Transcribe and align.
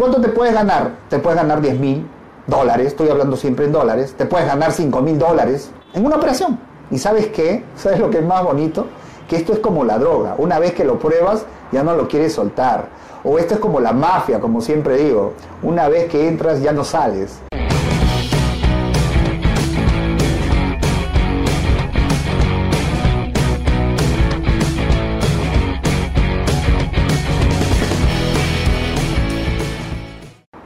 ¿Cuánto 0.00 0.18
te 0.18 0.30
puedes 0.30 0.54
ganar? 0.54 0.92
Te 1.10 1.18
puedes 1.18 1.38
ganar 1.38 1.60
10 1.60 1.78
mil 1.78 2.06
dólares, 2.46 2.86
estoy 2.86 3.10
hablando 3.10 3.36
siempre 3.36 3.66
en 3.66 3.72
dólares, 3.72 4.14
te 4.16 4.24
puedes 4.24 4.46
ganar 4.46 4.72
5 4.72 5.02
mil 5.02 5.18
dólares 5.18 5.72
en 5.92 6.06
una 6.06 6.16
operación. 6.16 6.58
¿Y 6.90 6.96
sabes 6.96 7.26
qué? 7.26 7.66
¿Sabes 7.76 7.98
lo 8.00 8.08
que 8.08 8.20
es 8.20 8.24
más 8.24 8.42
bonito? 8.42 8.86
Que 9.28 9.36
esto 9.36 9.52
es 9.52 9.58
como 9.58 9.84
la 9.84 9.98
droga. 9.98 10.36
Una 10.38 10.58
vez 10.58 10.72
que 10.72 10.86
lo 10.86 10.98
pruebas, 10.98 11.44
ya 11.70 11.82
no 11.82 11.94
lo 11.94 12.08
quieres 12.08 12.32
soltar. 12.32 12.88
O 13.24 13.38
esto 13.38 13.52
es 13.52 13.60
como 13.60 13.78
la 13.78 13.92
mafia, 13.92 14.40
como 14.40 14.62
siempre 14.62 14.96
digo. 14.96 15.34
Una 15.62 15.90
vez 15.90 16.08
que 16.08 16.28
entras, 16.28 16.62
ya 16.62 16.72
no 16.72 16.82
sales. 16.82 17.38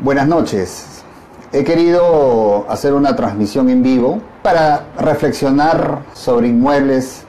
Buenas 0.04 0.28
noches. 0.28 1.02
He 1.50 1.64
querido 1.64 2.66
hacer 2.68 2.92
una 2.92 3.16
transmisión 3.16 3.70
en 3.70 3.82
vivo 3.82 4.20
para 4.42 4.84
reflexionar 4.98 6.00
sobre 6.12 6.48
inmuebles. 6.48 7.22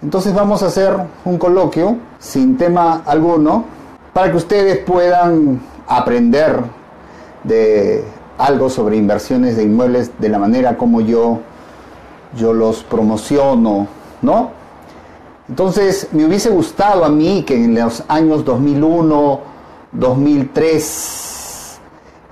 Entonces 0.00 0.32
vamos 0.32 0.62
a 0.62 0.68
hacer 0.68 0.96
un 1.26 1.36
coloquio 1.36 1.98
sin 2.18 2.56
tema 2.56 3.02
alguno 3.04 3.66
para 4.14 4.30
que 4.30 4.38
ustedes 4.38 4.78
puedan 4.78 5.60
aprender 5.86 6.62
de 7.44 8.02
algo 8.38 8.70
sobre 8.70 8.96
inversiones 8.96 9.58
de 9.58 9.64
inmuebles 9.64 10.10
de 10.18 10.30
la 10.30 10.38
manera 10.38 10.78
como 10.78 11.02
yo 11.02 11.40
yo 12.34 12.54
los 12.54 12.82
promociono, 12.82 13.88
¿no? 14.22 14.52
Entonces, 15.50 16.08
me 16.12 16.24
hubiese 16.24 16.48
gustado 16.48 17.04
a 17.04 17.10
mí 17.10 17.42
que 17.46 17.62
en 17.62 17.74
los 17.74 18.02
años 18.08 18.42
2001, 18.42 19.40
2003 19.92 21.35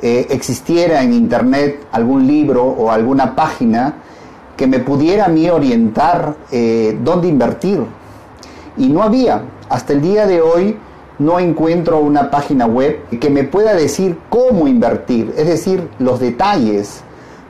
eh, 0.07 0.27
existiera 0.29 1.03
en 1.03 1.15
internet 1.15 1.87
algún 1.91 2.27
libro 2.27 2.63
o 2.63 2.91
alguna 2.91 3.35
página 3.35 3.95
que 4.55 4.67
me 4.67 4.79
pudiera 4.79 5.25
a 5.25 5.29
mí 5.29 5.49
orientar 5.49 6.37
eh, 6.53 6.99
dónde 7.03 7.27
invertir. 7.27 7.87
Y 8.77 8.89
no 8.91 9.03
había. 9.03 9.45
Hasta 9.71 9.95
el 9.95 10.03
día 10.03 10.27
de 10.27 10.43
hoy 10.43 10.77
no 11.19 11.41
encuentro 11.41 12.01
una 12.01 12.31
página 12.31 12.67
web 12.67 13.01
que 13.19 13.31
me 13.31 13.45
pueda 13.45 13.73
decir 13.73 14.19
cómo 14.29 14.69
invertir, 14.69 15.33
es 15.39 15.47
decir, 15.47 15.89
los 15.99 16.21
detalles. 16.21 17.01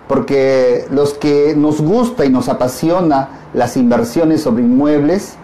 Porque 0.06 0.84
los 0.92 1.14
que 1.14 1.56
nos 1.56 1.80
gusta 1.80 2.24
y 2.24 2.30
nos 2.30 2.48
apasiona 2.48 3.30
las 3.52 3.76
inversiones 3.76 4.42
sobre 4.42 4.62
inmuebles, 4.62 5.34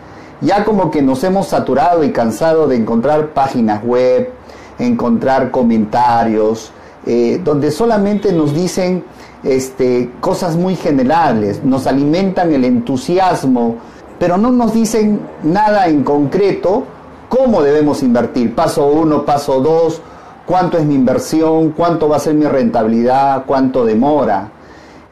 ya 0.43 0.65
como 0.65 0.93
que 0.93 1.03
nos 1.03 1.25
hemos 1.25 1.49
saturado 1.49 2.05
y 2.05 2.13
cansado 2.13 2.69
de 2.69 2.77
encontrar 2.77 3.31
páginas 3.31 3.83
web, 3.83 4.31
encontrar 4.79 5.51
comentarios, 5.51 6.73
eh, 7.07 7.41
donde 7.43 7.71
solamente 7.71 8.33
nos 8.33 8.55
dicen 8.55 9.05
este, 9.43 10.11
cosas 10.21 10.57
muy 10.57 10.77
generales, 10.77 11.65
nos 11.65 11.87
alimentan 11.87 12.53
el 12.53 12.65
entusiasmo, 12.65 13.77
pero 14.19 14.37
no 14.37 14.51
nos 14.51 14.75
dicen 14.75 15.21
nada 15.43 15.89
en 15.89 16.05
concreto 16.05 16.85
cómo 17.29 17.63
debemos 17.63 18.03
invertir. 18.03 18.55
Paso 18.55 18.87
uno, 18.87 19.25
paso 19.25 19.61
dos, 19.61 20.03
cuánto 20.45 20.77
es 20.77 20.85
mi 20.85 20.95
inversión, 20.95 21.71
cuánto 21.71 22.09
va 22.09 22.17
a 22.17 22.21
ser 22.21 22.35
mi 22.35 22.45
rentabilidad, 22.45 23.45
cuánto 23.47 23.85
demora. 23.85 24.51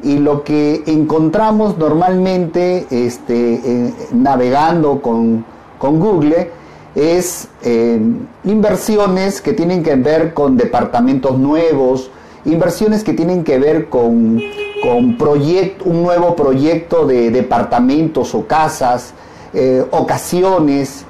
Y 0.03 0.19
lo 0.19 0.45
que 0.45 0.83
encontramos 0.87 1.79
normalmente 1.79 2.87
este, 2.91 3.55
eh, 3.55 3.95
navegando 4.13 5.01
con, 5.01 5.45
con 5.79 5.99
Google 5.99 6.51
es 6.99 7.49
eh, 7.63 8.01
inversiones 8.45 9.41
que 9.41 9.53
tienen 9.53 9.85
que 9.85 9.95
ver 9.95 10.35
con 10.35 10.57
departamentos 10.57 11.39
nuevos, 11.39 12.11
inversiones 12.45 13.05
que 13.05 13.13
tienen 13.13 13.45
que 13.45 13.59
ver 13.59 13.89
con, 13.89 14.43
con 14.83 15.17
un 15.85 16.03
nuevo 16.03 16.35
proyecto 16.35 17.07
de 17.07 17.31
departamentos 17.31 18.35
o 18.35 18.47
casas, 18.47 19.15
eh, 19.55 19.85
ocasiones, 19.93 21.05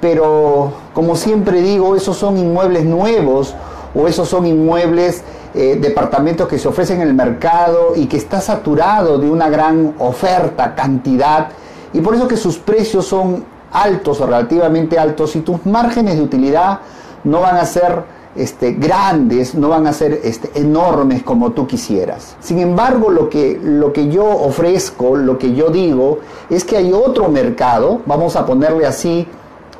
pero 0.00 0.72
como 0.92 1.16
siempre 1.16 1.62
digo, 1.62 1.96
esos 1.96 2.16
son 2.16 2.36
inmuebles 2.36 2.84
nuevos 2.84 3.54
o 3.94 4.06
esos 4.06 4.28
son 4.28 4.46
inmuebles, 4.46 5.22
eh, 5.54 5.78
departamentos 5.80 6.48
que 6.48 6.58
se 6.58 6.68
ofrecen 6.68 7.00
en 7.00 7.08
el 7.08 7.14
mercado 7.14 7.94
y 7.96 8.06
que 8.06 8.16
está 8.16 8.40
saturado 8.40 9.18
de 9.18 9.30
una 9.30 9.48
gran 9.48 9.94
oferta, 9.98 10.74
cantidad, 10.74 11.48
y 11.92 12.00
por 12.00 12.14
eso 12.14 12.28
que 12.28 12.36
sus 12.36 12.58
precios 12.58 13.06
son 13.06 13.44
altos 13.72 14.20
o 14.20 14.26
relativamente 14.26 14.98
altos 14.98 15.36
y 15.36 15.40
tus 15.40 15.64
márgenes 15.66 16.16
de 16.16 16.22
utilidad 16.22 16.80
no 17.24 17.40
van 17.40 17.56
a 17.56 17.64
ser 17.64 18.02
este, 18.36 18.72
grandes, 18.72 19.54
no 19.54 19.68
van 19.68 19.86
a 19.86 19.92
ser 19.92 20.20
este, 20.24 20.50
enormes 20.54 21.22
como 21.22 21.52
tú 21.52 21.66
quisieras. 21.66 22.36
Sin 22.40 22.58
embargo, 22.58 23.10
lo 23.10 23.28
que, 23.28 23.58
lo 23.62 23.92
que 23.92 24.08
yo 24.08 24.24
ofrezco, 24.24 25.16
lo 25.16 25.38
que 25.38 25.54
yo 25.54 25.70
digo, 25.70 26.20
es 26.48 26.64
que 26.64 26.76
hay 26.76 26.92
otro 26.92 27.28
mercado, 27.28 28.00
vamos 28.06 28.36
a 28.36 28.46
ponerle 28.46 28.86
así, 28.86 29.26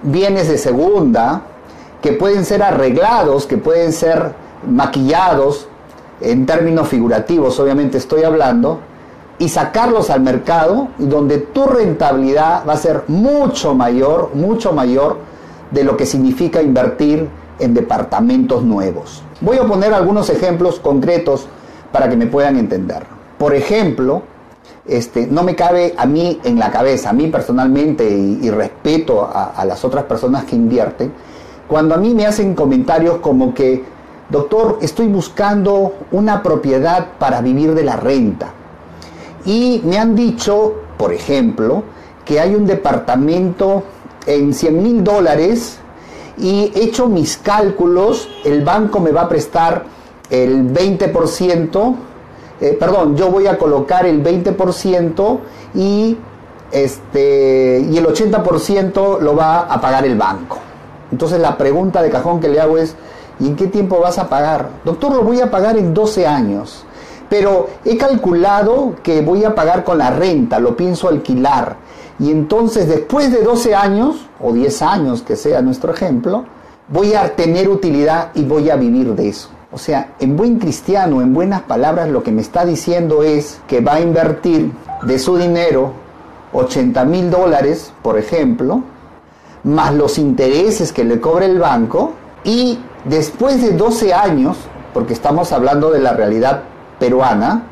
bienes 0.02 0.48
de 0.48 0.58
segunda, 0.58 1.42
que 2.02 2.12
pueden 2.12 2.44
ser 2.44 2.62
arreglados, 2.62 3.46
que 3.46 3.56
pueden 3.58 3.92
ser 3.92 4.34
maquillados, 4.68 5.68
en 6.20 6.44
términos 6.44 6.88
figurativos 6.88 7.58
obviamente 7.60 7.98
estoy 7.98 8.24
hablando, 8.24 8.80
y 9.40 9.48
sacarlos 9.48 10.10
al 10.10 10.20
mercado 10.20 10.88
donde 10.98 11.38
tu 11.38 11.64
rentabilidad 11.64 12.62
va 12.68 12.74
a 12.74 12.76
ser 12.76 13.04
mucho 13.08 13.74
mayor, 13.74 14.32
mucho 14.34 14.72
mayor 14.72 15.16
de 15.70 15.82
lo 15.82 15.96
que 15.96 16.04
significa 16.04 16.62
invertir 16.62 17.26
en 17.58 17.72
departamentos 17.72 18.62
nuevos. 18.62 19.22
Voy 19.40 19.56
a 19.56 19.64
poner 19.64 19.94
algunos 19.94 20.28
ejemplos 20.28 20.78
concretos 20.78 21.48
para 21.90 22.10
que 22.10 22.16
me 22.16 22.26
puedan 22.26 22.58
entender. 22.58 23.04
Por 23.38 23.54
ejemplo, 23.54 24.22
este, 24.86 25.26
no 25.26 25.42
me 25.42 25.56
cabe 25.56 25.94
a 25.96 26.04
mí 26.04 26.38
en 26.44 26.58
la 26.58 26.70
cabeza, 26.70 27.08
a 27.08 27.14
mí 27.14 27.28
personalmente 27.28 28.06
y, 28.10 28.50
respeto 28.50 29.22
a, 29.22 29.52
a 29.56 29.64
las 29.64 29.82
otras 29.86 30.04
personas 30.04 30.44
que 30.44 30.54
invierten, 30.54 31.14
cuando 31.66 31.94
a 31.94 31.98
mí 31.98 32.14
me 32.14 32.26
hacen 32.26 32.54
comentarios 32.54 33.20
como 33.20 33.54
que, 33.54 33.84
doctor, 34.28 34.80
estoy 34.82 35.06
buscando 35.06 35.94
una 36.12 36.42
propiedad 36.42 37.12
para 37.18 37.40
vivir 37.40 37.74
de 37.74 37.84
la 37.84 37.96
renta 37.96 38.59
y 39.44 39.80
me 39.84 39.98
han 39.98 40.14
dicho, 40.14 40.74
por 40.96 41.12
ejemplo, 41.12 41.82
que 42.24 42.40
hay 42.40 42.54
un 42.54 42.66
departamento 42.66 43.82
en 44.26 44.52
100 44.52 44.82
mil 44.82 45.04
dólares 45.04 45.78
y 46.38 46.72
hecho 46.74 47.08
mis 47.08 47.36
cálculos, 47.38 48.28
el 48.44 48.62
banco 48.64 49.00
me 49.00 49.12
va 49.12 49.22
a 49.22 49.28
prestar 49.28 49.84
el 50.30 50.72
20%, 50.72 51.94
eh, 52.60 52.76
perdón, 52.78 53.16
yo 53.16 53.30
voy 53.30 53.46
a 53.46 53.58
colocar 53.58 54.06
el 54.06 54.22
20% 54.22 55.38
y, 55.74 56.16
este, 56.70 57.86
y 57.90 57.96
el 57.96 58.06
80% 58.06 59.20
lo 59.20 59.34
va 59.34 59.60
a 59.60 59.80
pagar 59.80 60.04
el 60.04 60.16
banco. 60.16 60.58
Entonces 61.10 61.40
la 61.40 61.56
pregunta 61.56 62.02
de 62.02 62.10
cajón 62.10 62.40
que 62.40 62.48
le 62.48 62.60
hago 62.60 62.78
es, 62.78 62.94
¿y 63.40 63.48
en 63.48 63.56
qué 63.56 63.66
tiempo 63.66 63.98
vas 63.98 64.18
a 64.18 64.28
pagar? 64.28 64.68
Doctor, 64.84 65.12
lo 65.12 65.22
voy 65.22 65.40
a 65.40 65.50
pagar 65.50 65.76
en 65.76 65.92
12 65.92 66.26
años 66.26 66.84
pero 67.30 67.68
he 67.84 67.96
calculado 67.96 68.96
que 69.02 69.22
voy 69.22 69.44
a 69.44 69.54
pagar 69.54 69.84
con 69.84 69.96
la 69.96 70.10
renta, 70.10 70.58
lo 70.58 70.76
pienso 70.76 71.08
alquilar. 71.08 71.76
Y 72.18 72.30
entonces 72.30 72.86
después 72.88 73.32
de 73.32 73.42
12 73.42 73.74
años, 73.74 74.28
o 74.40 74.52
10 74.52 74.82
años 74.82 75.22
que 75.22 75.36
sea 75.36 75.62
nuestro 75.62 75.92
ejemplo, 75.92 76.44
voy 76.88 77.14
a 77.14 77.34
tener 77.36 77.68
utilidad 77.68 78.30
y 78.34 78.44
voy 78.44 78.68
a 78.68 78.76
vivir 78.76 79.14
de 79.14 79.28
eso. 79.28 79.48
O 79.72 79.78
sea, 79.78 80.14
en 80.18 80.36
buen 80.36 80.58
cristiano, 80.58 81.22
en 81.22 81.32
buenas 81.32 81.62
palabras, 81.62 82.08
lo 82.08 82.24
que 82.24 82.32
me 82.32 82.42
está 82.42 82.64
diciendo 82.64 83.22
es 83.22 83.60
que 83.68 83.80
va 83.80 83.94
a 83.94 84.00
invertir 84.00 84.72
de 85.02 85.18
su 85.20 85.36
dinero 85.36 85.92
80 86.52 87.04
mil 87.04 87.30
dólares, 87.30 87.92
por 88.02 88.18
ejemplo, 88.18 88.82
más 89.62 89.94
los 89.94 90.18
intereses 90.18 90.92
que 90.92 91.04
le 91.04 91.20
cobre 91.20 91.46
el 91.46 91.60
banco, 91.60 92.14
y 92.42 92.80
después 93.04 93.62
de 93.62 93.72
12 93.72 94.12
años, 94.12 94.56
porque 94.92 95.12
estamos 95.12 95.52
hablando 95.52 95.92
de 95.92 96.00
la 96.00 96.14
realidad 96.14 96.64
peruana, 97.00 97.64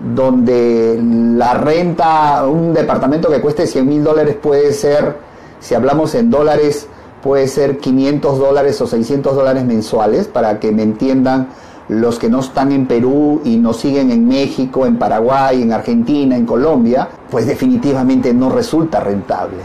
donde 0.00 1.00
la 1.00 1.54
renta, 1.54 2.44
un 2.44 2.74
departamento 2.74 3.30
que 3.30 3.40
cueste 3.40 3.68
100 3.68 3.88
mil 3.88 4.02
dólares 4.02 4.36
puede 4.42 4.72
ser, 4.72 5.16
si 5.60 5.76
hablamos 5.76 6.16
en 6.16 6.28
dólares, 6.28 6.88
puede 7.22 7.46
ser 7.46 7.78
500 7.78 8.38
dólares 8.38 8.80
o 8.80 8.88
600 8.88 9.36
dólares 9.36 9.64
mensuales, 9.64 10.26
para 10.26 10.58
que 10.58 10.72
me 10.72 10.82
entiendan 10.82 11.50
los 11.88 12.18
que 12.18 12.28
no 12.28 12.40
están 12.40 12.72
en 12.72 12.86
Perú 12.86 13.42
y 13.44 13.56
nos 13.56 13.76
siguen 13.76 14.10
en 14.10 14.26
México, 14.26 14.86
en 14.86 14.98
Paraguay, 14.98 15.62
en 15.62 15.72
Argentina, 15.72 16.36
en 16.36 16.46
Colombia, 16.46 17.08
pues 17.30 17.46
definitivamente 17.46 18.32
no 18.34 18.50
resulta 18.50 18.98
rentable. 19.00 19.58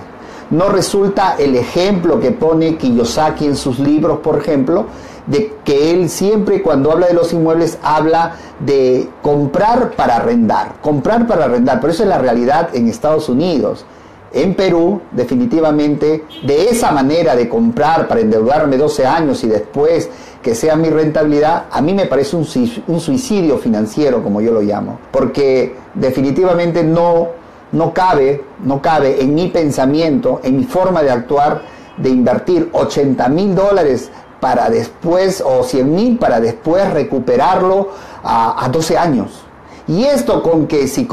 No 0.50 0.69
resulta 0.69 1.36
el 1.38 1.56
ejemplo 1.56 2.19
que 2.19 2.31
pone 2.31 2.77
Kiyosaki 2.77 3.45
en 3.45 3.56
sus 3.56 3.80
libros, 3.80 4.19
por 4.19 4.38
ejemplo, 4.38 4.86
de 5.27 5.53
que 5.63 5.91
él 5.91 6.09
siempre 6.09 6.62
cuando 6.62 6.91
habla 6.91 7.07
de 7.07 7.13
los 7.13 7.33
inmuebles 7.33 7.77
habla 7.83 8.35
de 8.59 9.07
comprar 9.21 9.91
para 9.91 10.18
arrendar, 10.18 10.75
comprar 10.81 11.27
para 11.27 11.45
arrendar, 11.45 11.79
pero 11.79 11.94
eso 11.94 12.03
es 12.03 12.09
la 12.09 12.18
realidad 12.18 12.69
en 12.74 12.88
Estados 12.88 13.29
Unidos. 13.29 13.85
en 14.33 14.56
Perú, 14.56 15.01
definitivamente, 15.13 16.25
de 16.45 16.65
esa 16.65 16.91
manera 16.91 17.33
de 17.35 17.47
comprar 17.47 18.09
para 18.09 18.19
endeudarme 18.19 18.77
12 18.77 19.06
años 19.06 19.41
y 19.45 19.47
después 19.47 20.09
que 20.41 20.53
sea 20.53 20.75
mi 20.75 20.89
rentabilidad, 20.89 21.65
a 21.71 21.81
mí 21.81 21.94
me 21.94 22.06
parece 22.06 22.35
un, 22.35 22.45
suicidio 22.45 23.57
financiero, 23.57 24.21
como 24.21 24.41
yo 24.41 24.51
lo 24.51 24.62
llamo, 24.62 25.00
porque 25.12 25.75
definitivamente 25.94 26.83
no, 26.83 27.30
no, 27.71 27.94
cabe, 27.94 28.44
no 28.63 28.81
cabe 28.81 29.21
en 29.21 29.33
mi 29.33 29.47
pensamiento, 29.47 30.41
en 30.44 30.57
mi 30.57 30.65
forma 30.65 31.01
de 31.03 31.12
actuar, 31.12 31.62
de 31.97 32.09
invertir 32.09 32.69
80 32.73 33.27
mil 33.30 33.56
dólares 33.56 34.12
para 34.39 34.69
después, 34.69 35.43
o 35.45 35.63
100 35.63 35.95
mil 35.95 36.17
para 36.17 36.39
después 36.39 36.91
recuperarlo 36.91 37.89
a, 38.23 38.63
a 38.65 38.69
12 38.69 38.97
años. 38.97 39.47
Y 39.87 40.03
esto 40.03 40.43
con 40.43 40.67
que 40.67 40.87
si, 40.87 41.07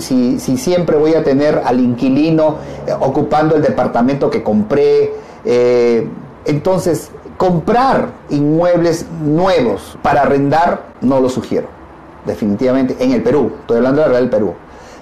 si, 0.00 0.40
si 0.40 0.56
siempre 0.56 0.96
voy 0.96 1.14
a 1.14 1.22
tener 1.22 1.62
al 1.64 1.78
inquilino 1.78 2.56
eh, 2.86 2.92
ocupando 2.98 3.54
el 3.54 3.62
departamento 3.62 4.30
que 4.30 4.42
compré, 4.42 5.12
eh, 5.44 6.08
entonces 6.46 7.10
comprar 7.36 8.08
inmuebles 8.30 9.06
nuevos 9.22 9.98
para 10.02 10.22
arrendar 10.22 10.94
no 11.02 11.20
lo 11.20 11.28
sugiero, 11.28 11.68
definitivamente, 12.24 12.96
en 12.98 13.12
el 13.12 13.22
Perú, 13.22 13.52
estoy 13.60 13.78
hablando 13.78 14.02
de 14.02 14.08
la 14.08 14.16
del 14.16 14.30
Perú. 14.30 14.54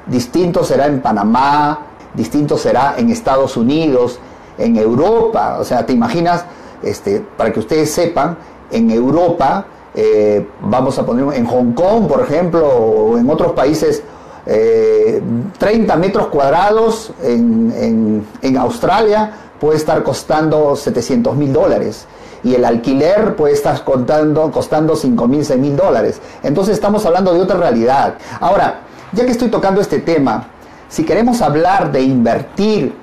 Distinto 0.06 0.64
será 0.64 0.86
en 0.86 1.00
Panamá, 1.00 1.86
distinto 2.14 2.58
será 2.58 2.94
en 2.96 3.10
Estados 3.10 3.56
Unidos, 3.56 4.18
en 4.58 4.76
Europa, 4.76 5.58
o 5.60 5.64
sea, 5.64 5.86
te 5.86 5.92
imaginas, 5.92 6.44
este, 6.82 7.24
para 7.36 7.52
que 7.52 7.60
ustedes 7.60 7.90
sepan, 7.90 8.36
en 8.70 8.90
Europa 8.90 9.66
eh, 9.94 10.46
vamos 10.62 10.98
a 10.98 11.04
poner 11.04 11.34
en 11.36 11.44
Hong 11.46 11.72
Kong, 11.72 12.06
por 12.08 12.22
ejemplo, 12.22 12.66
o 12.66 13.18
en 13.18 13.28
otros 13.28 13.52
países, 13.52 14.02
30 14.44 14.50
eh, 14.50 15.96
metros 15.98 16.26
cuadrados 16.28 17.12
en, 17.22 18.26
Australia 18.58 19.30
puede 19.60 19.76
estar 19.76 20.02
costando 20.02 20.74
700 20.74 21.36
mil 21.36 21.52
dólares 21.52 22.06
y 22.42 22.54
el 22.54 22.64
alquiler 22.64 23.36
puede 23.36 23.54
estar 23.54 23.84
contando, 23.84 24.50
costando 24.50 24.96
5 24.96 25.28
mil, 25.28 25.44
6 25.44 25.60
mil 25.60 25.76
dólares. 25.76 26.20
Entonces 26.42 26.74
estamos 26.74 27.06
hablando 27.06 27.32
de 27.32 27.40
otra 27.40 27.56
realidad. 27.56 28.14
Ahora, 28.40 28.80
ya 29.12 29.24
que 29.24 29.30
estoy 29.30 29.48
tocando 29.48 29.80
este 29.80 30.00
tema, 30.00 30.48
si 30.88 31.04
queremos 31.04 31.40
hablar 31.40 31.92
de 31.92 32.02
invertir 32.02 32.96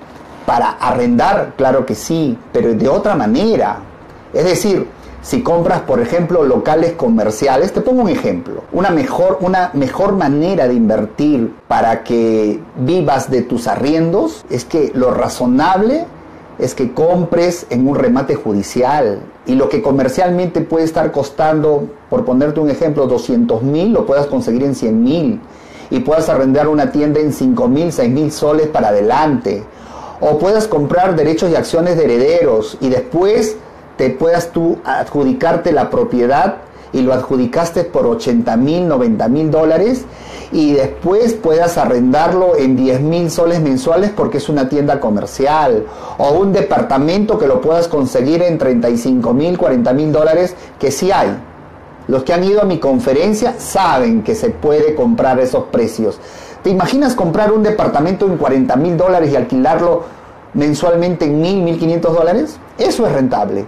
para 0.50 0.72
arrendar, 0.80 1.54
claro 1.58 1.86
que 1.86 1.94
sí, 1.94 2.36
pero 2.52 2.74
de 2.74 2.90
otra 2.90 3.14
manera. 3.16 3.82
Es 4.34 4.46
decir, 4.46 4.88
si 5.22 5.44
compras, 5.44 5.82
por 5.82 6.00
ejemplo, 6.00 6.44
locales 6.44 6.94
comerciales, 6.94 7.72
te 7.72 7.82
pongo 7.82 8.02
un 8.02 8.10
ejemplo, 8.10 8.64
una 8.72 8.90
mejor, 8.90 9.38
una 9.42 9.70
mejor 9.76 10.14
manera 10.14 10.68
de 10.68 10.74
invertir 10.74 11.54
para 11.68 12.04
que 12.04 12.60
vivas 12.78 13.30
de 13.30 13.44
tus 13.44 13.68
arriendos 13.68 14.44
es 14.50 14.66
que 14.66 14.92
lo 14.96 15.14
razonable 15.14 16.08
es 16.58 16.74
que 16.74 16.94
compres 16.96 17.68
en 17.70 17.88
un 17.88 17.94
remate 17.94 18.34
judicial 18.34 19.22
y 19.46 19.54
lo 19.54 19.70
que 19.70 19.84
comercialmente 19.84 20.62
puede 20.62 20.86
estar 20.86 21.12
costando, 21.12 21.90
por 22.10 22.26
ponerte 22.26 22.60
un 22.60 22.72
ejemplo, 22.72 23.06
200 23.06 23.62
mil, 23.62 23.94
lo 23.94 24.08
puedas 24.08 24.26
conseguir 24.26 24.64
en 24.64 24.74
100 24.74 25.04
mil 25.04 25.42
y 25.92 26.00
puedas 26.00 26.28
arrendar 26.28 26.68
una 26.68 26.92
tienda 26.92 27.20
en 27.20 27.34
5 27.34 27.68
mil, 27.68 27.92
6 27.92 28.10
mil 28.10 28.32
soles 28.32 28.66
para 28.66 28.88
adelante. 28.88 29.64
O 30.22 30.38
puedas 30.38 30.68
comprar 30.68 31.16
derechos 31.16 31.50
y 31.52 31.56
acciones 31.56 31.98
de 31.98 32.06
herederos 32.06 32.78
y 32.82 32.90
después 32.90 33.56
te 33.98 34.10
puedas 34.10 34.52
tú 34.52 34.78
adjudicarte 34.84 35.72
la 35.72 35.90
propiedad 35.90 36.58
y 36.92 37.02
lo 37.02 37.14
adjudicaste 37.14 37.84
por 37.84 38.06
80 38.06 38.58
mil, 38.58 38.88
90 38.88 39.28
mil 39.28 39.52
dólares 39.52 40.06
y 40.52 40.74
después 40.74 41.34
puedas 41.34 41.78
arrendarlo 41.78 42.58
en 42.58 42.76
10 42.76 43.02
mil 43.02 43.30
soles 43.30 43.62
mensuales 43.62 44.12
porque 44.16 44.38
es 44.38 44.50
una 44.50 44.68
tienda 44.68 45.00
comercial 45.00 45.86
o 46.18 46.32
un 46.32 46.52
departamento 46.52 47.38
que 47.38 47.48
lo 47.48 47.62
puedas 47.62 47.88
conseguir 47.88 48.42
en 48.42 48.58
35 48.58 49.34
mil, 49.34 49.58
40 49.58 49.94
mil 49.94 50.12
dólares 50.12 50.56
que 50.80 50.92
sí 50.92 51.12
hay. 51.12 51.38
Los 52.08 52.24
que 52.24 52.34
han 52.34 52.44
ido 52.44 52.62
a 52.62 52.66
mi 52.66 52.80
conferencia 52.80 53.60
saben 53.60 54.24
que 54.24 54.34
se 54.34 54.50
puede 54.50 54.96
comprar 54.96 55.40
esos 55.40 55.66
precios. 55.66 56.20
¿Te 56.64 56.70
imaginas 56.70 57.16
comprar 57.16 57.52
un 57.52 57.64
departamento 57.64 58.26
en 58.26 58.38
40 58.38 58.76
mil 58.76 58.98
dólares 58.98 59.32
y 59.32 59.36
alquilarlo 59.36 60.04
mensualmente 60.54 61.26
en 61.26 61.40
mil, 61.40 61.62
1500 61.64 62.14
dólares? 62.14 62.58
Eso 62.78 63.06
es 63.08 63.14
rentable. 63.14 63.66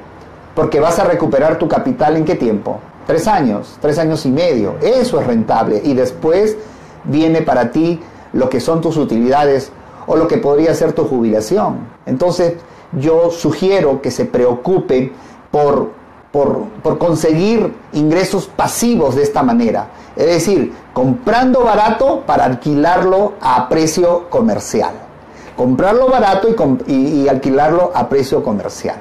Porque 0.55 0.79
vas 0.79 0.99
a 0.99 1.05
recuperar 1.05 1.57
tu 1.57 1.67
capital 1.69 2.17
en 2.17 2.25
qué 2.25 2.35
tiempo? 2.35 2.79
Tres 3.07 3.27
años, 3.27 3.77
tres 3.79 3.97
años 3.97 4.25
y 4.25 4.31
medio. 4.31 4.75
Eso 4.81 5.21
es 5.21 5.27
rentable. 5.27 5.81
Y 5.83 5.93
después 5.93 6.57
viene 7.05 7.41
para 7.41 7.71
ti 7.71 8.01
lo 8.33 8.49
que 8.49 8.59
son 8.59 8.81
tus 8.81 8.97
utilidades 8.97 9.71
o 10.07 10.17
lo 10.17 10.27
que 10.27 10.37
podría 10.37 10.73
ser 10.73 10.93
tu 10.93 11.05
jubilación. 11.05 11.87
Entonces 12.05 12.55
yo 12.91 13.31
sugiero 13.31 14.01
que 14.01 14.11
se 14.11 14.25
preocupe 14.25 15.13
por, 15.49 15.91
por, 16.31 16.63
por 16.81 16.97
conseguir 16.97 17.73
ingresos 17.93 18.47
pasivos 18.47 19.15
de 19.15 19.23
esta 19.23 19.43
manera. 19.43 19.87
Es 20.15 20.27
decir, 20.27 20.73
comprando 20.93 21.63
barato 21.63 22.23
para 22.25 22.45
alquilarlo 22.45 23.33
a 23.41 23.67
precio 23.69 24.29
comercial. 24.29 24.93
Comprarlo 25.55 26.07
barato 26.07 26.47
y, 26.87 26.93
y 26.93 27.27
alquilarlo 27.27 27.91
a 27.93 28.07
precio 28.07 28.43
comercial. 28.43 28.95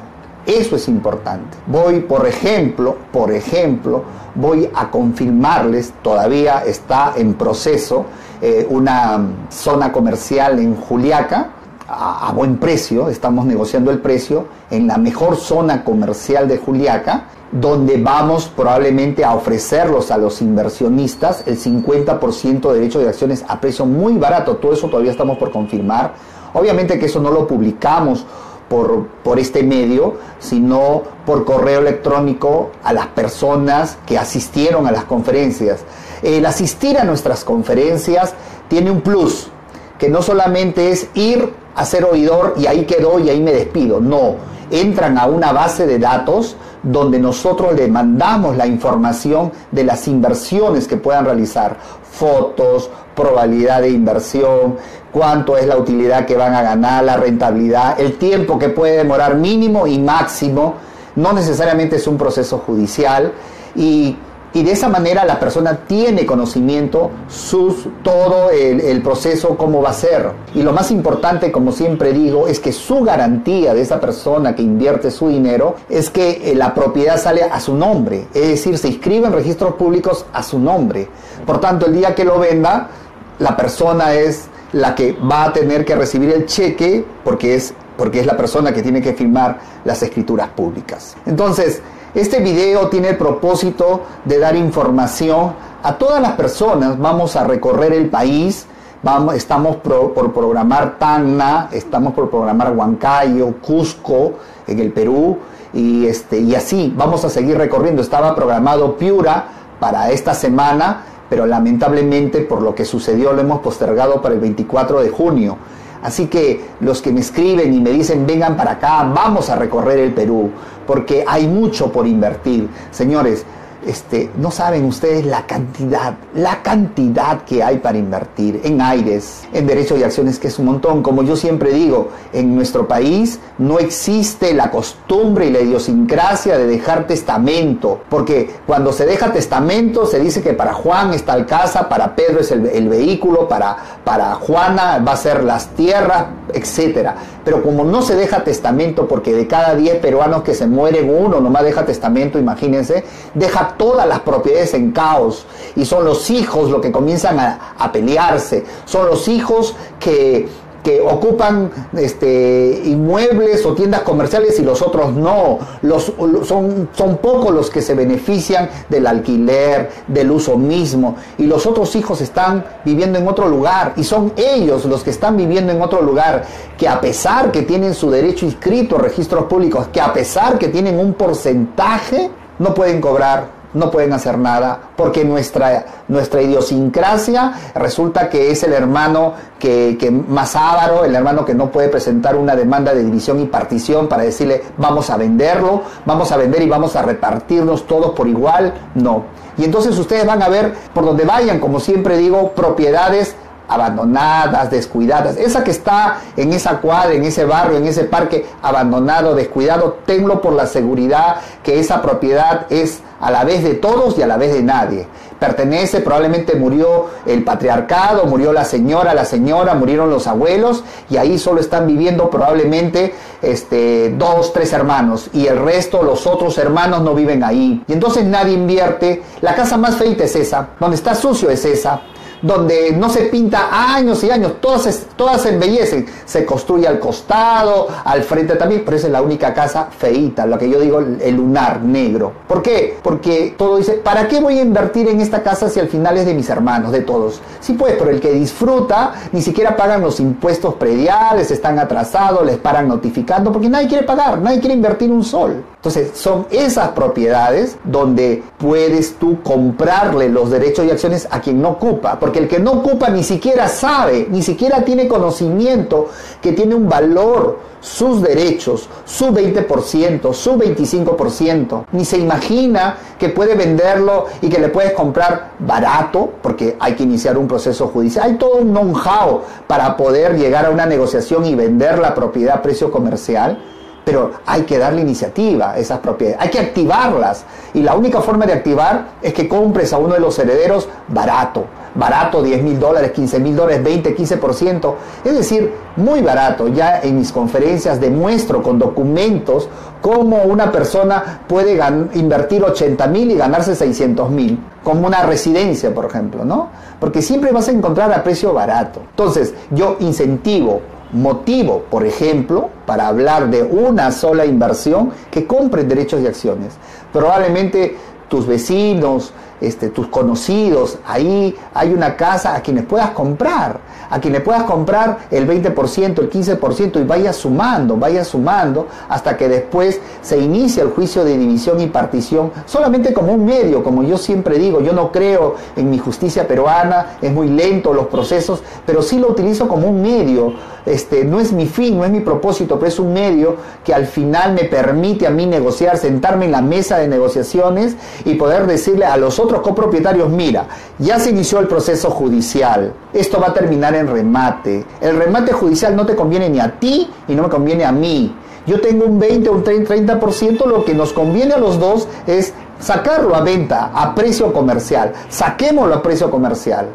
Eso 0.46 0.76
es 0.76 0.88
importante. 0.88 1.56
Voy, 1.66 2.00
por 2.00 2.26
ejemplo, 2.26 2.96
por 3.12 3.30
ejemplo, 3.30 4.02
voy 4.34 4.68
a 4.74 4.90
confirmarles, 4.90 5.92
todavía 6.02 6.64
está 6.64 7.12
en 7.16 7.34
proceso, 7.34 8.06
eh, 8.40 8.66
una 8.70 9.20
zona 9.50 9.92
comercial 9.92 10.58
en 10.58 10.74
Juliaca, 10.74 11.50
a, 11.92 12.32
buen 12.32 12.58
precio, 12.58 13.08
estamos 13.08 13.44
negociando 13.44 13.90
el 13.90 13.98
precio, 13.98 14.46
en 14.70 14.86
la 14.86 14.96
mejor 14.96 15.36
zona 15.36 15.82
comercial 15.82 16.46
de 16.46 16.58
Juliaca, 16.58 17.24
donde 17.50 18.00
vamos 18.00 18.46
probablemente 18.46 19.24
a 19.24 19.34
ofrecerlos 19.34 20.12
a 20.12 20.18
los 20.18 20.40
inversionistas 20.40 21.42
el 21.46 21.58
50% 21.58 22.72
de 22.72 22.78
derechos 22.78 23.02
de 23.02 23.08
acciones 23.08 23.44
a 23.48 23.60
precio 23.60 23.86
muy 23.86 24.16
barato. 24.18 24.56
Todo 24.56 24.72
eso 24.72 24.88
todavía 24.88 25.10
estamos 25.10 25.36
por 25.36 25.50
confirmar. 25.50 26.14
Obviamente 26.54 26.96
que 26.96 27.06
eso 27.06 27.20
no 27.20 27.32
lo 27.32 27.48
publicamos 27.48 28.24
por, 28.68 29.38
este 29.40 29.64
medio, 29.64 30.14
sino 30.38 31.02
por 31.26 31.44
correo 31.44 31.80
electrónico 31.80 32.70
a 32.84 32.92
las 32.92 33.08
personas 33.08 33.98
que 34.06 34.16
asistieron 34.16 34.86
a 34.86 34.92
las 34.92 35.04
conferencias. 35.04 35.80
El 36.22 36.46
asistir 36.46 36.96
a 36.98 37.04
nuestras 37.04 37.42
conferencias 37.42 38.32
tiene 38.68 38.92
un 38.92 39.00
plus, 39.00 39.50
que 40.00 40.08
no 40.08 40.22
solamente 40.22 40.90
es 40.90 41.08
ir 41.14 41.52
a 41.76 41.84
ser 41.84 42.04
oidor 42.04 42.54
y 42.58 42.66
ahí 42.66 42.84
quedó 42.86 43.20
y 43.20 43.28
ahí 43.28 43.40
me 43.40 43.52
despido, 43.52 44.00
no, 44.00 44.36
entran 44.70 45.18
a 45.18 45.26
una 45.26 45.52
base 45.52 45.86
de 45.86 45.98
datos 45.98 46.56
donde 46.82 47.18
nosotros 47.18 47.74
le 47.74 47.86
mandamos 47.86 48.56
la 48.56 48.66
información 48.66 49.52
de 49.70 49.84
las 49.84 50.08
inversiones 50.08 50.88
que 50.88 50.96
puedan 50.96 51.26
realizar, 51.26 51.76
fotos, 52.10 52.90
probabilidad 53.14 53.82
de 53.82 53.90
inversión, 53.90 54.76
cuánto 55.12 55.58
es 55.58 55.66
la 55.66 55.76
utilidad 55.76 56.24
que 56.24 56.36
van 56.36 56.54
a 56.54 56.62
ganar, 56.62 57.04
la 57.04 57.18
rentabilidad, 57.18 58.00
el 58.00 58.16
tiempo 58.16 58.58
que 58.58 58.70
puede 58.70 58.96
demorar 58.96 59.34
mínimo 59.36 59.86
y 59.86 59.98
máximo, 59.98 60.76
no 61.16 61.34
necesariamente 61.34 61.96
es 61.96 62.06
un 62.06 62.16
proceso 62.16 62.58
judicial. 62.58 63.32
Y, 63.76 64.16
de 64.52 64.72
esa 64.72 64.88
manera 64.88 65.24
la 65.24 65.38
persona 65.38 65.80
tiene 65.86 66.26
conocimiento, 66.26 67.10
sus, 67.28 67.86
todo 68.02 68.50
el, 68.50 68.80
el, 68.80 69.00
proceso, 69.02 69.56
cómo 69.56 69.80
va 69.80 69.90
a 69.90 69.94
ser. 69.94 70.32
Y 70.54 70.62
lo 70.62 70.72
más 70.72 70.90
importante, 70.90 71.52
como 71.52 71.70
siempre 71.70 72.12
digo, 72.12 72.48
es 72.48 72.58
que 72.58 72.72
su 72.72 73.02
garantía 73.02 73.74
de 73.74 73.82
esa 73.82 74.00
persona 74.00 74.54
que 74.54 74.62
invierte 74.62 75.10
su 75.10 75.28
dinero 75.28 75.76
es 75.88 76.10
que 76.10 76.50
eh, 76.50 76.54
la 76.54 76.74
propiedad 76.74 77.20
sale 77.20 77.44
a 77.44 77.60
su 77.60 77.74
nombre, 77.74 78.26
es 78.34 78.48
decir, 78.48 78.76
se 78.76 78.88
inscribe 78.88 79.26
en 79.26 79.32
registros 79.32 79.74
públicos 79.74 80.26
a 80.32 80.42
su 80.42 80.58
nombre. 80.58 81.08
Por 81.46 81.60
tanto, 81.60 81.86
el 81.86 81.94
día 81.94 82.14
que 82.14 82.24
lo 82.24 82.38
venda, 82.38 82.90
la 83.38 83.56
persona 83.56 84.14
es 84.14 84.48
la 84.72 84.94
que 84.94 85.12
va 85.12 85.44
a 85.44 85.52
tener 85.52 85.84
que 85.84 85.94
recibir 85.94 86.30
el 86.30 86.46
cheque 86.46 87.04
porque 87.24 87.54
es, 87.54 87.74
porque 87.96 88.20
es 88.20 88.26
la 88.26 88.36
persona 88.36 88.72
que 88.72 88.82
tiene 88.82 89.00
que 89.00 89.14
firmar 89.14 89.58
las 89.84 90.02
escrituras 90.02 90.48
públicas. 90.48 91.16
Entonces, 91.26 91.82
este 92.14 92.40
video 92.40 92.88
tiene 92.88 93.10
el 93.10 93.16
propósito 93.16 94.02
de 94.24 94.38
dar 94.38 94.56
información 94.56 95.52
a 95.82 95.96
todas 95.96 96.20
las 96.20 96.32
personas. 96.32 96.98
Vamos 96.98 97.36
a 97.36 97.44
recorrer 97.44 97.92
el 97.92 98.08
país. 98.08 98.66
Vamos, 99.02 99.34
estamos 99.34 99.76
por 99.76 100.32
programar 100.32 100.98
Tacna, 100.98 101.68
estamos 101.72 102.12
por 102.12 102.28
programar 102.28 102.72
Huancayo, 102.76 103.54
Cusco, 103.62 104.34
en 104.66 104.78
el 104.78 104.92
Perú, 104.92 105.38
y, 105.72 106.04
este, 106.06 106.38
y 106.40 106.54
así 106.54 106.92
vamos 106.94 107.24
a 107.24 107.30
seguir 107.30 107.56
recorriendo. 107.56 108.02
Estaba 108.02 108.34
programado 108.34 108.96
Piura 108.96 109.44
para 109.78 110.10
esta 110.10 110.34
semana, 110.34 111.04
pero 111.30 111.46
lamentablemente 111.46 112.40
por 112.40 112.60
lo 112.60 112.74
que 112.74 112.84
sucedió 112.84 113.32
lo 113.32 113.40
hemos 113.40 113.60
postergado 113.60 114.20
para 114.20 114.34
el 114.34 114.40
24 114.40 115.00
de 115.00 115.08
junio. 115.08 115.56
Así 116.02 116.26
que 116.26 116.64
los 116.80 117.02
que 117.02 117.12
me 117.12 117.20
escriben 117.20 117.72
y 117.74 117.80
me 117.80 117.90
dicen 117.90 118.26
vengan 118.26 118.56
para 118.56 118.72
acá, 118.72 119.02
vamos 119.14 119.50
a 119.50 119.56
recorrer 119.56 119.98
el 119.98 120.12
Perú, 120.12 120.50
porque 120.90 121.22
hay 121.24 121.46
mucho 121.46 121.92
por 121.92 122.04
invertir. 122.04 122.68
Señores, 122.90 123.46
este, 123.86 124.30
no 124.36 124.50
saben 124.50 124.84
ustedes 124.84 125.24
la 125.24 125.46
cantidad, 125.46 126.14
la 126.34 126.62
cantidad 126.62 127.42
que 127.44 127.62
hay 127.62 127.78
para 127.78 127.98
invertir 127.98 128.60
en 128.64 128.80
aires, 128.80 129.42
en 129.52 129.66
derechos 129.66 129.98
y 129.98 130.04
acciones, 130.04 130.38
que 130.38 130.48
es 130.48 130.58
un 130.58 130.66
montón. 130.66 131.02
Como 131.02 131.22
yo 131.22 131.36
siempre 131.36 131.72
digo, 131.72 132.08
en 132.32 132.54
nuestro 132.54 132.86
país 132.86 133.40
no 133.58 133.78
existe 133.78 134.52
la 134.54 134.70
costumbre 134.70 135.46
y 135.46 135.50
la 135.50 135.60
idiosincrasia 135.60 136.58
de 136.58 136.66
dejar 136.66 137.06
testamento, 137.06 138.00
porque 138.08 138.50
cuando 138.66 138.92
se 138.92 139.06
deja 139.06 139.32
testamento 139.32 140.06
se 140.06 140.18
dice 140.18 140.42
que 140.42 140.52
para 140.52 140.72
Juan 140.72 141.14
está 141.14 141.34
el 141.34 141.46
casa, 141.46 141.88
para 141.88 142.14
Pedro 142.14 142.40
es 142.40 142.50
el, 142.50 142.88
vehículo, 142.88 143.48
para, 143.48 143.76
para 144.04 144.34
Juana 144.34 145.02
va 145.06 145.12
a 145.12 145.16
ser 145.16 145.44
las 145.44 145.68
tierras, 145.68 146.26
etc. 146.52 147.10
Pero 147.44 147.62
como 147.62 147.84
no 147.84 148.02
se 148.02 148.16
deja 148.16 148.44
testamento, 148.44 149.08
porque 149.08 149.32
de 149.32 149.46
cada 149.46 149.74
10 149.74 149.96
peruanos 149.96 150.42
que 150.42 150.54
se 150.54 150.66
mueren 150.66 151.10
uno 151.10 151.40
nomás 151.40 151.64
deja 151.64 151.84
testamento, 151.84 152.38
imagínense, 152.38 153.04
deja 153.34 153.69
todas 153.76 154.06
las 154.06 154.20
propiedades 154.20 154.74
en 154.74 154.92
caos 154.92 155.46
y 155.76 155.84
son 155.84 156.04
los 156.04 156.30
hijos 156.30 156.70
los 156.70 156.80
que 156.80 156.92
comienzan 156.92 157.38
a, 157.38 157.90
pelearse, 157.92 158.64
son 158.84 159.06
los 159.06 159.26
hijos 159.26 159.74
que, 159.98 160.48
que 160.82 161.00
ocupan 161.00 161.70
este, 161.96 162.82
inmuebles 162.84 163.64
o 163.66 163.74
tiendas 163.74 164.02
comerciales 164.02 164.58
y 164.58 164.62
los 164.62 164.82
otros 164.82 165.12
no. 165.12 165.58
Los, 165.82 166.12
son, 166.44 166.88
son 166.92 167.18
pocos 167.18 167.52
los 167.52 167.70
que 167.70 167.82
se 167.82 167.94
benefician 167.94 168.70
del 168.88 169.06
alquiler, 169.06 169.90
del 170.06 170.30
uso 170.30 170.56
mismo. 170.56 171.16
Y 171.38 171.46
los 171.46 171.66
otros 171.66 171.94
hijos 171.96 172.20
están 172.20 172.64
viviendo 172.84 173.18
en 173.18 173.28
otro 173.28 173.48
lugar. 173.48 173.94
Y 173.96 174.04
son 174.04 174.32
ellos 174.36 174.84
los 174.84 175.02
que 175.02 175.10
están 175.10 175.36
viviendo 175.36 175.72
en 175.72 175.82
otro 175.82 176.00
lugar. 176.00 176.44
Que 176.78 176.88
a 176.88 177.00
pesar 177.00 177.50
que 177.52 177.62
tienen 177.62 177.94
su 177.94 178.10
derecho 178.10 178.46
inscrito 178.46 178.96
a 178.96 179.00
registros 179.00 179.44
públicos, 179.44 179.88
que 179.92 180.00
a 180.00 180.12
pesar 180.12 180.58
que 180.58 180.68
tienen 180.68 180.98
un 180.98 181.14
porcentaje, 181.14 182.30
no 182.58 182.74
pueden 182.74 183.00
cobrar 183.00 183.59
no 183.74 183.90
pueden 183.90 184.12
hacer 184.12 184.38
nada, 184.38 184.78
porque 184.96 185.24
nuestra, 185.24 185.84
nuestra 186.08 186.42
idiosincrasia 186.42 187.72
resulta 187.74 188.28
que 188.28 188.50
es 188.50 188.62
el 188.62 188.72
hermano 188.72 189.34
que, 189.58 189.96
que, 189.98 190.10
más 190.10 190.56
ávaro, 190.56 191.04
el 191.04 191.14
hermano 191.14 191.44
que 191.44 191.54
no 191.54 191.70
puede 191.70 191.88
presentar 191.88 192.36
una 192.36 192.56
demanda 192.56 192.94
de 192.94 193.04
división 193.04 193.40
y 193.40 193.46
partición 193.46 194.08
para 194.08 194.22
decirle 194.22 194.62
vamos 194.78 195.10
a 195.10 195.16
venderlo, 195.16 195.82
vamos 196.06 196.32
a 196.32 196.36
vender 196.36 196.62
y 196.62 196.68
vamos 196.68 196.96
a 196.96 197.02
repartirnos 197.02 197.86
todos 197.86 198.12
por 198.12 198.26
igual, 198.26 198.74
no. 198.94 199.24
Y 199.56 199.64
entonces 199.64 199.96
ustedes 199.98 200.26
van 200.26 200.42
a 200.42 200.48
ver 200.48 200.74
por 200.94 201.04
donde 201.04 201.24
vayan, 201.24 201.60
como 201.60 201.80
siempre 201.80 202.16
digo, 202.16 202.52
propiedades 202.52 203.36
abandonadas, 203.70 204.70
descuidadas. 204.70 205.36
Esa 205.36 205.62
que 205.64 205.70
está 205.70 206.18
en 206.36 206.52
esa 206.52 206.78
cuadra, 206.78 207.14
en 207.14 207.24
ese 207.24 207.44
barrio, 207.44 207.78
en 207.78 207.86
ese 207.86 208.04
parque 208.04 208.44
abandonado, 208.62 209.34
descuidado, 209.34 209.98
tenlo 210.04 210.42
por 210.42 210.52
la 210.52 210.66
seguridad 210.66 211.36
que 211.62 211.78
esa 211.78 212.02
propiedad 212.02 212.66
es 212.68 213.00
a 213.20 213.30
la 213.30 213.44
vez 213.44 213.62
de 213.62 213.74
todos 213.74 214.18
y 214.18 214.22
a 214.22 214.26
la 214.26 214.36
vez 214.36 214.52
de 214.52 214.62
nadie. 214.62 215.06
Pertenece, 215.38 216.00
probablemente 216.00 216.56
murió 216.56 217.06
el 217.26 217.44
patriarcado, 217.44 218.26
murió 218.26 218.52
la 218.52 218.64
señora, 218.64 219.14
la 219.14 219.24
señora, 219.24 219.74
murieron 219.74 220.10
los 220.10 220.26
abuelos 220.26 220.84
y 221.08 221.16
ahí 221.16 221.38
solo 221.38 221.60
están 221.60 221.86
viviendo 221.86 222.28
probablemente 222.28 223.14
este, 223.40 224.14
dos, 224.18 224.52
tres 224.52 224.72
hermanos 224.72 225.30
y 225.32 225.46
el 225.46 225.58
resto, 225.58 226.02
los 226.02 226.26
otros 226.26 226.58
hermanos 226.58 227.02
no 227.02 227.14
viven 227.14 227.44
ahí. 227.44 227.82
Y 227.86 227.92
entonces 227.92 228.24
nadie 228.24 228.54
invierte. 228.54 229.22
La 229.40 229.54
casa 229.54 229.76
más 229.76 229.96
feita 229.96 230.24
es 230.24 230.36
esa, 230.36 230.70
donde 230.78 230.96
está 230.96 231.14
sucio 231.14 231.50
es 231.50 231.64
esa 231.64 232.02
donde 232.42 232.92
no 232.92 233.10
se 233.10 233.22
pinta 233.22 233.94
años 233.94 234.22
y 234.24 234.30
años, 234.30 234.54
todas, 234.60 235.06
todas 235.16 235.42
se 235.42 235.50
embellecen, 235.50 236.06
se 236.24 236.44
construye 236.44 236.86
al 236.86 236.98
costado, 236.98 237.88
al 238.04 238.22
frente 238.22 238.56
también, 238.56 238.82
pero 238.84 238.96
esa 238.96 239.06
es 239.06 239.12
la 239.12 239.22
única 239.22 239.52
casa 239.54 239.88
feita, 239.96 240.46
lo 240.46 240.58
que 240.58 240.68
yo 240.68 240.80
digo 240.80 241.00
el 241.00 241.36
lunar 241.36 241.82
negro. 241.82 242.32
¿Por 242.46 242.62
qué? 242.62 242.98
Porque 243.02 243.54
todo 243.56 243.76
dice, 243.76 243.92
¿para 243.92 244.28
qué 244.28 244.40
voy 244.40 244.58
a 244.58 244.62
invertir 244.62 245.08
en 245.08 245.20
esta 245.20 245.42
casa 245.42 245.68
si 245.68 245.80
al 245.80 245.88
final 245.88 246.16
es 246.16 246.26
de 246.26 246.34
mis 246.34 246.48
hermanos, 246.48 246.92
de 246.92 247.00
todos? 247.00 247.40
Sí, 247.60 247.74
pues, 247.74 247.94
pero 247.98 248.10
el 248.10 248.20
que 248.20 248.32
disfruta 248.32 249.14
ni 249.32 249.42
siquiera 249.42 249.76
pagan 249.76 250.00
los 250.00 250.20
impuestos 250.20 250.74
prediales, 250.74 251.50
están 251.50 251.78
atrasados, 251.78 252.44
les 252.44 252.58
paran 252.58 252.88
notificando, 252.88 253.52
porque 253.52 253.68
nadie 253.68 253.88
quiere 253.88 254.04
pagar, 254.04 254.40
nadie 254.40 254.60
quiere 254.60 254.74
invertir 254.74 255.10
un 255.10 255.24
sol. 255.24 255.64
Entonces, 255.76 256.10
son 256.14 256.46
esas 256.50 256.90
propiedades 256.90 257.78
donde 257.84 258.42
puedes 258.58 259.14
tú 259.14 259.42
comprarle 259.42 260.28
los 260.28 260.50
derechos 260.50 260.84
y 260.84 260.90
acciones 260.90 261.26
a 261.30 261.40
quien 261.40 261.62
no 261.62 261.70
ocupa 261.70 262.18
el 262.38 262.48
que 262.48 262.58
no 262.58 262.72
ocupa 262.72 263.10
ni 263.10 263.22
siquiera 263.24 263.68
sabe, 263.68 264.26
ni 264.30 264.42
siquiera 264.42 264.84
tiene 264.84 265.08
conocimiento 265.08 266.08
que 266.40 266.52
tiene 266.52 266.74
un 266.74 266.88
valor 266.88 267.70
sus 267.80 268.22
derechos, 268.22 268.88
su 269.04 269.26
20%, 269.26 270.32
su 270.34 270.56
25%, 270.56 271.84
ni 271.92 272.04
se 272.04 272.18
imagina 272.18 272.96
que 273.18 273.30
puede 273.30 273.54
venderlo 273.54 274.26
y 274.42 274.48
que 274.48 274.60
le 274.60 274.68
puedes 274.68 274.92
comprar 274.92 275.52
barato, 275.58 276.30
porque 276.42 276.76
hay 276.78 276.94
que 276.94 277.04
iniciar 277.04 277.38
un 277.38 277.48
proceso 277.48 277.88
judicial. 277.88 278.26
Hay 278.26 278.36
todo 278.36 278.56
un 278.56 278.70
know-how 278.70 279.42
para 279.66 279.96
poder 279.96 280.36
llegar 280.36 280.66
a 280.66 280.70
una 280.70 280.86
negociación 280.86 281.46
y 281.46 281.54
vender 281.54 281.98
la 281.98 282.14
propiedad 282.14 282.56
a 282.56 282.62
precio 282.62 282.90
comercial 282.90 283.58
pero 284.04 284.32
hay 284.46 284.62
que 284.62 284.78
darle 284.78 285.02
iniciativa 285.02 285.72
a 285.72 285.78
esas 285.78 285.98
propiedades, 286.00 286.40
hay 286.40 286.50
que 286.50 286.58
activarlas. 286.58 287.44
Y 287.74 287.82
la 287.82 287.94
única 287.94 288.20
forma 288.20 288.46
de 288.46 288.54
activar 288.54 289.10
es 289.22 289.32
que 289.32 289.48
compres 289.48 289.92
a 289.92 289.98
uno 289.98 290.14
de 290.14 290.20
los 290.20 290.38
herederos 290.38 290.88
barato, 291.08 291.66
barato, 291.94 292.42
10 292.42 292.62
mil 292.62 292.78
dólares, 292.78 293.12
15 293.12 293.40
mil 293.40 293.56
dólares, 293.56 293.82
20, 293.82 294.16
15%, 294.16 294.94
es 295.24 295.34
decir, 295.36 295.72
muy 295.96 296.20
barato. 296.20 296.68
Ya 296.68 297.00
en 297.00 297.18
mis 297.18 297.32
conferencias 297.32 298.00
demuestro 298.00 298.62
con 298.62 298.78
documentos 298.78 299.68
cómo 300.00 300.42
una 300.44 300.72
persona 300.72 301.40
puede 301.46 301.78
invertir 302.14 302.62
80 302.64 303.06
mil 303.08 303.30
y 303.30 303.36
ganarse 303.36 303.74
600 303.74 304.30
mil, 304.30 304.58
como 304.82 305.06
una 305.06 305.22
residencia, 305.24 305.94
por 305.94 306.06
ejemplo, 306.06 306.44
¿no? 306.44 306.68
Porque 306.98 307.22
siempre 307.22 307.52
vas 307.52 307.68
a 307.68 307.72
encontrar 307.72 308.12
a 308.12 308.22
precio 308.22 308.52
barato. 308.52 309.00
Entonces, 309.10 309.54
yo 309.70 309.96
incentivo 310.00 310.80
motivo, 311.12 311.84
por 311.90 312.06
ejemplo, 312.06 312.70
para 312.86 313.08
hablar 313.08 313.50
de 313.50 313.62
una 313.62 314.12
sola 314.12 314.46
inversión, 314.46 315.10
que 315.30 315.46
compren 315.46 315.88
derechos 315.88 316.20
y 316.20 316.26
acciones. 316.26 316.74
Probablemente 317.12 317.96
tus 318.28 318.46
vecinos, 318.46 319.32
este, 319.60 319.88
tus 319.90 320.08
conocidos, 320.08 320.98
ahí 321.06 321.56
hay 321.74 321.92
una 321.92 322.16
casa 322.16 322.54
a 322.54 322.62
quienes 322.62 322.84
puedas 322.84 323.10
comprar, 323.10 323.80
a 324.08 324.20
quienes 324.20 324.40
puedas 324.40 324.64
comprar 324.64 325.18
el 325.30 325.46
20%, 325.46 326.18
el 326.18 326.30
15% 326.30 327.00
y 327.00 327.04
vaya 327.04 327.32
sumando, 327.32 327.96
vaya 327.96 328.24
sumando 328.24 328.88
hasta 329.08 329.36
que 329.36 329.48
después 329.48 330.00
se 330.22 330.38
inicia 330.38 330.82
el 330.82 330.90
juicio 330.90 331.24
de 331.24 331.36
división 331.36 331.80
y 331.80 331.86
partición 331.86 332.52
solamente 332.66 333.12
como 333.12 333.32
un 333.32 333.44
medio, 333.44 333.82
como 333.82 334.02
yo 334.02 334.18
siempre 334.18 334.58
digo, 334.58 334.80
yo 334.80 334.92
no 334.92 335.12
creo 335.12 335.54
en 335.76 335.90
mi 335.90 335.98
justicia 335.98 336.46
peruana, 336.46 337.18
es 337.20 337.32
muy 337.32 337.48
lento 337.48 337.92
los 337.92 338.06
procesos, 338.06 338.62
pero 338.86 339.02
sí 339.02 339.18
lo 339.18 339.28
utilizo 339.28 339.68
como 339.68 339.88
un 339.88 340.02
medio, 340.02 340.54
este, 340.86 341.24
no 341.24 341.40
es 341.40 341.52
mi 341.52 341.66
fin, 341.66 341.98
no 341.98 342.04
es 342.04 342.10
mi 342.10 342.20
propósito, 342.20 342.78
pero 342.78 342.88
es 342.88 342.98
un 342.98 343.12
medio 343.12 343.56
que 343.84 343.94
al 343.94 344.06
final 344.06 344.54
me 344.54 344.64
permite 344.64 345.26
a 345.26 345.30
mí 345.30 345.46
negociar, 345.46 345.96
sentarme 345.96 346.46
en 346.46 346.52
la 346.52 346.62
mesa 346.62 346.98
de 346.98 347.08
negociaciones 347.08 347.96
y 348.24 348.34
poder 348.34 348.66
decirle 348.66 349.04
a 349.04 349.16
los 349.16 349.38
otros 349.38 349.60
copropietarios, 349.60 350.28
mira, 350.30 350.66
ya 350.98 351.18
se 351.18 351.30
inició 351.30 351.58
el 351.60 351.66
proceso 351.66 352.10
judicial, 352.10 352.92
esto 353.12 353.40
va 353.40 353.48
a 353.48 353.54
terminar 353.54 353.94
en 353.94 354.08
remate. 354.08 354.84
El 355.00 355.16
remate 355.16 355.52
judicial 355.52 355.94
no 355.96 356.06
te 356.06 356.16
conviene 356.16 356.48
ni 356.48 356.60
a 356.60 356.78
ti 356.78 357.08
y 357.28 357.34
no 357.34 357.44
me 357.44 357.48
conviene 357.48 357.84
a 357.84 357.92
mí. 357.92 358.34
Yo 358.66 358.80
tengo 358.80 359.06
un 359.06 359.18
20 359.18 359.48
o 359.48 359.52
un 359.52 359.64
30%, 359.64 360.66
lo 360.66 360.84
que 360.84 360.94
nos 360.94 361.12
conviene 361.12 361.54
a 361.54 361.58
los 361.58 361.78
dos 361.78 362.06
es 362.26 362.52
sacarlo 362.78 363.34
a 363.34 363.40
venta 363.40 363.90
a 363.94 364.14
precio 364.14 364.52
comercial. 364.52 365.12
Saquémoslo 365.28 365.94
a 365.96 366.02
precio 366.02 366.30
comercial 366.30 366.88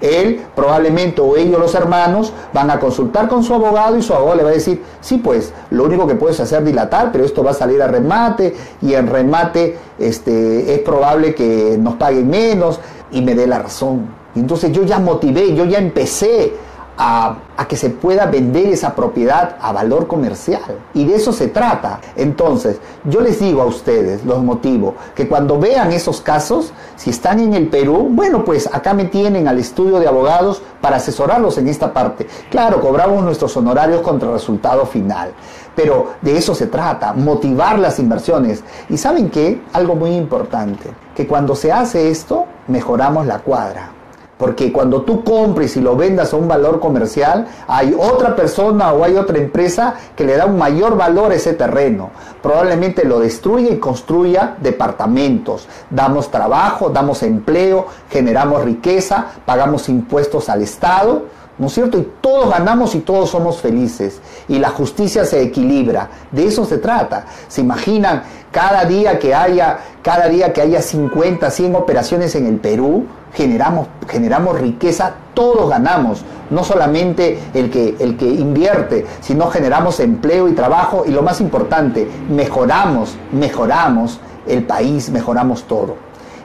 él 0.00 0.42
probablemente 0.54 1.20
o 1.20 1.36
ellos 1.36 1.58
los 1.58 1.74
hermanos 1.74 2.32
van 2.52 2.70
a 2.70 2.78
consultar 2.80 3.28
con 3.28 3.42
su 3.42 3.54
abogado 3.54 3.96
y 3.96 4.02
su 4.02 4.14
abogado 4.14 4.36
le 4.36 4.42
va 4.44 4.50
a 4.50 4.54
decir, 4.54 4.82
sí 5.00 5.18
pues, 5.18 5.52
lo 5.70 5.84
único 5.84 6.06
que 6.06 6.14
puedes 6.14 6.40
hacer 6.40 6.64
dilatar, 6.64 7.12
pero 7.12 7.24
esto 7.24 7.42
va 7.42 7.50
a 7.52 7.54
salir 7.54 7.82
a 7.82 7.88
remate 7.88 8.54
y 8.82 8.94
en 8.94 9.06
remate 9.06 9.78
este, 9.98 10.74
es 10.74 10.80
probable 10.80 11.34
que 11.34 11.76
nos 11.78 11.94
paguen 11.94 12.28
menos 12.28 12.80
y 13.12 13.22
me 13.22 13.34
dé 13.34 13.46
la 13.46 13.58
razón. 13.58 14.20
Entonces 14.34 14.72
yo 14.72 14.84
ya 14.84 14.98
motivé, 14.98 15.54
yo 15.54 15.64
ya 15.64 15.78
empecé 15.78 16.52
a, 16.96 17.36
que 17.68 17.76
se 17.76 17.90
pueda 17.90 18.26
vender 18.26 18.66
esa 18.66 18.94
propiedad 18.94 19.56
a 19.60 19.72
valor 19.72 20.06
comercial. 20.06 20.78
Y 20.92 21.04
de 21.04 21.14
eso 21.16 21.32
se 21.32 21.48
trata. 21.48 22.00
Entonces, 22.16 22.80
yo 23.04 23.20
les 23.20 23.38
digo 23.38 23.62
a 23.62 23.66
ustedes, 23.66 24.24
los 24.24 24.42
motivo, 24.42 24.94
que 25.14 25.28
cuando 25.28 25.58
vean 25.58 25.92
esos 25.92 26.20
casos, 26.20 26.72
si 26.96 27.10
están 27.10 27.38
en 27.38 27.54
el 27.54 27.68
Perú, 27.68 28.08
bueno, 28.10 28.44
pues 28.44 28.68
acá 28.72 28.92
me 28.92 29.04
tienen 29.04 29.46
al 29.46 29.58
estudio 29.58 30.00
de 30.00 30.08
abogados 30.08 30.62
para 30.80 30.96
asesorarlos 30.96 31.58
en 31.58 31.68
esta 31.68 31.92
parte. 31.92 32.26
Claro, 32.50 32.80
cobramos 32.80 33.22
nuestros 33.22 33.56
honorarios 33.56 34.00
contra 34.00 34.28
el 34.28 34.34
resultado 34.34 34.84
final. 34.86 35.32
Pero 35.76 36.14
de 36.20 36.36
eso 36.36 36.54
se 36.54 36.66
trata, 36.66 37.12
motivar 37.12 37.78
las 37.78 37.98
inversiones. 37.98 38.64
Y 38.88 38.96
saben 38.96 39.30
qué, 39.30 39.62
algo 39.72 39.94
muy 39.94 40.10
importante, 40.10 40.90
que 41.14 41.26
cuando 41.26 41.54
se 41.54 41.70
hace 41.70 42.10
esto, 42.10 42.46
mejoramos 42.66 43.26
la 43.26 43.38
cuadra 43.38 43.99
Porque 44.40 44.72
cuando 44.72 45.02
tú 45.02 45.22
compres 45.22 45.76
y 45.76 45.82
lo 45.82 45.96
vendas 45.96 46.32
a 46.32 46.36
un 46.36 46.48
valor 46.48 46.80
comercial, 46.80 47.46
hay 47.68 47.94
otra 47.96 48.34
persona 48.34 48.90
o 48.94 49.04
hay 49.04 49.18
otra 49.18 49.36
empresa 49.36 49.94
que 50.16 50.24
le 50.24 50.34
da 50.34 50.46
un 50.46 50.56
mayor 50.56 50.96
valor 50.96 51.30
a 51.30 51.34
ese 51.34 51.52
terreno. 51.52 52.08
Probablemente 52.42 53.04
lo 53.04 53.20
destruya 53.20 53.70
y 53.70 53.78
construya 53.78 54.56
departamentos. 54.58 55.68
Damos 55.90 56.30
trabajo, 56.30 56.88
damos 56.88 57.22
empleo, 57.22 57.86
generamos 58.10 58.64
riqueza, 58.64 59.26
pagamos 59.44 59.90
impuestos 59.90 60.48
al 60.48 60.62
Estado 60.62 61.24
¿no 61.60 61.66
es 61.66 61.74
cierto? 61.74 61.98
Y 61.98 62.10
todos 62.22 62.50
ganamos 62.50 62.94
y 62.94 63.00
todos 63.00 63.28
somos 63.28 63.58
felices. 63.60 64.20
Y 64.48 64.58
la 64.58 64.70
justicia 64.70 65.26
se 65.26 65.42
equilibra. 65.42 66.08
De 66.32 66.46
eso 66.46 66.64
se 66.64 66.78
trata. 66.78 67.26
¿Se 67.48 67.60
imaginan 67.60 68.22
cada 68.50 68.86
día 68.86 69.18
que 69.18 69.34
haya, 69.34 69.78
cada 70.02 70.26
día 70.28 70.54
que 70.54 70.62
haya 70.62 70.80
50, 70.80 71.50
100 71.50 71.76
operaciones 71.76 72.34
en 72.34 72.46
el 72.46 72.56
Perú? 72.56 73.04
Generamos, 73.34 73.88
generamos 74.08 74.58
riqueza, 74.58 75.12
todos 75.34 75.68
ganamos. 75.68 76.24
No 76.48 76.64
solamente 76.64 77.38
el 77.52 77.70
que, 77.70 77.94
el 78.00 78.16
que 78.16 78.26
invierte, 78.26 79.06
sino 79.20 79.50
generamos 79.50 80.00
empleo 80.00 80.48
y 80.48 80.52
trabajo. 80.52 81.04
Y 81.06 81.10
lo 81.10 81.20
más 81.20 81.42
importante, 81.42 82.10
mejoramos, 82.30 83.16
mejoramos 83.32 84.18
el 84.46 84.64
país, 84.64 85.10
mejoramos 85.10 85.64
todo. 85.64 85.96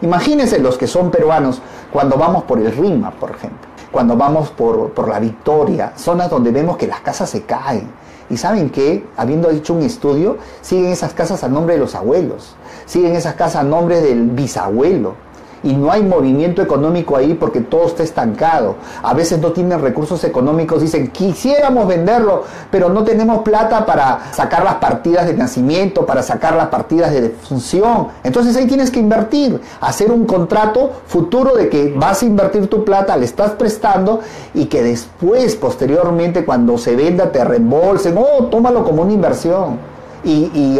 Imagínense 0.02 0.60
los 0.60 0.78
que 0.78 0.88
son 0.88 1.10
peruanos 1.10 1.62
cuando 1.94 2.18
vamos 2.18 2.44
por 2.44 2.60
el 2.60 2.70
RIMA, 2.70 3.12
por 3.12 3.32
ejemplo 3.32 3.75
cuando 3.96 4.18
vamos 4.18 4.50
por, 4.50 5.08
la 5.08 5.20
Victoria, 5.20 5.94
zonas 5.96 6.30
donde 6.30 6.52
vemos 6.52 6.76
que 6.76 6.86
las 6.86 7.00
casas 7.00 7.30
se 7.30 7.44
caen. 7.44 7.88
Y 8.30 8.36
saben 8.36 8.70
que, 8.70 9.08
habiendo 9.16 9.50
hecho 9.50 9.74
un 9.74 9.84
estudio, 9.84 10.38
siguen 10.60 10.92
esas 10.92 11.14
casas 11.14 11.46
a 11.46 11.48
nombre 11.48 11.76
de 11.76 11.80
los 11.80 11.96
abuelos, 11.96 12.58
siguen 12.86 13.16
esas 13.16 13.36
casas 13.36 13.62
a 13.62 13.64
nombre 13.64 14.02
del 14.02 14.32
bisabuelo, 14.32 15.16
y 15.66 15.74
no 15.74 15.92
hay 15.92 16.04
movimiento 16.04 16.62
económico 16.62 17.18
ahí 17.18 17.34
porque 17.34 17.60
todo 17.60 17.88
está 17.88 18.04
estancado. 18.04 18.76
A 19.04 19.14
veces 19.14 19.40
no 19.40 19.52
tienen 19.52 19.82
recursos 19.82 20.24
económicos, 20.24 20.82
dicen, 20.82 21.10
quisiéramos 21.10 21.88
venderlo, 21.88 22.44
pero 22.72 22.88
no 22.90 23.04
tenemos 23.04 23.40
plata 23.40 23.86
para 23.86 24.32
sacar 24.32 24.64
las 24.64 24.76
partidas 24.76 25.26
de 25.26 25.34
nacimiento, 25.34 26.06
para 26.06 26.22
sacar 26.22 26.56
las 26.56 26.68
partidas 26.68 27.12
de 27.12 27.22
defunción. 27.22 28.10
Entonces 28.24 28.56
ahí 28.56 28.68
tienes 28.68 28.92
que 28.92 29.00
invertir, 29.00 29.60
hacer 29.82 30.12
un 30.12 30.26
contrato 30.26 31.02
futuro 31.08 31.56
de 31.56 31.68
que 31.68 31.94
vas 31.98 32.22
a 32.22 32.26
invertir 32.26 32.70
tu 32.70 32.86
plata, 32.86 33.18
le 33.18 33.26
estás 33.26 33.52
prestando 33.52 34.20
y 34.54 34.66
que 34.66 34.84
después, 34.84 35.56
posteriormente, 35.56 36.46
cuando 36.46 36.78
se 36.78 36.96
venda, 36.96 37.32
te 37.32 37.44
reembolsen. 37.44 38.16
Oh, 38.18 38.46
tómalo 38.46 38.84
como 38.84 39.02
una 39.02 39.14
inversión 39.14 39.95
y, 40.26 40.80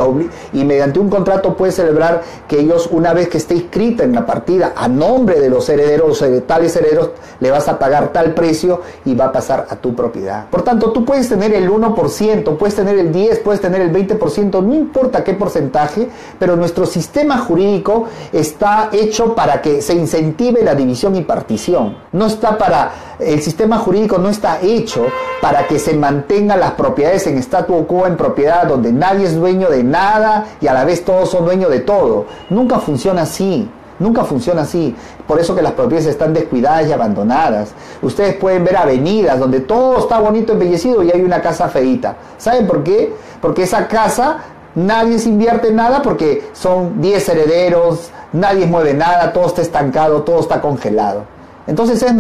y, 0.54 0.64
mediante 0.66 1.00
un 1.00 1.10
contrato 1.10 1.56
puedes 1.56 1.76
celebrar 1.76 2.22
que 2.48 2.60
ellos, 2.60 2.90
una 2.92 3.14
vez 3.14 3.30
que 3.30 3.38
esté 3.38 3.56
inscrita 3.56 4.04
en 4.04 4.14
la 4.14 4.26
partida 4.26 4.74
a 4.76 4.88
nombre 4.88 5.40
de 5.40 5.50
los 5.50 5.70
herederos, 5.70 6.20
de 6.20 6.42
tales 6.42 6.76
herederos, 6.76 7.12
le 7.40 7.52
vas 7.52 7.68
a 7.68 7.78
pagar 7.78 8.12
tal 8.12 8.34
precio 8.34 8.82
y 9.06 9.14
va 9.14 9.26
a 9.26 9.32
pasar 9.32 9.68
a 9.70 9.76
tu 9.76 9.96
propiedad. 9.96 10.48
Por 10.50 10.64
tanto, 10.64 10.92
tú 10.92 11.06
puedes 11.06 11.30
tener 11.30 11.54
el 11.54 11.70
1%, 11.70 12.58
puedes 12.58 12.76
tener 12.76 12.98
el 12.98 13.14
10%, 13.14 13.42
puedes 13.44 13.62
tener 13.62 13.82
el 13.82 13.92
20%, 13.94 14.64
no 14.64 14.74
importa 14.74 15.24
qué 15.24 15.34
porcentaje, 15.34 16.10
pero 16.40 16.56
nuestro 16.56 16.86
sistema 16.86 17.38
jurídico 17.38 18.06
está 18.32 18.90
hecho 18.92 19.36
para 19.36 19.62
que 19.62 19.82
se 19.82 19.94
incentive 19.94 20.64
la 20.64 20.76
división 20.76 21.16
y 21.16 21.22
partición. 21.22 21.98
No 22.12 22.28
está 22.28 22.58
para, 22.58 22.92
el 23.20 23.42
sistema 23.42 23.78
jurídico 23.78 24.18
no 24.18 24.30
está 24.30 24.60
hecho 24.62 25.06
para 25.42 25.68
que 25.68 25.80
se 25.80 25.94
mantengan 25.94 26.60
las 26.60 26.72
propiedades 26.72 27.28
en 27.28 27.38
statu 27.38 27.86
quo, 27.86 28.08
en 28.08 28.18
propiedad 28.18 28.66
donde 28.68 28.92
nadie 28.92 29.28
es 29.28 29.35
dueño 29.36 29.70
de 29.70 29.84
nada 29.84 30.46
y 30.62 30.68
a 30.68 30.74
la 30.74 30.86
vez 30.86 31.06
todos 31.06 31.30
son 31.30 31.46
dueños 31.46 31.70
de 31.70 31.80
todo. 31.80 32.26
Nunca 32.50 32.80
funciona 32.80 33.24
así. 33.24 33.70
Nunca 33.98 34.26
funciona 34.26 34.64
así. 34.64 34.94
Por 35.26 35.40
eso 35.40 35.56
que 35.56 35.62
las 35.62 35.72
propiedades 35.72 36.08
están 36.08 36.34
descuidadas 36.34 36.88
y 36.88 36.92
abandonadas. 36.92 37.74
Ustedes 38.02 38.36
pueden 38.36 38.64
ver 38.64 38.76
avenidas 38.78 39.40
donde 39.40 39.62
todo 39.62 40.00
está 40.00 40.20
bonito, 40.20 40.54
embellecido 40.54 41.02
y 41.02 41.12
hay 41.12 41.22
una 41.22 41.42
casa 41.42 41.70
feita. 41.70 42.16
¿Saben 42.38 42.68
por 42.68 42.84
qué? 42.84 43.14
Porque 43.42 43.64
esa 43.64 43.88
casa 43.88 44.40
nadie 44.76 45.18
se 45.20 45.30
invierte 45.30 45.70
en 45.70 45.78
nada 45.78 46.02
porque 46.02 46.50
son 46.54 47.02
10 47.02 47.30
herederos, 47.30 48.10
nadie 48.34 48.66
mueve 48.66 48.94
nada, 48.94 49.32
todo 49.32 49.48
está 49.48 49.62
estancado, 49.62 50.24
todo 50.24 50.42
está 50.42 50.62
congelado. 50.62 51.24
Entonces 51.68 52.04
es, 52.04 52.14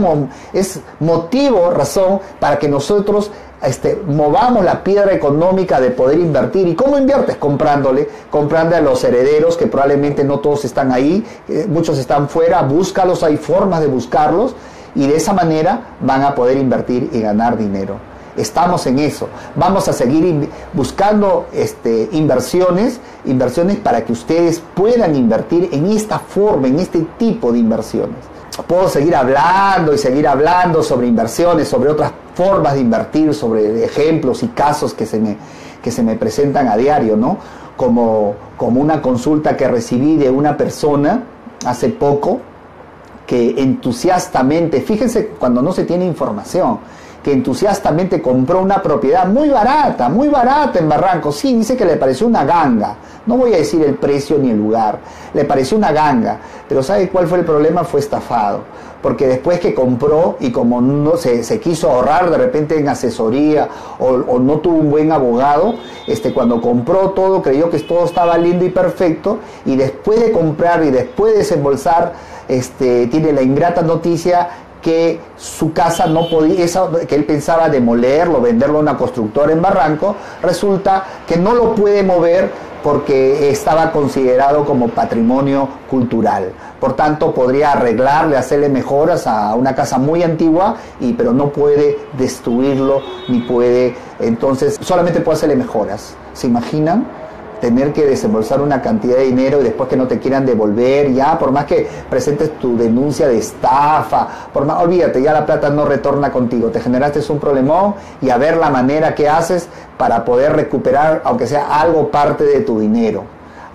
es 0.53 0.79
motivo, 0.99 1.69
razón 1.69 2.19
para 2.39 2.57
que 2.57 2.67
nosotros 2.67 3.29
este, 3.65 4.01
movamos 4.07 4.63
la 4.63 4.83
piedra 4.83 5.13
económica 5.13 5.79
de 5.79 5.91
poder 5.91 6.19
invertir. 6.19 6.67
¿Y 6.67 6.75
cómo 6.75 6.97
inviertes? 6.97 7.37
Comprándole, 7.37 8.07
comprando 8.29 8.75
a 8.75 8.81
los 8.81 9.03
herederos, 9.03 9.57
que 9.57 9.67
probablemente 9.67 10.23
no 10.23 10.39
todos 10.39 10.65
están 10.65 10.91
ahí, 10.91 11.25
eh, 11.47 11.65
muchos 11.67 11.97
están 11.97 12.29
fuera, 12.29 12.61
búscalos, 12.61 13.23
hay 13.23 13.37
formas 13.37 13.81
de 13.81 13.87
buscarlos, 13.87 14.55
y 14.95 15.07
de 15.07 15.15
esa 15.15 15.33
manera 15.33 15.95
van 16.01 16.23
a 16.23 16.35
poder 16.35 16.57
invertir 16.57 17.09
y 17.11 17.19
ganar 17.19 17.57
dinero. 17.57 17.97
Estamos 18.37 18.85
en 18.85 18.99
eso. 18.99 19.29
Vamos 19.55 19.87
a 19.87 19.93
seguir 19.93 20.49
buscando 20.73 21.47
este, 21.53 22.09
inversiones, 22.11 22.99
inversiones 23.25 23.77
para 23.77 24.03
que 24.03 24.11
ustedes 24.11 24.61
puedan 24.73 25.15
invertir 25.15 25.69
en 25.71 25.85
esta 25.87 26.19
forma, 26.19 26.67
en 26.67 26.79
este 26.79 26.99
tipo 27.17 27.51
de 27.51 27.59
inversiones 27.59 28.34
puedo 28.63 28.87
seguir 28.89 29.15
hablando 29.15 29.93
y 29.93 29.97
seguir 29.97 30.27
hablando 30.27 30.81
sobre 30.81 31.07
inversiones, 31.07 31.67
sobre 31.67 31.89
otras 31.89 32.11
formas 32.33 32.73
de 32.73 32.81
invertir, 32.81 33.33
sobre 33.33 33.83
ejemplos 33.83 34.43
y 34.43 34.49
casos 34.49 34.93
que 34.93 35.05
se 35.05 35.19
me, 35.19 35.37
que 35.81 35.91
se 35.91 36.03
me 36.03 36.15
presentan 36.15 36.67
a 36.67 36.77
diario, 36.77 37.17
¿no? 37.17 37.37
Como, 37.75 38.35
como 38.57 38.79
una 38.81 39.01
consulta 39.01 39.57
que 39.57 39.67
recibí 39.67 40.15
de 40.15 40.29
una 40.29 40.55
persona 40.55 41.23
hace 41.65 41.89
poco 41.89 42.39
que 43.27 43.55
entusiastamente, 43.57 44.81
fíjense 44.81 45.27
cuando 45.39 45.61
no 45.61 45.71
se 45.71 45.83
tiene 45.83 46.05
información, 46.05 46.79
que 47.25 47.33
entusiastamente 47.33 48.21
compró 48.21 48.61
una 48.61 48.83
propiedad 48.83 49.25
muy 49.25 49.49
barata, 49.49 50.09
muy 50.09 50.27
barata 50.27 50.77
en 50.77 50.87
Barranco. 50.87 51.31
Sí, 51.31 51.55
dice 51.55 51.75
que 51.75 51.83
le 51.83 51.95
pareció 51.95 52.27
una 52.27 52.45
ganga. 52.45 52.97
No 53.25 53.35
voy 53.35 53.51
a 53.55 53.57
decir 53.57 53.83
el 53.83 53.95
precio 53.95 54.37
ni 54.37 54.51
el 54.51 54.57
lugar. 54.57 54.99
Le 55.33 55.43
pareció 55.43 55.75
una 55.75 55.91
ganga. 55.91 56.37
Pero 56.69 56.83
¿sabe 56.83 57.09
cuál 57.09 57.25
fue 57.25 57.39
el 57.39 57.43
problema? 57.43 57.83
Fue 57.83 57.99
estafado. 57.99 58.59
Porque 59.01 59.25
después 59.25 59.59
que 59.59 59.73
compró 59.73 60.37
y 60.39 60.51
como 60.51 60.81
no 60.81 61.17
se, 61.17 61.43
se 61.43 61.59
quiso 61.59 61.89
ahorrar 61.89 62.29
de 62.29 62.37
repente 62.37 62.77
en 62.77 62.89
asesoría 62.89 63.69
o, 63.97 64.37
no 64.37 64.59
tuvo 64.59 64.77
un 64.77 64.91
buen 64.91 65.11
abogado, 65.11 65.73
este, 66.05 66.31
cuando 66.31 66.61
compró 66.61 67.09
todo 67.09 67.41
creyó 67.41 67.71
que 67.71 67.79
todo 67.79 68.05
estaba 68.05 68.37
lindo 68.37 68.65
y 68.65 68.69
perfecto 68.69 69.39
y 69.65 69.75
después 69.75 70.19
de 70.19 70.31
comprar 70.31 70.83
y 70.83 70.91
después 70.91 71.33
de 71.33 71.39
desembolsar, 71.39 72.13
este, 72.47 73.07
tiene 73.07 73.33
la 73.33 73.41
ingrata 73.41 73.81
noticia 73.81 74.47
que 74.85 75.19
su 75.35 75.73
casa 75.73 76.05
no 76.05 76.29
podía, 76.29 76.63
que 77.07 77.15
él 77.15 77.25
pensaba 77.25 77.69
demolerlo, 77.69 78.39
venderlo 78.39 78.77
a 78.77 78.81
una 78.81 78.95
constructora 78.95 79.51
en 79.51 79.59
Barranco, 79.59 80.15
resulta 80.43 81.03
que 81.25 81.37
no 81.37 81.55
lo 81.55 81.73
puede 81.73 82.03
mover 82.03 82.51
porque 82.83 83.49
estaba 83.49 83.91
considerado 83.91 84.63
como 84.63 84.89
patrimonio 84.89 85.67
cultural. 85.89 86.51
Por 86.79 86.95
tanto, 86.95 87.33
podría 87.33 87.71
arreglarle, 87.71 88.37
hacerle 88.37 88.69
mejoras 88.69 89.25
a 89.25 89.55
una 89.55 89.73
casa 89.73 89.97
muy 89.97 90.21
antigua, 90.21 90.75
y, 90.99 91.13
pero 91.13 91.33
no 91.33 91.49
puede 91.49 91.97
destruirlo 92.15 93.01
ni 93.27 93.39
puede, 93.39 93.95
entonces 94.19 94.77
solamente 94.81 95.19
puede 95.19 95.37
hacerle 95.37 95.55
mejoras. 95.55 96.15
¿Se 96.33 96.45
imaginan? 96.45 97.07
Tener 97.59 97.93
que 97.93 98.05
desembolsar 98.05 98.61
una 98.61 98.81
cantidad 98.81 99.17
de 99.17 99.23
dinero 99.23 99.61
y 99.61 99.63
después 99.63 99.89
que 99.89 99.97
no 99.97 100.07
te 100.07 100.19
quieran 100.19 100.45
devolver, 100.45 101.13
ya, 101.13 101.37
por 101.37 101.51
más 101.51 101.65
que 101.65 101.87
presentes 102.09 102.57
tu 102.59 102.77
denuncia 102.77 103.27
de 103.27 103.37
estafa, 103.37 104.27
por 104.53 104.65
más, 104.65 104.81
olvídate, 104.81 105.21
ya 105.21 105.33
la 105.33 105.45
plata 105.45 105.69
no 105.69 105.85
retorna 105.85 106.31
contigo, 106.31 106.69
te 106.69 106.79
generaste 106.79 107.21
un 107.29 107.39
problemón 107.39 107.95
y 108.21 108.29
a 108.29 108.37
ver 108.37 108.57
la 108.57 108.69
manera 108.69 109.15
que 109.15 109.29
haces 109.29 109.67
para 109.97 110.25
poder 110.25 110.53
recuperar, 110.53 111.21
aunque 111.23 111.47
sea 111.47 111.79
algo 111.79 112.09
parte 112.09 112.43
de 112.43 112.61
tu 112.61 112.79
dinero. 112.79 113.23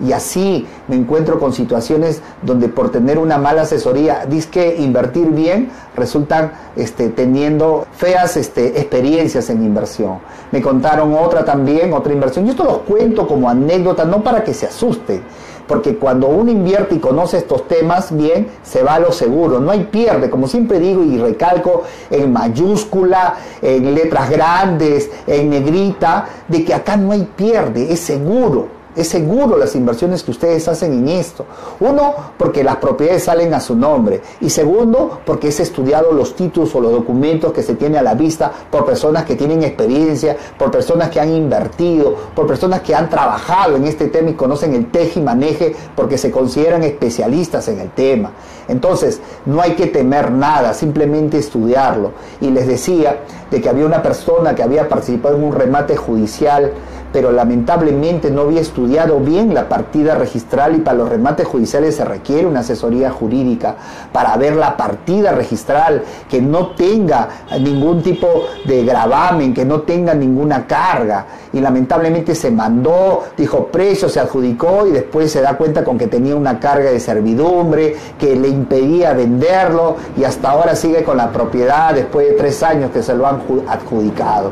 Y 0.03 0.13
así 0.13 0.65
me 0.87 0.95
encuentro 0.95 1.39
con 1.39 1.53
situaciones 1.53 2.21
donde 2.41 2.69
por 2.69 2.91
tener 2.91 3.19
una 3.19 3.37
mala 3.37 3.63
asesoría, 3.63 4.25
que 4.47 4.77
invertir 4.77 5.27
bien, 5.27 5.69
resultan 5.95 6.51
este, 6.75 7.09
teniendo 7.09 7.85
feas 7.93 8.37
este, 8.37 8.79
experiencias 8.79 9.49
en 9.49 9.63
inversión. 9.63 10.19
Me 10.51 10.61
contaron 10.61 11.13
otra 11.13 11.45
también, 11.45 11.93
otra 11.93 12.13
inversión. 12.13 12.45
Yo 12.45 12.51
esto 12.51 12.63
los 12.63 12.79
cuento 12.79 13.27
como 13.27 13.49
anécdota, 13.49 14.05
no 14.05 14.23
para 14.23 14.43
que 14.43 14.53
se 14.53 14.65
asusten, 14.65 15.21
porque 15.67 15.95
cuando 15.97 16.27
uno 16.27 16.51
invierte 16.51 16.95
y 16.95 16.99
conoce 16.99 17.37
estos 17.37 17.67
temas 17.67 18.15
bien, 18.15 18.47
se 18.63 18.81
va 18.81 18.95
a 18.95 18.99
lo 18.99 19.11
seguro, 19.11 19.59
no 19.59 19.71
hay 19.71 19.83
pierde, 19.85 20.29
como 20.29 20.47
siempre 20.47 20.79
digo 20.79 21.03
y 21.03 21.17
recalco 21.17 21.83
en 22.09 22.33
mayúscula, 22.33 23.35
en 23.61 23.93
letras 23.93 24.29
grandes, 24.29 25.09
en 25.27 25.49
negrita, 25.49 26.27
de 26.47 26.65
que 26.65 26.73
acá 26.73 26.97
no 26.97 27.11
hay 27.11 27.27
pierde, 27.35 27.91
es 27.93 27.99
seguro 27.99 28.80
Es 28.93 29.07
seguro 29.07 29.57
las 29.57 29.75
inversiones 29.75 30.21
que 30.21 30.31
ustedes 30.31 30.67
hacen 30.67 30.91
en 30.91 31.07
esto. 31.07 31.45
Uno, 31.79 32.13
porque 32.37 32.61
las 32.61 32.75
propiedades 32.75 33.23
salen 33.23 33.53
a 33.53 33.61
su 33.61 33.75
nombre. 33.75 34.21
Y 34.41 34.49
segundo, 34.49 35.21
porque 35.25 35.47
es 35.47 35.61
estudiado 35.61 36.11
los 36.11 36.35
títulos 36.35 36.75
o 36.75 36.81
los 36.81 36.91
documentos 36.91 37.53
que 37.53 37.63
se 37.63 37.75
tiene 37.75 37.97
a 37.97 38.01
la 38.01 38.15
vista 38.15 38.51
por 38.69 38.85
personas 38.85 39.23
que 39.23 39.35
tienen 39.35 39.63
experiencia, 39.63 40.35
por 40.57 40.71
personas 40.71 41.09
que 41.09 41.21
han 41.21 41.29
invertido, 41.29 42.15
por 42.35 42.47
personas 42.47 42.81
que 42.81 42.93
han 42.93 43.09
trabajado 43.09 43.77
en 43.77 43.85
este 43.85 44.07
tema 44.07 44.31
y 44.31 44.33
conocen 44.33 44.73
el 44.73 44.91
teje 44.91 45.21
y 45.21 45.23
maneje 45.23 45.73
porque 45.95 46.17
se 46.17 46.29
consideran 46.29 46.83
especialistas 46.83 47.69
en 47.69 47.79
el 47.79 47.91
tema. 47.91 48.31
Entonces, 48.67 49.21
no 49.45 49.61
hay 49.61 49.71
que 49.71 49.87
temer 49.87 50.31
nada, 50.31 50.73
simplemente 50.73 51.37
estudiarlo. 51.37 52.11
Y 52.41 52.49
les 52.49 52.67
decía 52.67 53.21
de 53.49 53.61
que 53.61 53.69
había 53.69 53.85
una 53.85 54.03
persona 54.03 54.53
que 54.53 54.63
había 54.63 54.89
participado 54.89 55.37
en 55.37 55.43
un 55.43 55.53
remate 55.53 55.95
judicial 55.95 56.71
pero 57.11 57.31
lamentablemente 57.31 58.31
no 58.31 58.41
había 58.41 58.61
estudiado 58.61 59.19
bien 59.19 59.53
la 59.53 59.67
partida 59.67 60.15
registral 60.15 60.75
y 60.75 60.79
para 60.79 60.97
los 60.97 61.09
remates 61.09 61.47
judiciales 61.47 61.95
se 61.95 62.05
requiere 62.05 62.45
una 62.45 62.61
asesoría 62.61 63.11
jurídica 63.11 63.75
para 64.11 64.35
ver 64.37 64.55
la 64.55 64.77
partida 64.77 65.31
registral, 65.31 66.03
que 66.29 66.41
no 66.41 66.71
tenga 66.71 67.27
ningún 67.59 68.01
tipo 68.01 68.27
de 68.65 68.83
gravamen, 68.85 69.53
que 69.53 69.65
no 69.65 69.81
tenga 69.81 70.13
ninguna 70.13 70.65
carga. 70.67 71.25
Y 71.53 71.59
lamentablemente 71.59 72.33
se 72.33 72.49
mandó, 72.49 73.23
dijo 73.37 73.67
precio, 73.67 74.07
se 74.07 74.19
adjudicó 74.19 74.87
y 74.87 74.91
después 74.91 75.31
se 75.31 75.41
da 75.41 75.57
cuenta 75.57 75.83
con 75.83 75.97
que 75.97 76.07
tenía 76.07 76.35
una 76.35 76.59
carga 76.59 76.91
de 76.91 76.99
servidumbre 76.99 77.95
que 78.17 78.35
le 78.35 78.47
impedía 78.47 79.13
venderlo 79.13 79.97
y 80.17 80.23
hasta 80.23 80.51
ahora 80.51 80.75
sigue 80.75 81.03
con 81.03 81.17
la 81.17 81.31
propiedad 81.31 81.93
después 81.93 82.27
de 82.29 82.33
tres 82.33 82.63
años 82.63 82.91
que 82.91 83.03
se 83.03 83.13
lo 83.13 83.27
han 83.27 83.41
adjudicado. 83.67 84.51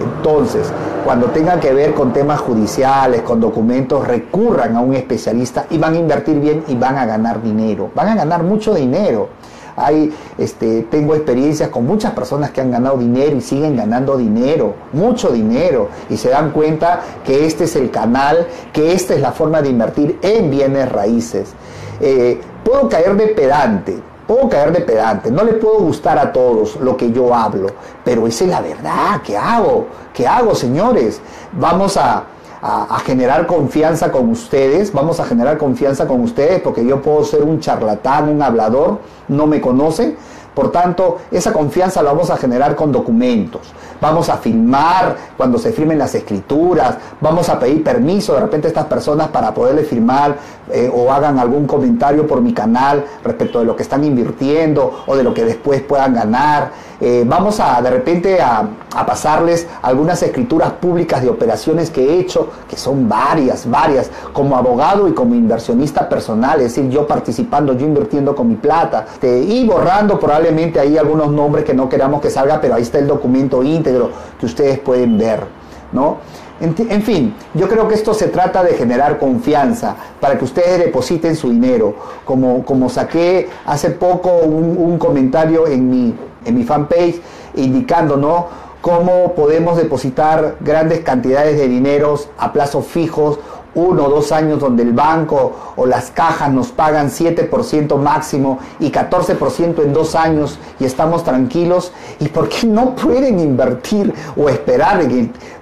Entonces, 0.00 0.72
cuando 1.04 1.26
tengan 1.28 1.60
que 1.60 1.72
ver 1.72 1.94
con 1.94 2.12
temas 2.12 2.40
judiciales, 2.40 3.22
con 3.22 3.40
documentos, 3.40 4.06
recurran 4.06 4.76
a 4.76 4.80
un 4.80 4.94
especialista 4.94 5.66
y 5.70 5.78
van 5.78 5.94
a 5.94 5.98
invertir 5.98 6.38
bien 6.38 6.64
y 6.68 6.74
van 6.74 6.98
a 6.98 7.06
ganar 7.06 7.42
dinero. 7.42 7.90
Van 7.94 8.08
a 8.08 8.14
ganar 8.14 8.42
mucho 8.42 8.74
dinero. 8.74 9.28
Hay, 9.76 10.12
este, 10.36 10.82
tengo 10.90 11.14
experiencias 11.14 11.68
con 11.68 11.86
muchas 11.86 12.12
personas 12.12 12.50
que 12.50 12.60
han 12.60 12.70
ganado 12.70 12.98
dinero 12.98 13.36
y 13.36 13.40
siguen 13.40 13.76
ganando 13.76 14.16
dinero, 14.16 14.74
mucho 14.92 15.28
dinero, 15.28 15.88
y 16.10 16.16
se 16.16 16.30
dan 16.30 16.50
cuenta 16.50 17.00
que 17.24 17.46
este 17.46 17.64
es 17.64 17.76
el 17.76 17.92
canal, 17.92 18.48
que 18.72 18.92
esta 18.92 19.14
es 19.14 19.20
la 19.20 19.30
forma 19.30 19.62
de 19.62 19.68
invertir 19.68 20.18
en 20.22 20.50
bienes 20.50 20.90
raíces. 20.90 21.54
Eh, 22.00 22.40
puedo 22.64 22.88
caer 22.88 23.16
de 23.16 23.28
pedante, 23.28 23.98
Puedo 24.28 24.46
caer 24.50 24.72
de 24.72 24.82
pedante, 24.82 25.30
no 25.30 25.42
le 25.42 25.54
puedo 25.54 25.78
gustar 25.78 26.18
a 26.18 26.34
todos 26.34 26.76
lo 26.76 26.98
que 26.98 27.10
yo 27.10 27.34
hablo, 27.34 27.68
pero 28.04 28.26
esa 28.26 28.44
es 28.44 28.50
la 28.50 28.60
verdad. 28.60 29.22
¿Qué 29.24 29.38
hago? 29.38 29.86
¿Qué 30.12 30.26
hago, 30.26 30.54
señores? 30.54 31.22
Vamos 31.52 31.96
a, 31.96 32.24
a, 32.60 32.98
generar 33.06 33.46
confianza 33.46 34.12
con 34.12 34.28
ustedes, 34.28 34.92
vamos 34.92 35.18
a 35.18 35.24
generar 35.24 35.56
confianza 35.56 36.06
con 36.06 36.20
ustedes 36.20 36.60
porque 36.60 36.84
yo 36.84 37.00
puedo 37.00 37.24
ser 37.24 37.42
un 37.42 37.58
charlatán, 37.60 38.28
un 38.28 38.42
hablador, 38.42 38.98
no 39.28 39.46
me 39.46 39.62
conocen, 39.62 40.18
por 40.58 40.72
tanto, 40.72 41.18
esa 41.30 41.52
confianza 41.52 42.02
la 42.02 42.10
vamos 42.10 42.30
a 42.30 42.36
generar 42.36 42.74
con 42.74 42.90
documentos. 42.90 43.72
Vamos 44.00 44.28
a 44.28 44.38
firmar 44.38 45.14
cuando 45.36 45.56
se 45.56 45.70
firmen 45.70 45.98
las 45.98 46.16
escrituras, 46.16 46.96
vamos 47.20 47.48
a 47.48 47.60
pedir 47.60 47.84
permiso 47.84 48.34
de 48.34 48.40
repente 48.40 48.66
a 48.66 48.70
estas 48.70 48.86
personas 48.86 49.28
para 49.28 49.54
poderle 49.54 49.84
firmar 49.84 50.36
eh, 50.72 50.90
o 50.92 51.12
hagan 51.12 51.38
algún 51.38 51.66
comentario 51.66 52.26
por 52.26 52.40
mi 52.40 52.52
canal 52.52 53.04
respecto 53.24 53.60
de 53.60 53.64
lo 53.64 53.76
que 53.76 53.82
están 53.82 54.04
invirtiendo 54.04 55.04
o 55.06 55.16
de 55.16 55.22
lo 55.22 55.34
que 55.34 55.44
después 55.44 55.82
puedan 55.82 56.14
ganar. 56.14 56.88
Eh, 57.00 57.24
vamos 57.24 57.60
a 57.60 57.80
de 57.80 57.90
repente 57.90 58.40
a, 58.40 58.68
pasarles 59.06 59.66
algunas 59.82 60.20
escrituras 60.22 60.72
públicas 60.72 61.22
de 61.22 61.28
operaciones 61.28 61.90
que 61.90 62.02
he 62.02 62.18
hecho, 62.18 62.48
que 62.68 62.76
son 62.76 63.08
varias, 63.08 63.70
varias, 63.70 64.10
como 64.32 64.56
abogado 64.56 65.06
y 65.08 65.12
como 65.12 65.34
inversionista 65.36 66.08
personal, 66.08 66.60
es 66.60 66.74
decir, 66.74 66.90
yo 66.90 67.06
participando, 67.06 67.72
yo 67.74 67.86
invirtiendo 67.86 68.34
con 68.34 68.48
mi 68.48 68.56
plata, 68.56 69.06
y 69.22 69.64
borrando 69.66 70.18
probablemente 70.18 70.80
ahí 70.80 70.98
algunos 70.98 71.30
nombres 71.30 71.64
que 71.64 71.74
no 71.74 71.88
queramos 71.88 72.20
que 72.20 72.28
salga, 72.28 72.60
pero 72.60 72.74
ahí 72.74 72.82
está 72.82 72.98
el 72.98 73.06
documento 73.06 73.62
íntegro 73.62 74.10
que 74.38 74.46
ustedes 74.46 74.80
pueden 74.80 75.16
ver, 75.16 75.44
¿no? 75.92 76.18
En, 76.60 77.02
fin, 77.02 77.34
yo 77.54 77.68
creo 77.68 77.86
que 77.86 77.94
esto 77.94 78.12
se 78.14 78.26
trata 78.26 78.64
de 78.64 78.74
generar 78.74 79.18
confianza 79.18 79.94
para 80.20 80.36
que 80.36 80.44
ustedes 80.44 80.78
depositen 80.78 81.36
su 81.36 81.50
dinero. 81.50 81.94
Como, 82.24 82.64
como 82.64 82.88
saqué 82.88 83.48
hace 83.64 83.90
poco 83.90 84.38
un, 84.38 84.76
un 84.76 84.98
comentario 84.98 85.68
en 85.68 85.88
mi, 85.88 86.14
en 86.44 86.56
mi 86.56 86.64
fanpage 86.64 87.20
indicando, 87.54 88.16
¿no? 88.16 88.46
Cómo 88.80 89.34
podemos 89.34 89.76
depositar 89.76 90.56
grandes 90.60 91.00
cantidades 91.00 91.58
de 91.58 91.68
dineros 91.68 92.28
a 92.38 92.52
plazos 92.52 92.86
fijos 92.86 93.38
uno 93.78 94.06
o 94.06 94.10
dos 94.10 94.32
años 94.32 94.60
donde 94.60 94.82
el 94.82 94.92
banco 94.92 95.52
o 95.76 95.86
las 95.86 96.10
cajas 96.10 96.50
nos 96.50 96.68
pagan 96.68 97.10
7% 97.10 97.96
máximo 97.96 98.58
y 98.80 98.90
14% 98.90 99.82
en 99.82 99.92
dos 99.92 100.14
años 100.14 100.58
y 100.80 100.84
estamos 100.84 101.24
tranquilos, 101.24 101.92
¿y 102.20 102.28
por 102.28 102.48
qué 102.48 102.66
no 102.66 102.94
pueden 102.94 103.38
invertir 103.38 104.12
o 104.36 104.48
esperar? 104.48 104.98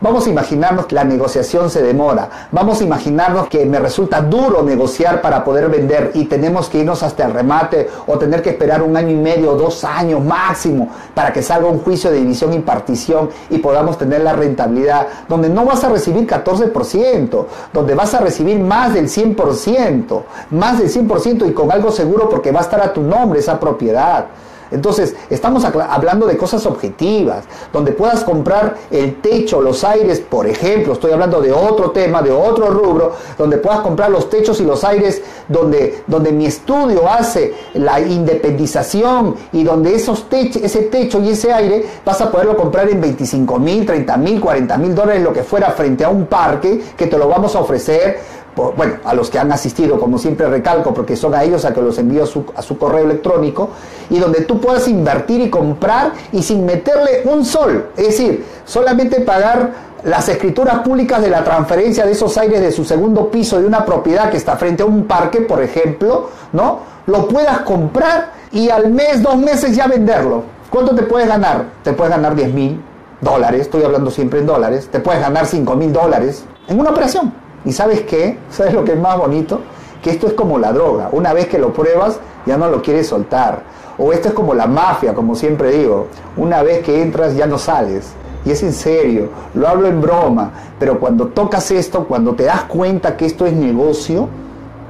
Vamos 0.00 0.26
a 0.26 0.31
imaginarnos 0.31 0.87
que 0.87 0.94
la 0.94 1.05
negociación 1.05 1.68
se 1.68 1.83
demora, 1.83 2.48
vamos 2.52 2.81
a 2.81 2.85
imaginarnos 2.85 3.48
que 3.48 3.66
me 3.66 3.79
resulta 3.79 4.20
duro 4.20 4.62
negociar 4.62 5.20
para 5.20 5.44
poder 5.44 5.68
vender 5.68 6.12
y 6.14 6.24
tenemos 6.24 6.68
que 6.68 6.79
irnos 6.79 7.02
hasta 7.02 7.24
el 7.26 7.33
remate 7.33 7.88
o 8.07 8.18
tener 8.18 8.42
que 8.42 8.50
esperar 8.50 8.83
un 8.83 8.96
año 8.96 9.11
y 9.11 9.16
medio 9.16 9.52
o 9.52 9.57
dos 9.57 9.85
años 9.85 10.24
máximo 10.24 10.90
para 11.14 11.33
que 11.33 11.42
salga 11.42 11.68
un 11.68 11.81
juicio 11.81 12.11
de 12.11 12.18
división 12.18 12.52
y 12.55 12.61
partición 12.61 13.31
y 13.50 13.59
podamos 13.59 13.98
tener 13.98 14.22
la 14.22 14.33
rentabilidad, 14.33 15.07
donde 15.29 15.48
no 15.48 15.64
vas 15.64 15.85
a 15.85 15.88
recibir 15.88 16.26
14%, 16.26 17.46
donde 17.72 17.94
vas 17.94 18.06
a 18.14 18.21
recibir 18.21 18.59
más 18.59 18.95
del 18.95 19.09
100%, 19.09 20.23
más 20.51 20.79
del 20.79 20.90
100% 20.90 21.49
y 21.49 21.53
con 21.53 21.71
algo 21.71 21.90
seguro 21.90 22.29
porque 22.29 22.53
va 22.53 22.61
a 22.61 22.62
estar 22.62 22.81
a 22.81 22.92
tu 22.92 23.03
nombre 23.03 23.40
esa 23.40 23.59
propiedad. 23.59 24.27
Entonces, 24.70 25.14
estamos 25.31 25.64
hablando 25.64 26.26
de 26.26 26.37
cosas 26.37 26.66
objetivas, 26.66 27.44
donde 27.72 27.92
puedas 27.92 28.24
comprar 28.24 28.76
el 28.90 29.20
techo, 29.20 29.61
los 29.61 29.85
aires, 29.85 30.20
por 30.20 30.46
ejemplo, 30.46 30.92
estoy 30.92 31.12
hablando 31.12 31.40
de 31.40 31.52
otro 31.52 31.90
tema, 31.90 32.22
de 32.22 32.33
otro 32.33 32.70
rubro, 32.70 33.12
donde 33.38 33.59
puedas 33.59 33.81
comprar 33.81 34.11
los 34.11 34.29
techos 34.29 34.61
y 34.61 34.64
los 34.64 34.85
aires, 34.85 35.22
donde, 35.48 36.02
donde 36.07 36.33
mi 36.33 36.46
estudio 36.46 37.09
hace 37.09 37.55
la 37.74 38.00
independización 38.00 39.37
y 39.52 39.62
donde 39.64 39.94
esos 39.94 40.26
ese 40.31 40.83
techo 40.83 41.20
y 41.20 41.31
ese 41.31 41.52
aire 41.52 41.85
vas 42.05 42.20
a 42.20 42.31
poderlo 42.31 42.57
comprar 42.57 42.88
en 42.88 43.00
25 43.00 43.59
mil, 43.59 43.87
30 43.87 44.16
mil, 44.16 44.40
40 44.40 44.76
mil 44.79 44.94
dólares, 44.94 45.22
lo 45.22 45.33
que 45.33 45.42
fuera, 45.42 45.70
frente 45.70 46.05
a 46.05 46.09
un 46.09 46.26
parque 46.26 46.81
que 46.96 47.07
te 47.07 47.16
lo 47.16 47.29
vamos 47.29 47.55
a 47.55 47.61
ofrecer 47.61 48.18
bueno, 48.57 48.95
a 49.05 49.14
los 49.14 49.29
que 49.29 49.38
han 49.38 49.53
asistido, 49.53 50.01
como 50.01 50.19
siempre 50.19 50.47
recalco, 50.49 50.95
porque 50.95 51.14
son 51.14 51.35
a 51.35 51.45
ellos 51.45 51.64
a 51.64 51.75
que 51.75 51.83
los 51.83 51.99
envío 51.99 52.25
su, 52.25 52.45
a 52.57 52.62
su, 52.62 52.79
correo 52.79 53.05
electrónico, 53.05 53.71
y 54.09 54.19
donde 54.19 54.42
tú 54.42 54.61
puedas 54.61 54.88
invertir 54.88 55.42
y 55.42 55.51
comprar 55.51 56.12
y 56.33 56.42
sin 56.42 56.64
meterle 56.64 57.23
un 57.25 57.45
sol, 57.45 57.90
es 57.97 58.07
decir, 58.07 58.45
solamente 58.64 59.21
pagar 59.21 59.87
las 60.05 60.29
escrituras 60.29 60.79
públicas 60.81 61.21
de 61.21 61.29
la 61.29 61.42
transferencia 61.42 62.07
de 62.07 62.12
esos 62.12 62.37
aires 62.38 62.61
de 62.61 62.71
su 62.73 62.85
segundo 62.85 63.31
piso 63.31 63.61
de 63.61 63.66
una 63.66 63.85
propiedad 63.85 64.31
que 64.31 64.37
está 64.37 64.57
frente 64.57 64.83
a 64.83 64.87
un 64.87 65.05
parque, 65.05 65.40
por 65.40 65.62
ejemplo, 65.62 66.31
¿no? 66.53 66.79
Lo 67.07 67.29
puedas 67.29 67.61
comprar 67.61 68.33
y 68.53 68.71
al 68.71 68.90
mes, 68.90 69.23
dos 69.23 69.37
meses 69.37 69.77
ya 69.77 69.87
venderlo. 69.87 70.45
¿Cuánto 70.71 70.95
te 70.95 71.03
puedes 71.03 71.29
ganar? 71.29 71.64
Te 71.83 71.92
puedes 71.92 72.12
ganar 72.12 72.35
10 72.35 72.55
mil 72.55 72.81
dólares, 73.21 73.62
estoy 73.62 73.83
hablando 73.83 74.11
siempre 74.11 74.40
en 74.40 74.47
dólares, 74.47 74.88
te 74.90 75.01
puedes 75.01 75.21
ganar 75.21 75.47
5 75.47 75.75
mil 75.75 75.92
dólares 75.92 76.45
en 76.69 76.79
una 76.79 76.90
operación. 76.90 77.45
¿Y 77.66 77.72
sabes 77.72 78.02
qué? 78.02 78.38
¿Sabes 78.50 78.72
lo 78.72 78.85
que 78.85 78.92
es 78.92 78.98
más 78.98 79.18
bonito? 79.18 79.61
Que 80.02 80.11
esto 80.11 80.29
es 80.29 80.33
como 80.33 80.59
la 80.59 80.72
droga. 80.72 81.11
Una 81.12 81.35
vez 81.35 81.48
que 81.48 81.59
lo 81.59 81.72
pruebas, 81.72 82.20
ya 82.46 82.57
no 82.57 82.68
lo 82.68 82.81
quieres 82.81 83.09
soltar. 83.09 83.64
O 83.98 84.12
esto 84.12 84.29
es 84.29 84.35
como 84.35 84.55
la 84.55 84.66
mafia, 84.66 85.12
como 85.14 85.35
siempre 85.35 85.72
digo. 85.72 86.07
Una 86.37 86.62
vez 86.62 86.83
que 86.85 87.02
entras, 87.02 87.35
ya 87.35 87.46
no 87.46 87.59
sales. 87.59 88.12
Y 88.46 88.52
es 88.52 88.62
en 88.62 88.72
serio, 88.72 89.29
lo 89.55 89.66
hablo 89.66 89.88
en 89.88 90.00
broma, 90.00 90.52
pero 90.79 91.00
cuando 91.00 91.26
tocas 91.26 91.68
esto, 91.72 92.07
cuando 92.07 92.35
te 92.37 92.44
das 92.44 92.62
cuenta 92.62 93.16
que 93.16 93.26
esto 93.26 93.44
es 93.44 93.52
negocio, 93.52 94.29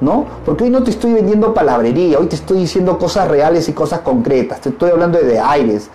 ¿no? 0.02 0.26
Porque 0.44 0.64
hoy 0.64 0.70
no 0.70 0.82
te 0.82 0.90
estoy 0.90 1.14
vendiendo 1.14 1.54
palabrería, 1.54 2.18
hoy 2.18 2.26
te 2.26 2.36
estoy 2.36 2.58
diciendo 2.58 2.98
cosas 2.98 3.28
reales 3.28 3.66
y 3.70 3.72
cosas 3.72 4.00
concretas, 4.00 4.60
te 4.60 4.68
estoy 4.68 4.90
hablando 4.90 5.18
de, 5.18 5.40
aires, 5.40 5.88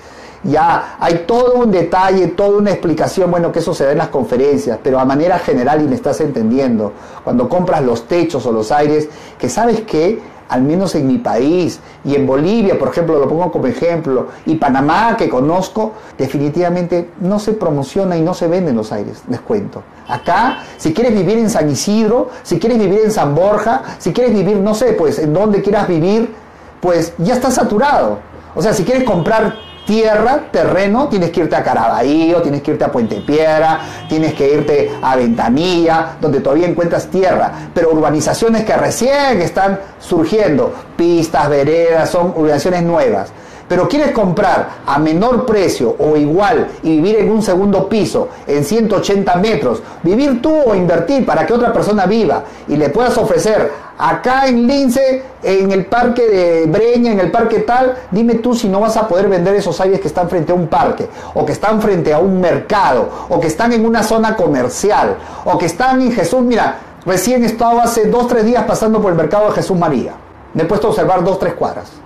ya 0.44 0.96
hay 1.00 1.24
todo 1.28 1.56
un 1.56 1.72
detalle, 1.72 2.28
toda 2.28 2.58
una 2.58 2.72
explicación, 2.72 3.30
bueno, 3.30 3.52
que 3.52 3.60
eso 3.60 3.74
se 3.74 3.86
da 3.86 3.92
en 3.92 4.00
las 4.00 4.10
conferencias, 4.10 4.80
pero 4.84 5.00
a 5.00 5.06
manera 5.06 5.40
general 5.40 5.82
y 5.82 5.88
me 5.88 5.96
estás 5.96 6.22
entendiendo, 6.22 6.94
cuando 7.24 7.48
compras 7.48 7.84
los 7.84 8.08
techos 8.08 8.46
o 8.46 8.52
los 8.52 8.72
aires, 8.72 9.08
que 9.38 9.50
sabes 9.50 9.82
que, 9.82 10.20
al 10.50 10.64
menos 10.64 10.96
en 10.96 11.08
mi 11.08 11.18
país 11.18 11.80
y 12.04 12.14
en 12.14 12.28
Bolivia, 12.28 12.78
por 12.78 12.90
ejemplo, 12.90 13.18
lo 13.18 13.28
pongo 13.30 13.52
como 13.52 13.68
ejemplo, 13.68 14.28
y 14.46 14.56
Panamá, 14.56 15.16
que 15.16 15.30
conozco, 15.30 15.94
definitivamente 16.18 17.12
no 17.22 17.40
se 17.40 17.54
promociona 17.54 18.18
y 18.18 18.22
no 18.22 18.34
se 18.34 18.48
venden 18.48 18.76
los 18.76 18.92
aires, 18.92 19.22
les 19.30 19.40
cuento. 19.40 19.82
Acá, 20.10 20.64
si 20.78 20.94
quieres 20.94 21.14
vivir 21.14 21.38
en 21.38 21.50
San 21.50 21.70
Isidro, 21.70 22.30
si 22.44 22.60
quieres 22.60 22.80
vivir 22.80 23.02
en 23.06 23.12
San 23.12 23.34
Borja, 23.34 23.84
si 23.98 24.12
quieres 24.12 24.34
vivir, 24.34 24.58
no 24.58 24.74
sé, 24.74 24.94
pues 24.94 25.20
en 25.20 25.34
donde 25.34 25.62
quieras 25.62 25.88
vivir, 25.88 26.34
pues 26.82 27.14
ya 27.20 27.36
está 27.36 27.50
saturado. 27.50 28.18
O 28.54 28.62
sea, 28.62 28.74
si 28.74 28.84
quieres 28.84 29.06
comprar 29.06 29.71
tierra, 29.86 30.50
terreno, 30.52 31.08
tienes 31.08 31.32
que 31.32 31.42
irte 31.42 31.56
a 31.56 31.64
Caraballo, 31.64 32.42
tienes 32.42 32.62
que 32.62 32.72
irte 32.72 32.84
a 32.84 32.92
Puente 32.92 33.22
Piedra, 33.22 33.80
tienes 34.08 34.34
que 34.34 34.54
irte 34.54 34.92
a 35.02 35.16
Ventanilla, 35.16 36.18
donde 36.20 36.40
todavía 36.40 36.68
encuentras 36.68 37.08
tierra, 37.08 37.70
pero 37.74 37.92
urbanizaciones 37.92 38.64
que 38.64 38.76
recién 38.76 39.42
están 39.42 39.80
surgiendo, 40.00 40.74
pistas, 40.96 41.50
veredas, 41.50 42.10
son 42.10 42.34
urbanizaciones 42.36 42.84
nuevas. 42.84 43.32
Pero 43.72 43.88
quieres 43.88 44.12
comprar 44.12 44.82
a 44.86 45.00
menor 45.00 45.46
precio 45.46 45.96
o 45.98 46.18
igual 46.18 46.68
y 46.84 46.98
vivir 46.98 47.20
en 47.20 47.32
un 47.32 47.42
segundo 47.42 47.88
piso 47.88 48.28
en 48.46 48.66
180 48.66 49.34
metros, 49.36 49.82
vivir 50.04 50.42
tú 50.42 50.54
o 50.54 50.76
invertir 50.76 51.26
para 51.26 51.46
que 51.46 51.54
otra 51.54 51.72
persona 51.72 52.06
viva 52.06 52.44
y 52.68 52.76
le 52.76 52.90
puedas 52.90 53.18
ofrecer 53.18 53.72
acá 53.98 54.48
en 54.48 54.68
Lince, 54.68 55.24
en 55.42 55.72
el 55.72 55.86
parque 55.86 56.28
de 56.28 56.66
Breña, 56.66 57.14
en 57.14 57.22
el 57.22 57.32
parque 57.32 57.60
tal, 57.60 57.96
dime 58.12 58.36
tú 58.36 58.54
si 58.54 58.68
no 58.68 58.82
vas 58.82 58.98
a 58.98 59.08
poder 59.08 59.30
vender 59.30 59.56
esos 59.56 59.80
aires 59.80 60.02
que 60.02 60.10
están 60.10 60.28
frente 60.28 60.52
a 60.52 60.56
un 60.56 60.68
parque, 60.68 61.08
o 61.34 61.46
que 61.46 61.54
están 61.54 61.82
frente 61.82 62.12
a 62.12 62.20
un 62.20 62.42
mercado, 62.42 63.08
o 63.30 63.40
que 63.40 63.48
están 63.48 63.72
en 63.72 63.86
una 63.86 64.04
zona 64.04 64.36
comercial, 64.36 65.16
o 65.46 65.58
que 65.58 65.68
están 65.68 66.02
en 66.02 66.12
Jesús, 66.12 66.42
mira, 66.42 66.78
recién 67.06 67.42
he 67.44 67.46
estado 67.46 67.80
hace 67.80 68.08
dos, 68.08 68.28
tres 68.28 68.44
días 68.44 68.66
pasando 68.66 69.02
por 69.02 69.12
el 69.12 69.18
mercado 69.18 69.46
de 69.46 69.54
Jesús 69.54 69.78
María. 69.78 70.12
Me 70.54 70.64
he 70.64 70.66
puesto 70.66 70.88
a 70.88 70.90
observar 70.90 71.24
dos, 71.24 71.40
tres 71.40 71.54
cuadras. 71.54 72.02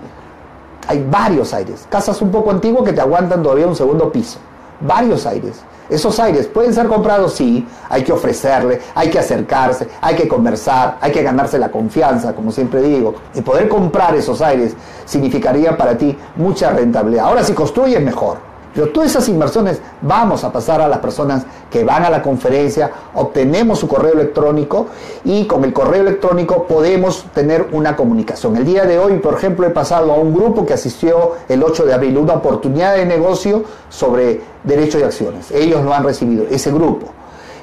Hay 0.88 1.06
varios 1.10 1.54
aires, 1.54 1.88
casas 1.89 2.21
un 2.21 2.32
poco 2.32 2.52
antiguas 2.52 2.84
que 2.84 2.93
te 2.93 3.02
aguantan 3.02 3.41
todavía 3.41 3.67
un 3.67 3.76
segundo 3.76 4.12
piso. 4.12 4.38
Varios 4.82 5.26
aires. 5.26 5.63
Esos 5.89 6.19
aires 6.19 6.48
pueden 6.48 6.74
ser 6.74 6.88
comprados, 6.88 7.34
sí, 7.34 7.67
hay 7.89 8.04
que 8.04 8.12
ofrecerle, 8.12 8.82
hay 8.95 9.10
que 9.10 9.19
acercarse, 9.19 9.88
hay 10.02 10.15
que 10.15 10.28
conversar, 10.28 10.98
hay 11.00 11.12
que 11.12 11.21
ganarse 11.21 11.60
la 11.60 11.69
confianza, 11.69 12.34
como 12.34 12.52
siempre 12.52 12.82
digo. 12.82 13.13
Y 13.36 13.41
poder 13.41 13.69
comprar 13.69 14.15
esos 14.15 14.41
aires 14.41 14.76
significaría 15.06 15.78
para 15.78 15.95
ti 15.98 16.17
mucha 16.36 16.71
rentabilidad. 16.71 17.26
Ahora 17.26 17.43
si 17.43 17.54
construyes 17.54 18.02
mejor. 18.02 18.54
Pero 18.75 18.89
todas 18.89 19.11
esas 19.11 19.29
inversiones 19.29 19.79
vamos 20.01 20.43
a 20.43 20.51
pasar 20.51 20.81
a 20.81 20.89
las 20.89 20.99
personas 20.99 21.45
que 21.71 21.85
van 21.85 22.03
a 22.03 22.09
la 22.09 22.21
conferencia, 22.21 22.91
obtenemos 23.13 23.79
su 23.79 23.88
correo 23.88 24.13
electrónico 24.13 24.88
y 25.23 25.45
con 25.45 25.63
el 25.63 25.71
correo 25.71 26.01
electrónico 26.01 26.67
podemos 26.67 27.25
tener 27.33 27.69
una 27.71 27.95
comunicación. 27.95 28.57
El 28.57 28.65
día 28.65 28.83
de 28.83 28.99
hoy, 28.99 29.19
por 29.19 29.35
ejemplo, 29.35 29.65
he 29.65 29.69
pasado 29.69 30.11
a 30.11 30.15
un 30.15 30.33
grupo 30.33 30.65
que 30.65 30.73
asistió 30.73 31.35
el 31.47 31.63
8 31.63 31.85
de 31.85 31.93
abril, 31.93 32.17
una 32.17 32.33
oportunidad 32.33 32.95
de 32.95 33.05
negocio 33.05 33.63
sobre 33.88 34.41
derechos 34.65 34.99
y 34.99 35.03
acciones. 35.05 35.51
Ellos 35.51 35.81
lo 35.81 35.93
han 35.93 36.03
recibido, 36.03 36.45
ese 36.51 36.69
grupo. 36.69 37.07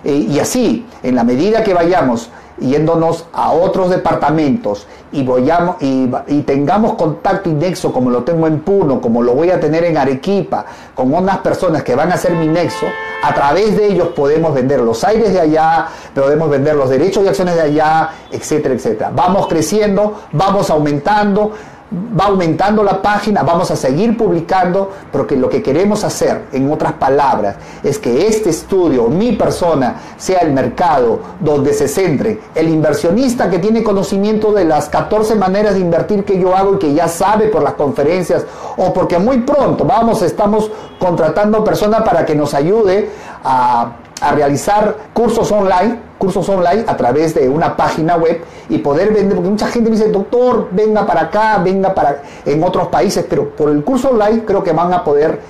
Eh, 0.04 0.14
y 0.14 0.38
así, 0.38 0.86
en 1.02 1.14
la 1.14 1.24
medida 1.24 1.62
que 1.62 1.74
vayamos 1.74 2.30
yéndonos 2.58 3.26
a 3.32 3.52
otros 3.52 3.90
departamentos 3.90 4.86
y, 5.10 5.22
voyamos, 5.22 5.76
y, 5.80 6.08
tengamos 6.42 6.94
contacto 6.94 7.50
y 7.50 7.52
nexo 7.52 7.92
como 7.92 8.10
lo 8.10 8.22
tengo 8.24 8.46
en 8.46 8.60
Puno, 8.60 9.00
como 9.00 9.22
lo 9.22 9.34
voy 9.34 9.50
a 9.50 9.60
tener 9.60 9.84
en 9.84 9.96
Arequipa, 9.96 10.64
con 10.94 11.12
unas 11.12 11.38
personas 11.38 11.82
que 11.82 11.94
van 11.94 12.12
a 12.12 12.16
ser 12.16 12.32
mi 12.32 12.46
nexo, 12.46 12.86
a 13.22 13.34
través 13.34 13.76
de 13.76 13.86
ellos 13.86 14.08
podemos 14.08 14.54
vender 14.54 14.80
los 14.80 15.04
aires 15.04 15.32
de 15.32 15.40
allá, 15.40 15.88
podemos 16.14 16.48
vender 16.48 16.74
los 16.74 16.88
derechos 16.88 17.24
y 17.24 17.28
acciones 17.28 17.54
de 17.54 17.62
allá, 17.62 18.10
etcétera, 18.30 18.74
etcétera. 18.74 19.12
Vamos 19.14 19.46
creciendo, 19.46 20.20
vamos 20.32 20.70
aumentando, 20.70 21.52
va 22.18 22.26
aumentando 22.26 22.82
la 22.82 23.02
página, 23.02 23.42
vamos 23.42 23.70
a 23.70 23.76
seguir 23.76 24.16
publicando, 24.16 24.90
porque 25.10 25.36
lo 25.36 25.48
que 25.48 25.62
queremos 25.62 26.04
hacer, 26.04 26.46
en 26.52 26.70
otras 26.72 26.94
palabras, 26.94 27.56
es 27.82 27.98
que 27.98 28.26
este 28.26 28.50
estudio, 28.50 29.08
mi 29.08 29.32
persona, 29.32 29.96
sea 30.16 30.40
el 30.40 30.52
mercado 30.52 31.20
donde 31.40 31.72
se 31.74 31.88
centre. 31.88 32.40
El 32.54 32.68
inversionista 32.68 33.50
que 33.50 33.58
tiene 33.58 33.82
conocimiento 33.82 34.52
de 34.52 34.64
las 34.64 34.88
14 34.88 35.34
maneras 35.34 35.74
de 35.74 35.80
invertir 35.80 36.24
que 36.24 36.38
yo 36.38 36.56
hago 36.56 36.74
y 36.74 36.78
que 36.78 36.94
ya 36.94 37.08
sabe 37.08 37.48
por 37.48 37.62
las 37.62 37.74
conferencias, 37.74 38.44
o 38.76 38.92
porque 38.92 39.18
muy 39.18 39.40
pronto 39.40 39.84
vamos, 39.84 40.22
estamos 40.22 40.70
contratando 40.98 41.62
personas 41.64 42.02
para 42.02 42.24
que 42.24 42.34
nos 42.34 42.54
ayude 42.54 43.10
a 43.44 43.92
a 44.22 44.32
realizar 44.32 44.96
cursos 45.12 45.50
online, 45.50 45.98
cursos 46.18 46.48
online 46.48 46.84
a 46.86 46.96
través 46.96 47.34
de 47.34 47.48
una 47.48 47.76
página 47.76 48.16
web 48.16 48.40
y 48.68 48.78
poder 48.78 49.12
vender, 49.12 49.34
porque 49.34 49.50
mucha 49.50 49.66
gente 49.66 49.90
me 49.90 49.96
dice, 49.96 50.10
doctor, 50.10 50.68
venga 50.70 51.04
para 51.04 51.22
acá, 51.22 51.58
venga 51.58 51.92
para 51.92 52.22
en 52.46 52.62
otros 52.62 52.88
países, 52.88 53.26
pero 53.28 53.50
por 53.50 53.70
el 53.70 53.82
curso 53.82 54.10
online 54.10 54.44
creo 54.44 54.62
que 54.62 54.72
van 54.72 54.92
a 54.94 55.02
poder 55.02 55.40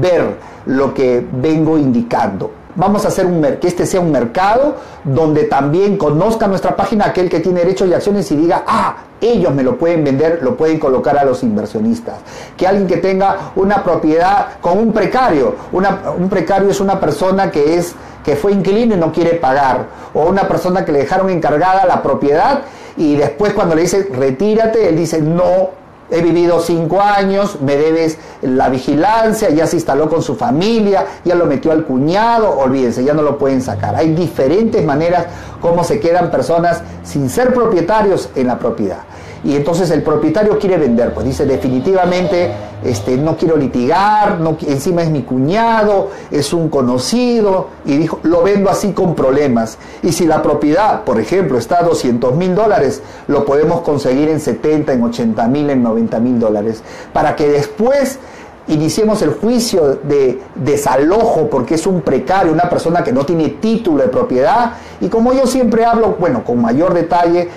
ver 0.00 0.36
lo 0.66 0.94
que 0.94 1.26
vengo 1.32 1.76
indicando. 1.76 2.63
Vamos 2.76 3.04
a 3.04 3.08
hacer 3.08 3.26
un, 3.26 3.42
que 3.60 3.68
este 3.68 3.86
sea 3.86 4.00
un 4.00 4.10
mercado 4.10 4.76
donde 5.04 5.44
también 5.44 5.96
conozca 5.96 6.48
nuestra 6.48 6.74
página 6.74 7.06
aquel 7.06 7.28
que 7.28 7.40
tiene 7.40 7.60
derechos 7.60 7.88
y 7.88 7.94
acciones 7.94 8.30
y 8.32 8.36
diga, 8.36 8.64
ah, 8.66 8.96
ellos 9.20 9.54
me 9.54 9.62
lo 9.62 9.78
pueden 9.78 10.02
vender, 10.04 10.40
lo 10.42 10.56
pueden 10.56 10.78
colocar 10.78 11.16
a 11.16 11.24
los 11.24 11.42
inversionistas. 11.42 12.16
Que 12.56 12.66
alguien 12.66 12.86
que 12.86 12.96
tenga 12.96 13.52
una 13.56 13.82
propiedad 13.84 14.58
con 14.60 14.78
un 14.78 14.92
precario, 14.92 15.54
un 15.72 16.28
precario 16.28 16.70
es 16.70 16.80
una 16.80 16.98
persona 17.00 17.50
que 17.50 17.76
es 17.76 17.94
que 18.24 18.36
fue 18.36 18.52
inquilino 18.52 18.94
y 18.94 18.98
no 18.98 19.12
quiere 19.12 19.34
pagar, 19.34 19.86
o 20.14 20.24
una 20.24 20.48
persona 20.48 20.84
que 20.84 20.92
le 20.92 21.00
dejaron 21.00 21.28
encargada 21.30 21.84
la 21.84 22.02
propiedad 22.02 22.62
y 22.96 23.16
después 23.16 23.52
cuando 23.52 23.74
le 23.74 23.82
dice 23.82 24.08
retírate, 24.12 24.88
él 24.88 24.96
dice 24.96 25.20
no, 25.20 25.70
he 26.10 26.20
vivido 26.20 26.60
cinco 26.60 27.00
años, 27.00 27.60
me 27.60 27.76
debes 27.76 28.18
la 28.42 28.68
vigilancia, 28.68 29.50
ya 29.50 29.66
se 29.66 29.76
instaló 29.76 30.08
con 30.08 30.22
su 30.22 30.34
familia, 30.34 31.06
ya 31.24 31.34
lo 31.34 31.46
metió 31.46 31.72
al 31.72 31.84
cuñado, 31.84 32.56
olvídense, 32.58 33.04
ya 33.04 33.14
no 33.14 33.22
lo 33.22 33.38
pueden 33.38 33.62
sacar. 33.62 33.94
Hay 33.96 34.14
diferentes 34.14 34.84
maneras 34.84 35.26
como 35.60 35.82
se 35.84 36.00
quedan 36.00 36.30
personas 36.30 36.82
sin 37.02 37.30
ser 37.30 37.54
propietarios 37.54 38.28
en 38.34 38.46
la 38.46 38.58
propiedad. 38.58 38.98
Y 39.44 39.54
entonces 39.56 39.90
el 39.90 40.02
propietario 40.02 40.58
quiere 40.58 40.78
vender, 40.78 41.12
pues 41.12 41.26
dice 41.26 41.44
definitivamente 41.44 42.50
este, 42.84 43.16
no 43.16 43.36
quiero 43.36 43.56
litigar, 43.56 44.40
no, 44.40 44.56
encima 44.66 45.02
es 45.02 45.10
mi 45.10 45.22
cuñado, 45.22 46.10
es 46.30 46.52
un 46.52 46.68
conocido, 46.68 47.68
y 47.84 47.96
dijo, 47.96 48.20
lo 48.22 48.42
vendo 48.42 48.70
así 48.70 48.92
con 48.92 49.14
problemas. 49.14 49.78
Y 50.02 50.12
si 50.12 50.26
la 50.26 50.42
propiedad, 50.42 51.04
por 51.04 51.18
ejemplo, 51.18 51.58
está 51.58 51.80
a 51.80 51.82
200 51.82 52.34
mil 52.36 52.54
dólares, 52.54 53.02
lo 53.26 53.44
podemos 53.44 53.80
conseguir 53.80 54.28
en 54.28 54.40
70, 54.40 54.92
en 54.92 55.02
80 55.02 55.48
mil, 55.48 55.70
en 55.70 55.82
90 55.82 56.20
mil 56.20 56.38
dólares, 56.38 56.82
para 57.12 57.36
que 57.36 57.48
después 57.48 58.18
iniciemos 58.66 59.20
el 59.22 59.30
juicio 59.30 59.98
de 60.02 60.40
desalojo 60.54 61.48
porque 61.50 61.74
es 61.74 61.86
un 61.86 62.00
precario, 62.00 62.52
una 62.52 62.68
persona 62.70 63.04
que 63.04 63.12
no 63.12 63.26
tiene 63.26 63.48
título 63.48 64.02
de 64.02 64.08
propiedad. 64.08 64.72
Y 65.00 65.08
como 65.08 65.32
yo 65.32 65.46
siempre 65.46 65.84
hablo, 65.84 66.16
bueno, 66.18 66.44
con 66.44 66.60
mayor 66.60 66.94
detalle, 66.94 67.48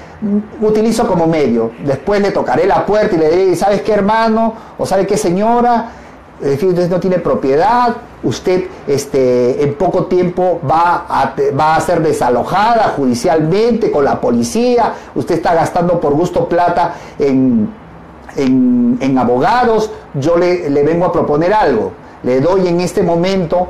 utilizo 0.62 1.08
como 1.08 1.28
medio. 1.28 1.72
Después 1.86 2.22
le 2.22 2.32
tocaré 2.32 2.66
la 2.66 2.86
puerta 2.86 3.16
y 3.16 3.20
le 3.20 3.30
diré, 3.30 3.56
¿sabes 3.56 3.82
qué 3.82 3.94
hermano? 3.94 4.54
¿O 4.78 4.86
sabe 4.86 5.06
qué 5.06 5.18
señora? 5.18 5.92
Usted 6.42 6.90
no 6.90 7.00
tiene 7.00 7.18
propiedad, 7.18 7.96
usted 8.24 8.66
este, 8.86 9.64
en 9.64 9.74
poco 9.74 10.06
tiempo 10.06 10.60
va 10.70 11.06
a, 11.10 11.34
va 11.60 11.76
a 11.76 11.82
ser 11.82 12.02
desalojada 12.02 12.94
judicialmente 12.96 13.90
con 13.90 14.06
la 14.06 14.22
policía, 14.22 14.94
usted 15.16 15.36
está 15.36 15.56
gastando 15.56 16.00
por 16.00 16.14
gusto 16.14 16.48
plata 16.48 16.94
en 17.18 17.70
en, 18.38 19.18
abogados, 19.18 19.92
yo 20.14 20.38
le, 20.38 20.70
le, 20.70 20.84
vengo 20.84 21.06
a 21.06 21.12
proponer 21.12 21.54
algo. 21.54 21.92
Le 22.24 22.40
doy 22.40 22.68
en 22.68 22.82
este 22.82 23.04
momento 23.04 23.68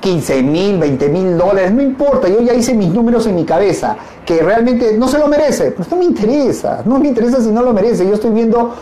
15 0.00 0.42
mil, 0.42 0.78
20 0.78 1.08
mil 1.08 1.36
dólares, 1.36 1.72
no 1.72 1.82
importa, 1.82 2.28
yo 2.28 2.40
ya 2.40 2.54
hice 2.54 2.74
mis 2.74 2.88
números 2.88 3.26
en 3.26 3.34
mi 3.34 3.44
cabeza, 3.44 3.96
que 4.24 4.42
realmente 4.42 4.96
no 4.96 5.08
se 5.08 5.18
lo 5.18 5.26
merece, 5.26 5.72
pues 5.72 5.90
no 5.90 5.96
me 5.96 6.04
interesa, 6.04 6.82
no 6.84 6.98
me 6.98 7.08
interesa 7.08 7.40
si 7.40 7.50
no 7.50 7.62
lo 7.62 7.72
merece, 7.72 8.06
yo 8.06 8.14
estoy 8.14 8.30
viendo 8.30 8.74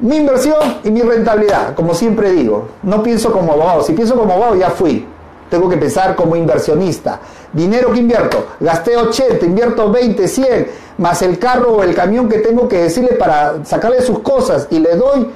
mi 0.00 0.16
inversión 0.16 0.58
y 0.84 0.90
mi 0.90 1.00
rentabilidad, 1.00 1.74
como 1.74 1.94
siempre 1.94 2.32
digo, 2.32 2.68
no 2.82 3.02
pienso 3.02 3.32
como 3.32 3.52
abogado, 3.52 3.82
si 3.82 3.92
pienso 3.94 4.16
como 4.16 4.32
abogado 4.32 4.56
ya 4.56 4.70
fui, 4.70 5.06
tengo 5.48 5.68
que 5.68 5.76
pensar 5.76 6.16
como 6.16 6.36
inversionista. 6.36 7.20
Dinero 7.52 7.92
que 7.92 8.00
invierto, 8.00 8.44
gasté 8.58 8.96
80, 8.96 9.46
invierto 9.46 9.90
20, 9.90 10.26
100, 10.26 10.66
más 10.98 11.22
el 11.22 11.38
carro 11.38 11.74
o 11.74 11.82
el 11.82 11.94
camión 11.94 12.28
que 12.28 12.38
tengo 12.38 12.68
que 12.68 12.78
decirle 12.78 13.14
para 13.14 13.64
sacarle 13.64 14.02
sus 14.02 14.18
cosas 14.20 14.66
y 14.70 14.80
le 14.80 14.96
doy, 14.96 15.30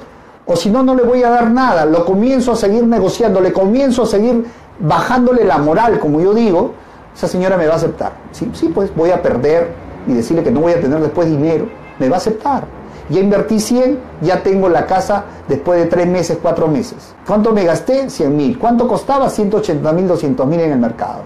o 0.45 0.55
si 0.55 0.69
no, 0.69 0.83
no 0.83 0.95
le 0.95 1.03
voy 1.03 1.23
a 1.23 1.29
dar 1.29 1.49
nada. 1.51 1.85
Lo 1.85 2.05
comienzo 2.05 2.51
a 2.51 2.55
seguir 2.55 2.85
negociando, 2.85 3.39
le 3.39 3.53
comienzo 3.53 4.03
a 4.03 4.07
seguir 4.07 4.45
bajándole 4.79 5.43
la 5.43 5.57
moral, 5.57 5.99
como 5.99 6.21
yo 6.21 6.33
digo, 6.33 6.73
esa 7.15 7.27
señora 7.27 7.57
me 7.57 7.67
va 7.67 7.73
a 7.73 7.77
aceptar. 7.77 8.13
Sí, 8.31 8.49
sí, 8.53 8.69
pues 8.69 8.95
voy 8.95 9.11
a 9.11 9.21
perder 9.21 9.73
y 10.07 10.13
decirle 10.13 10.43
que 10.43 10.51
no 10.51 10.61
voy 10.61 10.73
a 10.73 10.81
tener 10.81 10.99
después 10.99 11.27
dinero, 11.29 11.67
me 11.99 12.09
va 12.09 12.15
a 12.15 12.19
aceptar. 12.19 12.63
Ya 13.09 13.19
invertí 13.19 13.59
100, 13.59 13.99
ya 14.21 14.43
tengo 14.43 14.69
la 14.69 14.85
casa 14.85 15.23
después 15.47 15.79
de 15.79 15.87
3 15.87 16.07
meses, 16.07 16.37
4 16.41 16.67
meses. 16.67 17.15
¿Cuánto 17.25 17.51
me 17.51 17.63
gasté? 17.63 18.09
100 18.09 18.37
mil. 18.37 18.59
¿Cuánto 18.59 18.87
costaba? 18.87 19.29
180 19.29 19.91
mil, 19.93 20.07
200 20.07 20.45
mil 20.45 20.59
en 20.59 20.71
el 20.73 20.79
mercado. 20.79 21.23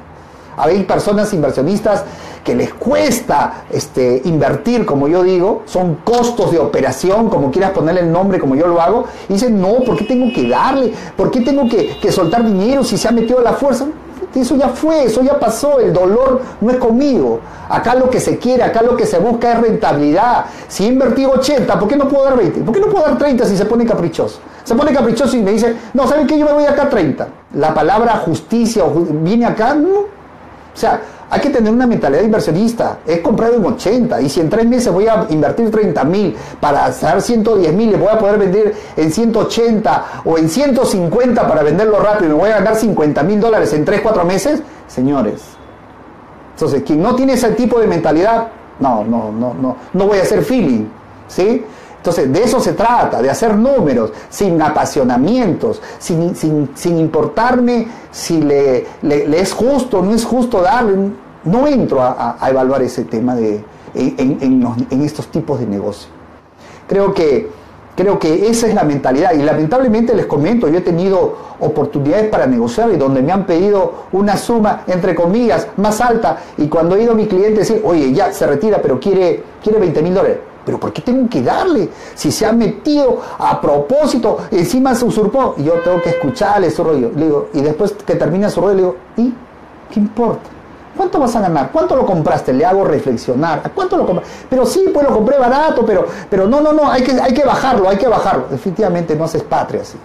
Hay 0.57 0.83
personas 0.83 1.33
inversionistas 1.33 2.03
que 2.43 2.55
les 2.55 2.73
cuesta 2.73 3.63
este, 3.71 4.21
invertir, 4.25 4.85
como 4.85 5.07
yo 5.07 5.23
digo, 5.23 5.63
son 5.65 5.95
costos 6.03 6.51
de 6.51 6.59
operación, 6.59 7.29
como 7.29 7.51
quieras 7.51 7.71
ponerle 7.71 8.01
el 8.01 8.11
nombre, 8.11 8.39
como 8.39 8.55
yo 8.55 8.67
lo 8.67 8.81
hago, 8.81 9.05
y 9.29 9.33
dicen, 9.33 9.59
no, 9.61 9.75
¿por 9.85 9.95
qué 9.95 10.03
tengo 10.03 10.33
que 10.33 10.47
darle? 10.47 10.93
¿Por 11.15 11.31
qué 11.31 11.41
tengo 11.41 11.67
que, 11.69 11.97
que 11.99 12.11
soltar 12.11 12.45
dinero 12.45 12.83
si 12.83 12.97
se 12.97 13.07
ha 13.07 13.11
metido 13.11 13.39
a 13.39 13.43
la 13.43 13.53
fuerza? 13.53 13.85
Eso 14.35 14.55
ya 14.55 14.69
fue, 14.69 15.03
eso 15.03 15.21
ya 15.21 15.39
pasó, 15.39 15.79
el 15.79 15.93
dolor 15.93 16.41
no 16.59 16.71
es 16.71 16.77
conmigo. 16.77 17.39
Acá 17.69 17.93
lo 17.93 18.09
que 18.09 18.19
se 18.19 18.39
quiere, 18.39 18.63
acá 18.63 18.81
lo 18.81 18.97
que 18.97 19.05
se 19.05 19.19
busca 19.19 19.51
es 19.51 19.61
rentabilidad. 19.61 20.45
Si 20.67 20.85
he 20.85 20.87
invertido 20.87 21.31
80, 21.31 21.79
¿por 21.79 21.87
qué 21.87 21.95
no 21.95 22.07
puedo 22.07 22.23
dar 22.23 22.37
20? 22.37 22.61
¿Por 22.61 22.73
qué 22.73 22.79
no 22.79 22.87
puedo 22.87 23.05
dar 23.05 23.17
30 23.17 23.45
si 23.45 23.55
se 23.55 23.65
pone 23.65 23.85
caprichoso? 23.85 24.39
Se 24.63 24.73
pone 24.73 24.91
caprichoso 24.91 25.37
y 25.37 25.41
me 25.41 25.51
dice, 25.51 25.75
no, 25.93 26.07
¿saben 26.07 26.25
qué? 26.25 26.37
Yo 26.39 26.45
me 26.45 26.53
voy 26.53 26.65
acá 26.65 26.83
a 26.83 26.89
30. 26.89 27.27
La 27.53 27.73
palabra 27.75 28.23
justicia 28.25 28.83
viene 29.21 29.45
acá, 29.45 29.75
no. 29.75 30.22
O 30.73 30.77
sea, 30.77 31.01
hay 31.29 31.39
que 31.39 31.49
tener 31.49 31.71
una 31.71 31.85
mentalidad 31.85 32.23
inversionista. 32.23 32.99
He 33.05 33.21
comprado 33.21 33.55
en 33.55 33.65
80 33.65 34.21
y 34.21 34.29
si 34.29 34.39
en 34.39 34.49
tres 34.49 34.65
meses 34.65 34.91
voy 34.91 35.07
a 35.07 35.27
invertir 35.29 35.69
30 35.69 36.03
mil 36.03 36.35
para 36.59 36.85
hacer 36.85 37.21
110 37.21 37.73
mil 37.73 37.91
y 37.91 37.95
voy 37.95 38.09
a 38.09 38.17
poder 38.17 38.39
vender 38.39 38.73
en 38.95 39.11
180 39.11 40.05
o 40.25 40.37
en 40.37 40.49
150 40.49 41.47
para 41.47 41.63
venderlo 41.63 41.99
rápido 41.99 42.25
y 42.25 42.33
me 42.33 42.39
voy 42.39 42.49
a 42.49 42.55
ganar 42.55 42.75
50 42.75 43.23
mil 43.23 43.39
dólares 43.39 43.73
en 43.73 43.85
3, 43.85 44.01
4 44.01 44.25
meses, 44.25 44.63
señores. 44.87 45.41
Entonces, 46.53 46.83
quien 46.83 47.01
no 47.01 47.15
tiene 47.15 47.33
ese 47.33 47.49
tipo 47.51 47.79
de 47.79 47.87
mentalidad, 47.87 48.47
no, 48.79 49.03
no, 49.03 49.31
no, 49.31 49.53
no, 49.53 49.75
no 49.93 50.07
voy 50.07 50.19
a 50.19 50.23
hacer 50.23 50.43
feeling. 50.43 50.85
¿Sí? 51.27 51.65
Entonces, 52.03 52.33
de 52.33 52.43
eso 52.43 52.59
se 52.59 52.73
trata, 52.73 53.21
de 53.21 53.29
hacer 53.29 53.55
números, 53.55 54.11
sin 54.29 54.61
apasionamientos, 54.61 55.81
sin, 55.99 56.35
sin, 56.35 56.97
importarme 56.97 57.87
si 58.11 58.41
le, 58.41 58.85
es 59.39 59.53
justo 59.53 59.99
o 59.99 60.01
no 60.01 60.13
es 60.13 60.25
justo 60.25 60.61
darle. 60.61 61.11
No 61.45 61.65
entro 61.65 62.01
a, 62.01 62.37
evaluar 62.49 62.81
ese 62.81 63.05
tema 63.05 63.35
de, 63.35 63.63
en, 63.95 65.01
estos 65.01 65.27
tipos 65.27 65.61
de 65.61 65.65
negocio. 65.65 66.09
Creo 66.89 67.13
que, 67.13 67.49
creo 67.95 68.19
que 68.19 68.49
esa 68.49 68.67
es 68.67 68.75
la 68.75 68.83
mentalidad. 68.83 69.31
Y 69.31 69.41
lamentablemente 69.41 70.13
les 70.13 70.25
comento, 70.25 70.67
yo 70.67 70.79
he 70.79 70.81
tenido 70.81 71.37
oportunidades 71.61 72.27
para 72.27 72.47
negociar 72.47 72.91
y 72.91 72.97
donde 72.97 73.21
me 73.21 73.31
han 73.31 73.45
pedido 73.45 74.07
una 74.11 74.35
suma, 74.35 74.83
entre 74.87 75.15
comillas, 75.15 75.69
más 75.77 76.01
alta. 76.01 76.39
Y 76.57 76.67
cuando 76.67 76.97
he 76.97 77.03
ido 77.03 77.13
a 77.13 77.15
mi 77.15 77.27
cliente 77.27 77.59
decir, 77.59 77.81
oye, 77.85 78.11
ya 78.11 78.33
se 78.33 78.45
retira, 78.45 78.81
pero 78.81 78.99
quiere, 78.99 79.41
quiere 79.63 79.79
20 79.79 80.01
mil 80.01 80.13
dólares 80.13 80.37
pero 80.65 80.79
¿por 80.79 80.93
qué 80.93 81.01
tengo 81.01 81.29
que 81.29 81.41
darle? 81.41 81.89
Si 82.15 82.31
se 82.31 82.45
ha 82.45 82.51
metido 82.51 83.21
a 83.37 83.59
propósito, 83.59 84.37
encima 84.51 84.95
se 84.95 85.05
usurpó, 85.05 85.55
y 85.57 85.63
yo 85.63 85.73
tengo 85.83 86.01
que 86.01 86.09
escucharle 86.09 86.69
su 86.69 86.83
rollo. 86.83 87.11
Le 87.15 87.25
digo, 87.25 87.49
y 87.53 87.61
después 87.61 87.93
que 88.05 88.15
termina 88.15 88.49
su 88.49 88.61
rollo, 88.61 88.73
le 88.73 88.81
digo, 88.81 88.95
¿y 89.17 89.33
qué 89.91 89.99
importa? 89.99 90.49
¿Cuánto 90.95 91.19
vas 91.19 91.35
a 91.35 91.41
ganar? 91.41 91.71
¿Cuánto 91.71 91.95
lo 91.95 92.05
compraste? 92.05 92.53
Le 92.53 92.65
hago 92.65 92.85
reflexionar. 92.85 93.61
¿A 93.63 93.69
cuánto 93.69 93.97
lo 93.97 94.05
compraste? 94.05 94.31
Pero 94.49 94.65
sí, 94.65 94.85
pues 94.93 95.07
lo 95.07 95.13
compré 95.13 95.39
barato, 95.39 95.83
pero, 95.85 96.05
pero 96.29 96.47
no, 96.47 96.61
no, 96.61 96.71
no, 96.71 96.89
hay 96.91 97.01
que, 97.03 97.19
hay 97.19 97.33
que 97.33 97.43
bajarlo, 97.43 97.89
hay 97.89 97.97
que 97.97 98.07
bajarlo. 98.07 98.45
Definitivamente 98.49 99.15
no 99.15 99.23
haces 99.23 99.43
patria 99.43 99.81
así. 99.81 99.97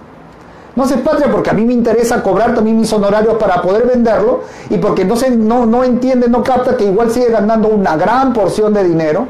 No 0.75 0.85
haces 0.85 0.99
patria 0.99 1.31
porque 1.31 1.51
a 1.51 1.53
mí 1.53 1.65
me 1.65 1.73
interesa 1.73 2.23
cobrar 2.23 2.55
también 2.55 2.79
mis 2.79 2.93
honorarios 2.93 3.35
para 3.35 3.61
poder 3.61 3.87
venderlo 3.87 4.43
y 4.71 4.79
porque 4.79 5.05
no, 5.05 5.17
se, 5.17 5.31
no, 5.31 5.67
no 5.67 5.83
entiende, 5.83 6.29
no 6.29 6.43
capta 6.43 6.77
que 6.77 6.85
igual 6.85 7.11
sigue 7.11 7.31
ganando 7.31 7.69
una 7.69 7.97
gran 7.97 8.33
porción 8.33 8.73
de 8.73 8.85
dinero, 8.85 9.27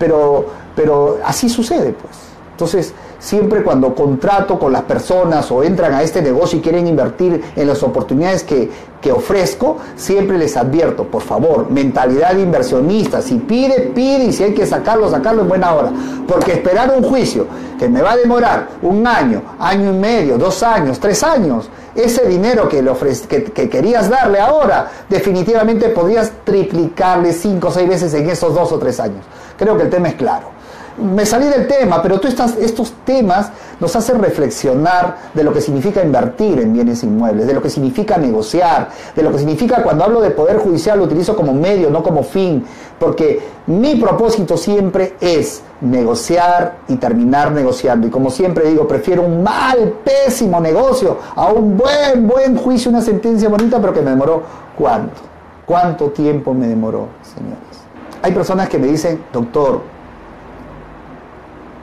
pero 0.00 0.46
pero 0.74 1.18
así 1.24 1.48
sucede, 1.48 1.92
pues. 1.92 2.16
Entonces, 2.52 2.92
siempre 3.18 3.62
cuando 3.62 3.94
contrato 3.94 4.58
con 4.58 4.72
las 4.72 4.82
personas 4.82 5.50
o 5.50 5.62
entran 5.62 5.94
a 5.94 6.02
este 6.02 6.20
negocio 6.20 6.58
y 6.58 6.62
quieren 6.62 6.86
invertir 6.86 7.42
en 7.56 7.66
las 7.66 7.82
oportunidades 7.82 8.44
que, 8.44 8.70
que 9.00 9.12
ofrezco, 9.12 9.78
siempre 9.96 10.36
les 10.36 10.56
advierto, 10.58 11.04
por 11.04 11.22
favor, 11.22 11.70
mentalidad 11.70 12.36
inversionista. 12.36 13.22
Si 13.22 13.36
pide, 13.36 13.92
pide 13.94 14.24
y 14.24 14.32
si 14.32 14.44
hay 14.44 14.54
que 14.54 14.66
sacarlo, 14.66 15.10
sacarlo 15.10 15.42
en 15.42 15.48
buena 15.48 15.74
hora. 15.74 15.92
Porque 16.28 16.52
esperar 16.52 16.92
un 16.94 17.02
juicio 17.02 17.46
que 17.78 17.88
me 17.88 18.02
va 18.02 18.12
a 18.12 18.16
demorar 18.18 18.68
un 18.82 19.06
año, 19.06 19.42
año 19.58 19.94
y 19.94 19.96
medio, 19.96 20.36
dos 20.36 20.62
años, 20.62 21.00
tres 21.00 21.22
años, 21.22 21.70
ese 21.94 22.26
dinero 22.26 22.68
que, 22.68 22.82
le 22.82 22.92
que, 23.26 23.44
que 23.44 23.68
querías 23.70 24.10
darle 24.10 24.38
ahora, 24.38 24.90
definitivamente 25.08 25.88
podrías 25.88 26.30
triplicarle 26.44 27.32
cinco 27.32 27.68
o 27.68 27.70
seis 27.70 27.88
veces 27.88 28.12
en 28.14 28.28
esos 28.28 28.54
dos 28.54 28.70
o 28.70 28.78
tres 28.78 29.00
años. 29.00 29.24
Creo 29.60 29.76
que 29.76 29.84
el 29.84 29.90
tema 29.90 30.08
es 30.08 30.14
claro 30.14 30.60
me 31.00 31.24
salí 31.24 31.46
del 31.46 31.66
tema, 31.66 32.02
pero 32.02 32.20
tú 32.20 32.28
estás, 32.28 32.56
estos 32.56 32.92
temas 33.04 33.50
nos 33.78 33.94
hacen 33.96 34.20
reflexionar 34.20 35.16
de 35.32 35.42
lo 35.42 35.52
que 35.52 35.60
significa 35.60 36.02
invertir 36.02 36.60
en 36.60 36.72
bienes 36.72 37.02
inmuebles, 37.02 37.46
de 37.46 37.54
lo 37.54 37.62
que 37.62 37.70
significa 37.70 38.18
negociar, 38.18 38.90
de 39.14 39.22
lo 39.22 39.32
que 39.32 39.38
significa 39.38 39.82
cuando 39.82 40.04
hablo 40.04 40.20
de 40.20 40.30
poder 40.30 40.58
judicial 40.58 40.98
lo 40.98 41.04
utilizo 41.04 41.34
como 41.34 41.54
medio, 41.54 41.90
no 41.90 42.02
como 42.02 42.22
fin, 42.22 42.64
porque 42.98 43.40
mi 43.66 43.96
propósito 43.96 44.56
siempre 44.56 45.14
es 45.20 45.62
negociar 45.80 46.80
y 46.88 46.96
terminar 46.96 47.52
negociando. 47.52 48.06
Y 48.06 48.10
como 48.10 48.30
siempre 48.30 48.68
digo, 48.68 48.86
prefiero 48.86 49.22
un 49.22 49.42
mal, 49.42 49.94
pésimo 50.04 50.60
negocio 50.60 51.18
a 51.34 51.50
un 51.52 51.78
buen, 51.78 52.26
buen 52.26 52.56
juicio, 52.56 52.90
una 52.90 53.00
sentencia 53.00 53.48
bonita, 53.48 53.80
pero 53.80 53.94
que 53.94 54.02
me 54.02 54.10
demoró 54.10 54.42
cuánto. 54.76 55.30
¿Cuánto 55.64 56.10
tiempo 56.10 56.52
me 56.52 56.66
demoró, 56.66 57.06
señores? 57.22 57.79
Hay 58.22 58.32
personas 58.32 58.68
que 58.68 58.78
me 58.78 58.86
dicen, 58.86 59.24
doctor, 59.32 59.80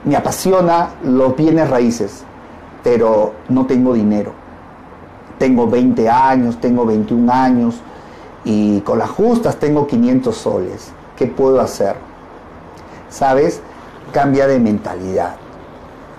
me 0.04 0.14
apasiona 0.14 0.90
los 1.02 1.34
bienes 1.34 1.68
raíces, 1.68 2.22
pero 2.84 3.32
no 3.48 3.66
tengo 3.66 3.92
dinero. 3.92 4.32
Tengo 5.38 5.66
20 5.66 6.08
años, 6.08 6.60
tengo 6.60 6.86
21 6.86 7.32
años 7.32 7.80
y 8.44 8.80
con 8.82 8.98
las 9.00 9.10
justas 9.10 9.56
tengo 9.56 9.88
500 9.88 10.36
soles. 10.36 10.92
¿Qué 11.16 11.26
puedo 11.26 11.60
hacer? 11.60 11.96
¿Sabes? 13.10 13.60
Cambia 14.12 14.46
de 14.46 14.60
mentalidad, 14.60 15.34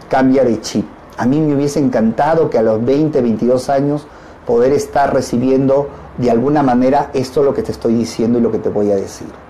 cambia 0.09 0.43
de 0.43 0.59
chip. 0.59 0.85
A 1.17 1.25
mí 1.25 1.39
me 1.39 1.55
hubiese 1.55 1.79
encantado 1.79 2.49
que 2.49 2.57
a 2.57 2.61
los 2.61 2.83
20, 2.83 3.21
22 3.21 3.69
años 3.69 4.05
poder 4.45 4.73
estar 4.73 5.13
recibiendo 5.13 5.87
de 6.17 6.29
alguna 6.29 6.61
manera 6.61 7.09
esto 7.13 7.41
lo 7.41 7.53
que 7.53 7.63
te 7.63 7.71
estoy 7.71 7.93
diciendo 7.93 8.39
y 8.39 8.41
lo 8.41 8.51
que 8.51 8.59
te 8.59 8.67
voy 8.67 8.91
a 8.91 8.95
decir. 8.95 9.48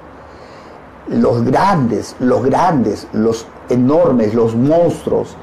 Los 1.10 1.44
grandes, 1.44 2.16
los 2.20 2.44
grandes, 2.44 3.08
los 3.14 3.48
enormes, 3.70 4.34
los 4.34 4.56
monstruos 4.56 5.36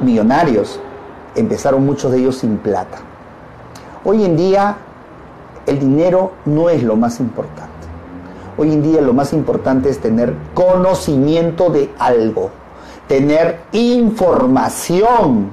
millonarios, 0.00 0.80
empezaron 1.34 1.84
muchos 1.84 2.10
de 2.12 2.18
ellos 2.18 2.38
sin 2.38 2.56
plata. 2.58 2.98
Hoy 4.04 4.24
en 4.24 4.36
día 4.36 4.76
el 5.66 5.78
dinero 5.78 6.32
no 6.46 6.70
es 6.70 6.82
lo 6.82 6.96
más 6.96 7.20
importante. 7.20 7.70
Hoy 8.56 8.72
en 8.72 8.82
día 8.82 9.00
lo 9.00 9.12
más 9.12 9.32
importante 9.32 9.88
es 9.88 10.00
tener 10.00 10.34
conocimiento 10.54 11.70
de 11.70 11.90
algo, 11.98 12.50
tener 13.06 13.60
información, 13.72 15.50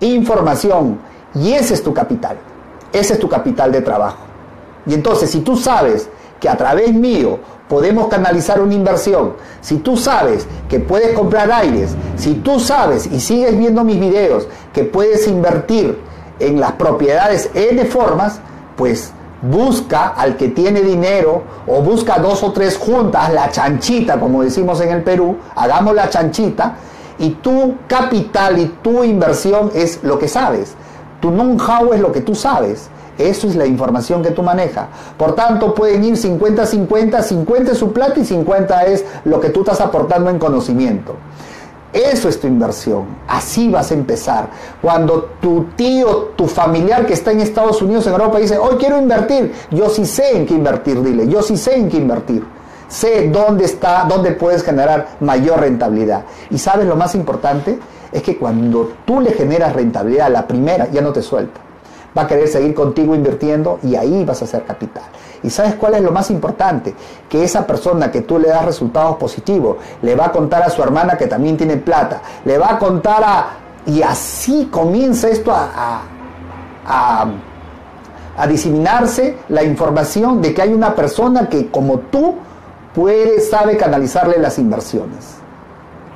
información. 0.00 0.98
Y 1.34 1.52
ese 1.52 1.74
es 1.74 1.82
tu 1.82 1.92
capital, 1.92 2.36
ese 2.92 3.14
es 3.14 3.18
tu 3.18 3.28
capital 3.28 3.70
de 3.72 3.82
trabajo. 3.82 4.24
Y 4.86 4.94
entonces 4.94 5.30
si 5.30 5.40
tú 5.40 5.56
sabes 5.56 6.08
que 6.40 6.48
a 6.48 6.56
través 6.56 6.92
mío 6.92 7.38
podemos 7.68 8.08
canalizar 8.08 8.60
una 8.60 8.74
inversión, 8.74 9.34
si 9.60 9.78
tú 9.78 9.96
sabes 9.96 10.46
que 10.68 10.78
puedes 10.78 11.16
comprar 11.16 11.50
aires, 11.50 11.94
si 12.16 12.34
tú 12.34 12.60
sabes 12.60 13.06
y 13.06 13.20
sigues 13.20 13.58
viendo 13.58 13.82
mis 13.84 13.98
videos 13.98 14.46
que 14.72 14.84
puedes 14.84 15.26
invertir 15.26 15.98
en 16.38 16.60
las 16.60 16.72
propiedades 16.72 17.50
N 17.54 17.84
formas, 17.86 18.40
pues 18.76 19.12
busca 19.42 20.08
al 20.08 20.36
que 20.36 20.48
tiene 20.48 20.80
dinero 20.82 21.42
o 21.66 21.82
busca 21.82 22.18
dos 22.18 22.42
o 22.42 22.52
tres 22.52 22.76
juntas, 22.76 23.32
la 23.32 23.50
chanchita, 23.50 24.18
como 24.18 24.42
decimos 24.42 24.80
en 24.80 24.90
el 24.90 25.02
Perú, 25.02 25.36
hagamos 25.54 25.94
la 25.94 26.08
chanchita, 26.08 26.76
y 27.18 27.30
tu 27.30 27.76
capital 27.86 28.58
y 28.58 28.66
tu 28.82 29.02
inversión 29.02 29.70
es 29.74 30.02
lo 30.02 30.18
que 30.18 30.28
sabes. 30.28 30.74
Tu 31.20 31.30
know-how 31.30 31.92
es 31.94 32.00
lo 32.00 32.12
que 32.12 32.20
tú 32.20 32.34
sabes. 32.34 32.90
Eso 33.18 33.48
es 33.48 33.56
la 33.56 33.66
información 33.66 34.22
que 34.22 34.30
tú 34.30 34.42
manejas. 34.42 34.88
Por 35.16 35.34
tanto, 35.34 35.74
pueden 35.74 36.04
ir 36.04 36.14
50-50, 36.16 37.22
50 37.22 37.72
es 37.72 37.78
su 37.78 37.92
plata 37.92 38.20
y 38.20 38.24
50 38.24 38.84
es 38.86 39.04
lo 39.24 39.40
que 39.40 39.48
tú 39.50 39.60
estás 39.60 39.80
aportando 39.80 40.30
en 40.30 40.38
conocimiento. 40.38 41.14
Eso 41.92 42.28
es 42.28 42.38
tu 42.38 42.46
inversión. 42.46 43.06
Así 43.26 43.70
vas 43.70 43.90
a 43.90 43.94
empezar. 43.94 44.50
Cuando 44.82 45.30
tu 45.40 45.64
tío, 45.76 46.32
tu 46.36 46.46
familiar 46.46 47.06
que 47.06 47.14
está 47.14 47.32
en 47.32 47.40
Estados 47.40 47.80
Unidos, 47.80 48.06
en 48.06 48.12
Europa, 48.12 48.38
dice, 48.38 48.58
hoy 48.58 48.76
quiero 48.76 48.98
invertir, 48.98 49.52
yo 49.70 49.88
sí 49.88 50.04
sé 50.04 50.36
en 50.36 50.44
qué 50.44 50.54
invertir, 50.54 51.02
dile, 51.02 51.26
yo 51.26 51.42
sí 51.42 51.56
sé 51.56 51.76
en 51.76 51.88
qué 51.88 51.96
invertir. 51.96 52.44
Sé 52.88 53.30
dónde 53.30 53.64
está, 53.64 54.04
dónde 54.08 54.32
puedes 54.32 54.62
generar 54.62 55.16
mayor 55.20 55.60
rentabilidad. 55.60 56.24
Y 56.50 56.58
sabes 56.58 56.86
lo 56.86 56.96
más 56.96 57.14
importante 57.14 57.78
es 58.12 58.22
que 58.22 58.36
cuando 58.36 58.92
tú 59.04 59.20
le 59.20 59.32
generas 59.32 59.72
rentabilidad, 59.72 60.30
la 60.30 60.46
primera 60.46 60.88
ya 60.90 61.00
no 61.00 61.12
te 61.12 61.22
suelta 61.22 61.65
va 62.16 62.22
a 62.22 62.26
querer 62.26 62.48
seguir 62.48 62.74
contigo 62.74 63.14
invirtiendo 63.14 63.78
y 63.82 63.96
ahí 63.96 64.24
vas 64.24 64.42
a 64.42 64.44
hacer 64.44 64.64
capital. 64.64 65.04
¿Y 65.42 65.50
sabes 65.50 65.74
cuál 65.74 65.94
es 65.94 66.02
lo 66.02 66.12
más 66.12 66.30
importante? 66.30 66.94
Que 67.28 67.44
esa 67.44 67.66
persona 67.66 68.10
que 68.10 68.22
tú 68.22 68.38
le 68.38 68.48
das 68.48 68.64
resultados 68.64 69.16
positivos, 69.16 69.76
le 70.02 70.14
va 70.14 70.26
a 70.26 70.32
contar 70.32 70.62
a 70.62 70.70
su 70.70 70.82
hermana 70.82 71.16
que 71.16 71.26
también 71.26 71.56
tiene 71.56 71.76
plata, 71.76 72.20
le 72.44 72.58
va 72.58 72.72
a 72.72 72.78
contar 72.78 73.22
a... 73.24 73.46
Y 73.86 74.02
así 74.02 74.68
comienza 74.70 75.28
esto 75.28 75.52
a, 75.52 76.02
a, 76.86 78.46
diseminarse 78.48 79.38
la 79.48 79.62
información 79.62 80.42
de 80.42 80.52
que 80.52 80.62
hay 80.62 80.72
una 80.72 80.94
persona 80.94 81.48
que 81.48 81.70
como 81.70 82.00
tú 82.00 82.34
puede, 82.94 83.40
sabe 83.40 83.76
canalizarle 83.76 84.38
las 84.38 84.58
inversiones. 84.58 85.36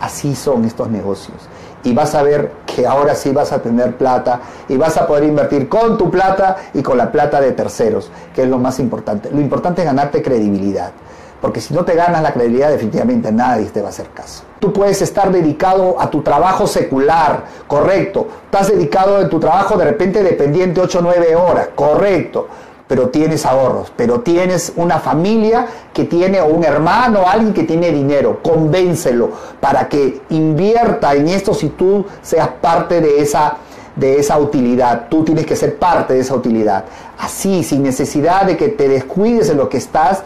Así 0.01 0.35
son 0.35 0.65
estos 0.65 0.89
negocios. 0.89 1.37
Y 1.85 1.95
vas 1.95 2.15
a 2.15 2.23
ver 2.23 2.53
que 2.75 2.87
ahora 2.87 3.15
sí 3.15 3.31
vas 3.33 3.53
a 3.53 3.61
tener 3.61 3.97
plata 3.97 4.41
y 4.69 4.77
vas 4.77 4.97
a 4.97 5.07
poder 5.07 5.25
invertir 5.25 5.69
con 5.69 5.99
tu 5.99 6.11
plata 6.11 6.57
y 6.75 6.83
con 6.83 6.99
la 6.99 7.11
plata 7.11 7.41
de 7.41 7.53
terceros, 7.53 8.11
que 8.35 8.43
es 8.43 8.49
lo 8.49 8.59
más 8.59 8.79
importante. 8.79 9.31
Lo 9.31 9.41
importante 9.41 9.83
es 9.83 9.87
ganarte 9.87 10.23
credibilidad. 10.23 10.93
Porque 11.41 11.61
si 11.61 11.73
no 11.73 11.85
te 11.85 11.95
ganas 11.95 12.23
la 12.23 12.33
credibilidad, 12.33 12.71
definitivamente 12.71 13.33
nadie 13.33 13.67
te 13.67 13.81
va 13.81 13.87
a 13.87 13.91
hacer 13.91 14.09
caso. 14.11 14.45
Tú 14.59 14.75
puedes 14.75 15.01
estar 15.01 15.33
dedicado 15.33 15.99
a 15.99 16.11
tu 16.11 16.21
trabajo 16.21 16.67
secular, 16.67 17.45
correcto. 17.67 18.29
Estás 18.45 18.69
dedicado 18.69 19.21
en 19.23 19.31
tu 19.31 19.41
trabajo 19.41 19.79
de 19.79 19.87
repente 19.87 20.23
dependiente 20.23 20.83
8 20.83 20.99
o 20.99 21.03
9 21.03 21.37
horas, 21.37 21.69
correcto. 21.75 22.47
Pero 22.91 23.09
tienes 23.11 23.47
ahorros, 23.47 23.93
pero 23.95 24.23
tienes 24.23 24.73
una 24.75 24.99
familia 24.99 25.65
que 25.95 26.07
tiene, 26.07 26.41
o 26.41 26.47
un 26.47 26.65
hermano, 26.65 27.23
alguien 27.25 27.55
que 27.55 27.63
tiene 27.63 27.93
dinero. 27.93 28.41
Convéncelo 28.43 29.31
para 29.61 29.89
que 29.89 30.23
invierta 30.31 31.15
en 31.15 31.29
esto 31.29 31.55
si 31.55 31.69
tú 31.69 32.05
seas 32.21 32.49
parte 32.61 33.01
de 33.01 33.21
esa 33.21 33.59
de 33.95 34.19
esa 34.19 34.39
utilidad. 34.39 35.07
Tú 35.09 35.23
tienes 35.23 35.47
que 35.47 35.55
ser 35.55 35.79
parte 35.79 36.15
de 36.15 36.21
esa 36.21 36.35
utilidad. 36.35 36.85
Así, 37.17 37.63
sin 37.63 37.85
necesidad 37.85 38.43
de 38.45 38.57
que 38.57 38.71
te 38.71 38.89
descuides 38.89 39.51
en 39.51 39.59
lo 39.59 39.69
que 39.69 39.77
estás, 39.77 40.25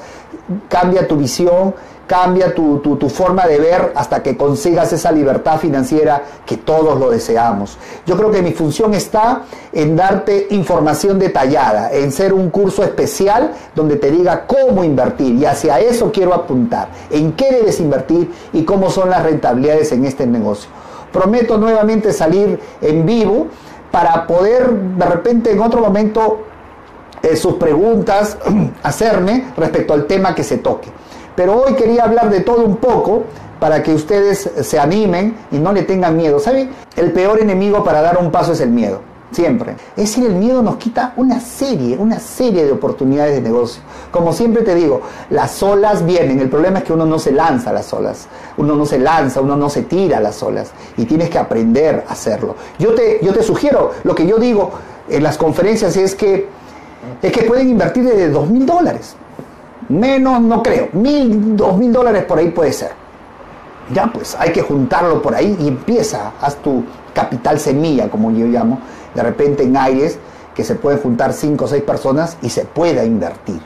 cambia 0.71 1.07
tu 1.07 1.19
visión, 1.19 1.75
cambia 2.07 2.55
tu, 2.55 2.81
forma 3.09 3.47
de 3.47 3.59
ver 3.59 3.93
hasta 3.95 4.23
que 4.23 4.37
consigas 4.37 4.93
esa 4.93 5.13
libertad 5.13 5.59
financiera 5.59 6.23
que 6.45 6.57
todos 6.57 6.99
lo 6.99 7.11
deseamos. 7.11 7.79
Yo 8.07 8.17
creo 8.17 8.31
que 8.31 8.43
mi 8.43 8.53
función 8.53 8.95
está 8.95 9.43
en 9.73 9.97
darte 9.97 10.49
información 10.51 11.19
detallada, 11.19 11.93
en 11.93 12.13
ser 12.13 12.33
un 12.33 12.51
curso 12.51 12.83
especial 12.83 13.53
donde 13.75 13.97
te 13.97 14.11
diga 14.11 14.47
cómo 14.47 14.85
invertir 14.85 15.35
y 15.35 15.45
hacia 15.45 15.81
eso 15.81 16.13
quiero 16.13 16.35
apuntar, 16.35 16.89
en 17.11 17.33
qué 17.33 17.51
debes 17.53 17.81
invertir 17.81 18.31
y 18.53 18.65
cómo 18.65 18.91
son 18.91 19.11
las 19.11 19.23
rentabilidades 19.23 19.93
en 19.93 20.05
este 20.05 20.27
negocio. 20.27 20.71
Prometo 21.13 21.59
nuevamente 21.59 22.13
salir 22.13 22.59
en 22.81 23.07
vivo 23.07 23.47
para 23.91 24.27
poder 24.27 24.73
de 24.73 25.07
repente 25.07 25.53
en 25.53 25.61
otro 25.61 25.81
momento 25.81 26.41
eh, 27.25 27.37
sus 27.37 27.55
preguntas, 27.55 28.37
hacerme 28.83 29.47
respecto 29.57 29.95
al 29.95 30.05
tema 30.07 30.35
que 30.35 30.45
se 30.45 30.59
toque. 30.59 30.91
Pero 31.37 31.63
hoy 31.63 31.75
quería 31.75 32.05
hablar 32.05 32.31
de 32.31 32.41
todo 32.41 32.65
un 32.65 32.77
poco 32.77 33.25
para 33.59 33.83
que 33.83 33.95
ustedes 33.95 34.51
se 34.63 34.79
animen 34.79 35.37
y 35.51 35.59
no 35.59 35.73
le 35.73 35.83
tengan 35.83 36.17
miedo. 36.17 36.39
¿Saben? 36.39 36.71
El 36.97 37.13
peor 37.13 37.41
enemigo 37.41 37.83
para 37.83 38.03
dar 38.03 38.19
un 38.19 38.31
paso 38.31 38.53
es 38.53 38.61
el 38.61 38.71
miedo. 38.71 39.01
Siempre. 39.31 39.73
Es 39.97 40.11
decir, 40.11 40.27
el 40.27 40.35
miedo 40.35 40.63
nos 40.63 40.77
quita 40.77 41.13
una 41.17 41.41
serie, 41.41 41.97
una 41.99 42.21
serie 42.21 42.65
de 42.65 42.71
oportunidades 42.71 43.35
de 43.35 43.41
negocio. 43.41 43.83
Como 44.13 44.33
siempre 44.33 44.63
te 44.63 44.77
digo, 44.77 45.01
las 45.31 45.61
olas 45.61 46.07
vienen. 46.07 46.39
El 46.39 46.49
problema 46.49 46.79
es 46.79 46.85
que 46.85 46.93
uno 46.93 47.05
no 47.05 47.19
se 47.19 47.33
lanza 47.33 47.71
a 47.71 47.73
las 47.73 47.93
olas. 47.93 48.29
Uno 48.59 48.77
no 48.77 48.87
se 48.87 48.99
lanza, 49.01 49.41
uno 49.41 49.57
no 49.57 49.69
se 49.69 49.83
tira 49.83 50.19
a 50.19 50.21
las 50.21 50.41
olas. 50.43 50.71
Y 50.97 51.05
tienes 51.07 51.31
que 51.31 51.39
aprender 51.39 52.05
a 52.07 52.13
hacerlo. 52.13 52.55
Yo 52.79 52.95
te, 52.95 53.19
yo 53.23 53.33
te 53.33 53.43
sugiero, 53.43 53.91
lo 54.05 54.15
que 54.15 54.25
yo 54.25 54.39
digo 54.39 54.71
en 55.09 55.23
las 55.25 55.37
conferencias 55.37 55.97
es 55.97 56.15
que 56.15 56.47
es 57.21 57.33
que 57.33 57.43
pueden 57.43 57.69
invertir 57.71 58.05
desde 58.05 58.31
dos 58.31 58.49
mil 58.49 58.65
dólares. 58.67 59.17
Menos 59.89 60.41
no 60.41 60.63
creo, 60.63 60.89
mil, 60.93 61.57
dos 61.57 61.77
mil 61.77 61.93
dólares 61.93 62.25
por 62.25 62.39
ahí 62.39 62.51
puede 62.51 62.73
ser. 62.73 62.93
Ya 63.93 64.07
pues 64.07 64.37
hay 64.39 64.51
que 64.51 64.63
juntarlo 64.63 65.21
por 65.21 65.35
ahí 65.35 65.57
y 65.61 65.69
empieza, 65.69 66.33
haz 66.41 66.57
tu 66.57 66.85
capital 67.13 67.61
semilla, 67.61 68.09
como 68.09 68.31
yo 68.31 68.47
llamo, 68.47 68.79
de 69.15 69.23
repente 69.23 69.63
en 69.63 69.77
aires 69.77 70.19
que 70.55 70.65
se 70.65 70.75
pueden 70.75 71.01
juntar 71.01 71.33
cinco 71.33 71.67
o 71.67 71.69
seis 71.69 71.83
personas 71.83 72.39
y 72.41 72.49
se 72.49 72.65
pueda 72.65 73.05
invertir. 73.05 73.61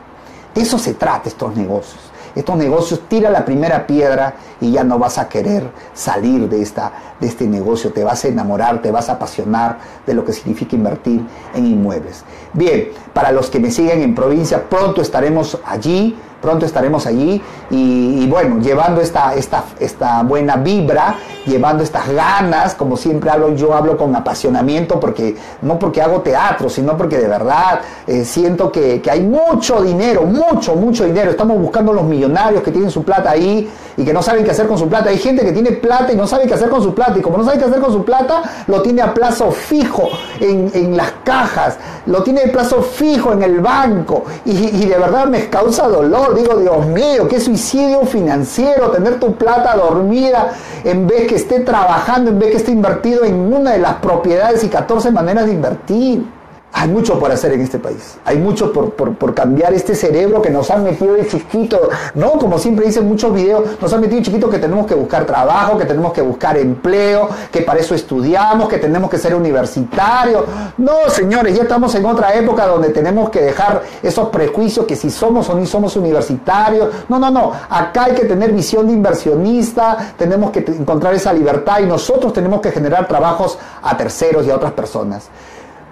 De 0.55 0.63
eso 0.63 0.79
se 0.79 0.95
trata 0.95 1.29
estos 1.29 1.55
negocios 1.57 2.09
estos 2.39 2.57
negocios, 2.57 3.03
tira 3.09 3.31
la 3.31 3.45
primera 3.45 3.87
piedra 3.87 4.35
y 4.61 4.71
ya 4.71 4.85
no 4.85 4.99
vas 4.99 5.19
a 5.19 5.29
querer 5.29 5.71
salir 5.93 6.49
de, 6.49 6.63
esta, 6.63 6.93
de 7.21 7.27
este 7.27 7.47
negocio, 7.47 7.93
te 7.93 8.05
vas 8.05 8.25
a 8.25 8.29
enamorar, 8.29 8.81
te 8.81 8.91
vas 8.91 9.09
a 9.09 9.13
apasionar 9.13 9.79
de 10.07 10.15
lo 10.15 10.25
que 10.25 10.33
significa 10.33 10.77
invertir 10.77 11.21
en 11.55 11.67
inmuebles. 11.67 12.25
Bien, 12.59 12.89
para 13.13 13.31
los 13.31 13.51
que 13.51 13.61
me 13.61 13.71
siguen 13.71 14.03
en 14.03 14.17
provincia, 14.17 14.69
pronto 14.69 15.01
estaremos 15.01 15.57
allí 15.65 16.17
pronto 16.41 16.67
estaremos 16.67 17.07
allí 17.07 17.43
y, 17.71 18.27
bueno, 18.29 18.61
llevando 18.61 19.01
esta, 19.01 19.35
esta, 19.35 19.65
esta 19.79 20.23
buena 20.23 20.57
vibra, 20.57 21.17
llevando 21.47 21.83
estas 21.83 22.09
ganas, 22.09 22.75
como 22.75 22.97
siempre 22.97 23.31
hablo, 23.31 23.55
yo 23.55 23.75
hablo 23.75 23.97
con 23.97 24.15
apasionamiento, 24.15 24.99
porque 24.99 25.37
no 25.63 25.79
porque 25.79 26.01
hago 26.01 26.21
teatro, 26.21 26.71
sino 26.71 26.97
porque 26.97 27.19
de 27.19 27.29
verdad 27.29 27.81
eh, 28.07 28.25
siento 28.25 28.73
que, 28.73 29.03
que 29.03 29.11
hay 29.11 29.21
mucho 29.21 29.83
dinero, 29.83 30.23
mucho, 30.23 30.77
mucho 30.77 31.05
dinero. 31.05 31.31
Estamos 31.31 31.59
buscando 31.59 31.93
los 31.93 32.05
millonarios 32.05 32.63
que 32.63 32.71
tienen 32.71 32.91
su 32.91 33.03
plata 33.03 33.31
ahí 33.31 33.69
y 33.97 34.05
que 34.05 34.13
no 34.13 34.23
saben 34.23 34.45
qué 34.45 34.53
hacer 34.53 34.67
con 34.67 34.79
su 34.79 34.89
plata. 34.89 35.11
Hay 35.11 35.19
gente 35.19 35.45
que 35.45 35.53
tiene 35.53 35.73
plata 35.73 36.13
y 36.13 36.17
no 36.17 36.27
sabe 36.27 36.47
qué 36.47 36.55
hacer 36.55 36.71
con 36.71 36.83
su 36.83 36.95
plata. 36.95 37.19
Y 37.19 37.21
como 37.21 37.37
no 37.37 37.45
sabe 37.45 37.59
qué 37.59 37.65
hacer 37.65 37.81
con 37.81 37.93
su 37.93 38.05
plata, 38.05 38.43
lo 38.67 38.81
tiene 38.81 39.03
a 39.03 39.13
plazo 39.13 39.51
fijo 39.51 40.09
en, 40.41 40.71
en 40.73 40.97
las 40.97 41.13
cajas, 41.25 41.77
lo 42.07 42.23
tiene 42.23 42.48
plazo 42.49 42.83
fijo 42.83 43.33
en 43.33 43.43
el 43.43 43.61
banco. 43.61 44.25
Y, 44.45 44.51
y 44.51 44.87
de 44.87 44.99
verdad 44.99 45.27
me 45.27 45.49
causa 45.49 45.89
dolor. 45.89 46.35
Digo, 46.35 46.57
Dios 46.57 46.87
mío, 46.87 47.29
qué 47.29 47.41
suicidio 47.41 48.03
financiero 48.03 48.91
tener 48.91 49.19
tu 49.21 49.35
plata 49.37 49.77
dormida 49.77 50.53
en 50.85 51.07
vez 51.07 51.27
que 51.27 51.37
esté 51.37 51.61
trabajando, 51.61 52.31
en 52.31 52.39
vez 52.39 52.51
que 52.51 52.57
esté 52.59 52.73
invertido 52.73 53.25
en 53.25 53.53
una 53.53 53.73
de 53.73 53.79
las 53.79 53.95
propiedades 53.95 54.65
y 54.65 54.69
14 54.69 55.11
maneras 55.11 55.47
de 55.47 55.53
invertir. 55.53 56.38
Hay 56.73 56.89
mucho 56.89 57.19
por 57.19 57.33
hacer 57.33 57.53
en 57.53 57.63
este 57.63 57.79
país. 57.79 58.19
Hay 58.25 58.37
mucho 58.37 58.73
por, 58.73 59.35
cambiar 59.35 59.73
este 59.73 59.95
cerebro 59.95 60.43
que 60.43 60.51
nos 60.51 60.71
han 60.71 60.85
metido 60.85 61.15
de 61.15 61.27
chiquito. 61.27 61.89
No, 62.15 62.33
como 62.33 62.59
siempre 62.59 62.87
dicen 62.87 63.09
muchos 63.09 63.33
videos, 63.33 63.81
nos 63.81 63.93
han 63.93 64.01
metido 64.01 64.19
de 64.19 64.27
chiquito 64.27 64.51
que 64.51 64.59
tenemos 64.59 64.87
que 64.87 64.95
buscar 64.95 65.25
trabajo, 65.25 65.79
que 65.79 65.87
tenemos 65.87 66.13
que 66.13 66.21
buscar 66.21 66.59
empleo, 66.59 67.31
que 67.51 67.63
para 67.63 67.81
eso 67.81 67.95
estudiamos, 67.95 68.69
que 68.69 68.79
tenemos 68.79 69.09
que 69.09 69.19
ser 69.19 69.35
universitarios. 69.35 70.45
No, 70.77 71.09
señores, 71.09 71.57
ya 71.57 71.63
estamos 71.63 71.95
en 71.95 72.05
otra 72.05 72.35
época 72.35 72.67
donde 72.67 72.91
tenemos 72.91 73.31
que 73.31 73.41
dejar 73.41 73.83
esos 74.03 74.29
prejuicios 74.29 74.85
que 74.85 74.95
si 74.95 75.11
somos 75.11 75.49
o 75.49 75.55
ni 75.55 75.67
somos 75.67 75.97
universitarios. 75.97 76.91
No, 77.09 77.19
no, 77.19 77.31
no. 77.31 77.53
Acá 77.71 78.05
hay 78.05 78.15
que 78.15 78.27
tener 78.27 78.53
visión 78.53 78.87
de 78.87 78.93
inversionista, 78.93 80.13
tenemos 80.19 80.51
que 80.51 80.61
encontrar 80.61 81.15
esa 81.15 81.33
libertad 81.33 81.81
y 81.81 81.87
nosotros 81.87 82.33
tenemos 82.33 82.61
que 82.61 82.71
generar 82.71 83.09
trabajos 83.09 83.59
a 83.83 83.97
terceros 83.97 84.47
y 84.47 84.51
a 84.51 84.57
otras 84.57 84.73
personas. 84.73 85.29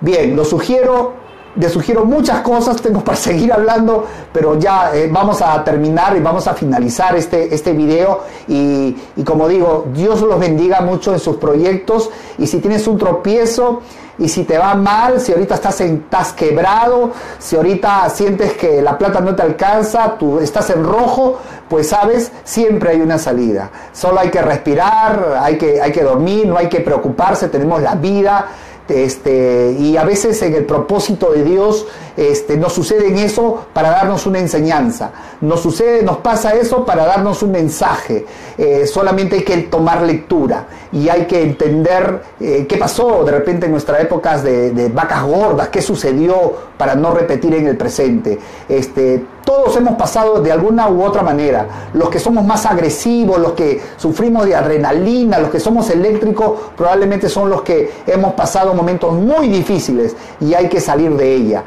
Bien, 0.00 0.36
lo 0.36 0.44
sugiero, 0.44 1.14
le 1.56 1.70
sugiero 1.70 2.04
muchas 2.04 2.40
cosas, 2.40 2.80
tengo 2.82 3.02
para 3.02 3.16
seguir 3.16 3.52
hablando, 3.52 4.04
pero 4.32 4.58
ya 4.58 4.94
eh, 4.94 5.08
vamos 5.10 5.40
a 5.40 5.62
terminar 5.64 6.16
y 6.16 6.20
vamos 6.20 6.46
a 6.46 6.54
finalizar 6.54 7.16
este, 7.16 7.54
este 7.54 7.72
video. 7.72 8.20
Y, 8.46 8.94
como 9.24 9.48
digo, 9.48 9.86
Dios 9.94 10.20
los 10.20 10.38
bendiga 10.38 10.80
mucho 10.82 11.12
en 11.12 11.18
sus 11.18 11.36
proyectos. 11.36 12.10
Y 12.38 12.46
si 12.46 12.58
tienes 12.58 12.86
un 12.86 12.98
tropiezo, 12.98 13.80
y 14.18 14.30
si 14.30 14.44
te 14.44 14.56
va 14.56 14.74
mal, 14.74 15.20
si 15.20 15.32
ahorita 15.32 15.56
estás, 15.56 15.78
estás 15.82 16.32
quebrado, 16.32 17.10
si 17.38 17.54
ahorita 17.54 18.08
sientes 18.08 18.54
que 18.54 18.80
la 18.80 18.96
plata 18.96 19.20
no 19.20 19.34
te 19.34 19.42
alcanza, 19.42 20.16
tú 20.18 20.38
estás 20.38 20.70
en 20.70 20.84
rojo, 20.84 21.38
pues 21.68 21.90
sabes, 21.90 22.32
siempre 22.42 22.90
hay 22.90 23.00
una 23.02 23.18
salida. 23.18 23.70
Solo 23.92 24.20
hay 24.20 24.30
que 24.30 24.40
respirar, 24.40 25.38
hay 25.38 25.58
que, 25.58 25.82
hay 25.82 25.92
que 25.92 26.02
dormir, 26.02 26.46
no 26.46 26.56
hay 26.56 26.70
que 26.70 26.80
preocuparse, 26.80 27.48
tenemos 27.48 27.82
la 27.82 27.94
vida 27.94 28.46
este, 28.88 29.76
y 29.78 29.96
a 29.96 30.04
veces 30.04 30.40
en 30.42 30.54
el 30.54 30.64
propósito 30.64 31.32
de 31.32 31.44
Dios 31.44 31.86
este, 32.16 32.56
nos 32.56 32.72
sucede 32.72 33.06
eso 33.24 33.66
para 33.72 33.90
darnos 33.90 34.26
una 34.26 34.38
enseñanza. 34.38 35.10
Nos 35.40 35.60
sucede, 35.60 36.02
nos 36.02 36.18
pasa 36.18 36.54
eso 36.54 36.84
para 36.84 37.04
darnos 37.04 37.42
un 37.42 37.52
mensaje. 37.52 38.24
Eh, 38.56 38.86
solamente 38.86 39.36
hay 39.36 39.42
que 39.42 39.56
tomar 39.58 40.02
lectura 40.02 40.66
y 40.92 41.08
hay 41.08 41.26
que 41.26 41.42
entender 41.42 42.22
eh, 42.40 42.66
qué 42.68 42.76
pasó 42.76 43.22
de 43.24 43.32
repente 43.32 43.66
en 43.66 43.72
nuestras 43.72 44.00
épocas 44.00 44.42
de, 44.42 44.90
vacas 44.94 45.24
gordas, 45.24 45.68
qué 45.68 45.82
sucedió 45.82 46.54
para 46.78 46.94
no 46.94 47.12
repetir 47.12 47.54
en 47.54 47.66
el 47.66 47.76
presente. 47.76 48.38
Este, 48.68 49.24
todos 49.44 49.76
hemos 49.76 49.94
pasado 49.96 50.40
de 50.40 50.50
alguna 50.50 50.88
u 50.88 51.04
otra 51.04 51.22
manera. 51.22 51.90
Los 51.94 52.08
que 52.08 52.18
somos 52.18 52.44
más 52.44 52.66
agresivos, 52.66 53.38
los 53.38 53.52
que 53.52 53.80
sufrimos 53.96 54.44
de 54.46 54.54
adrenalina, 54.54 55.38
los 55.38 55.50
que 55.50 55.60
somos 55.60 55.88
eléctricos, 55.90 56.58
probablemente 56.76 57.28
son 57.28 57.50
los 57.50 57.62
que 57.62 57.92
hemos 58.06 58.34
pasado 58.34 58.74
momentos 58.74 59.12
muy 59.12 59.48
difíciles 59.48 60.16
y 60.40 60.54
hay 60.54 60.68
que 60.68 60.80
salir 60.80 61.14
de 61.16 61.34
ella. 61.34 61.64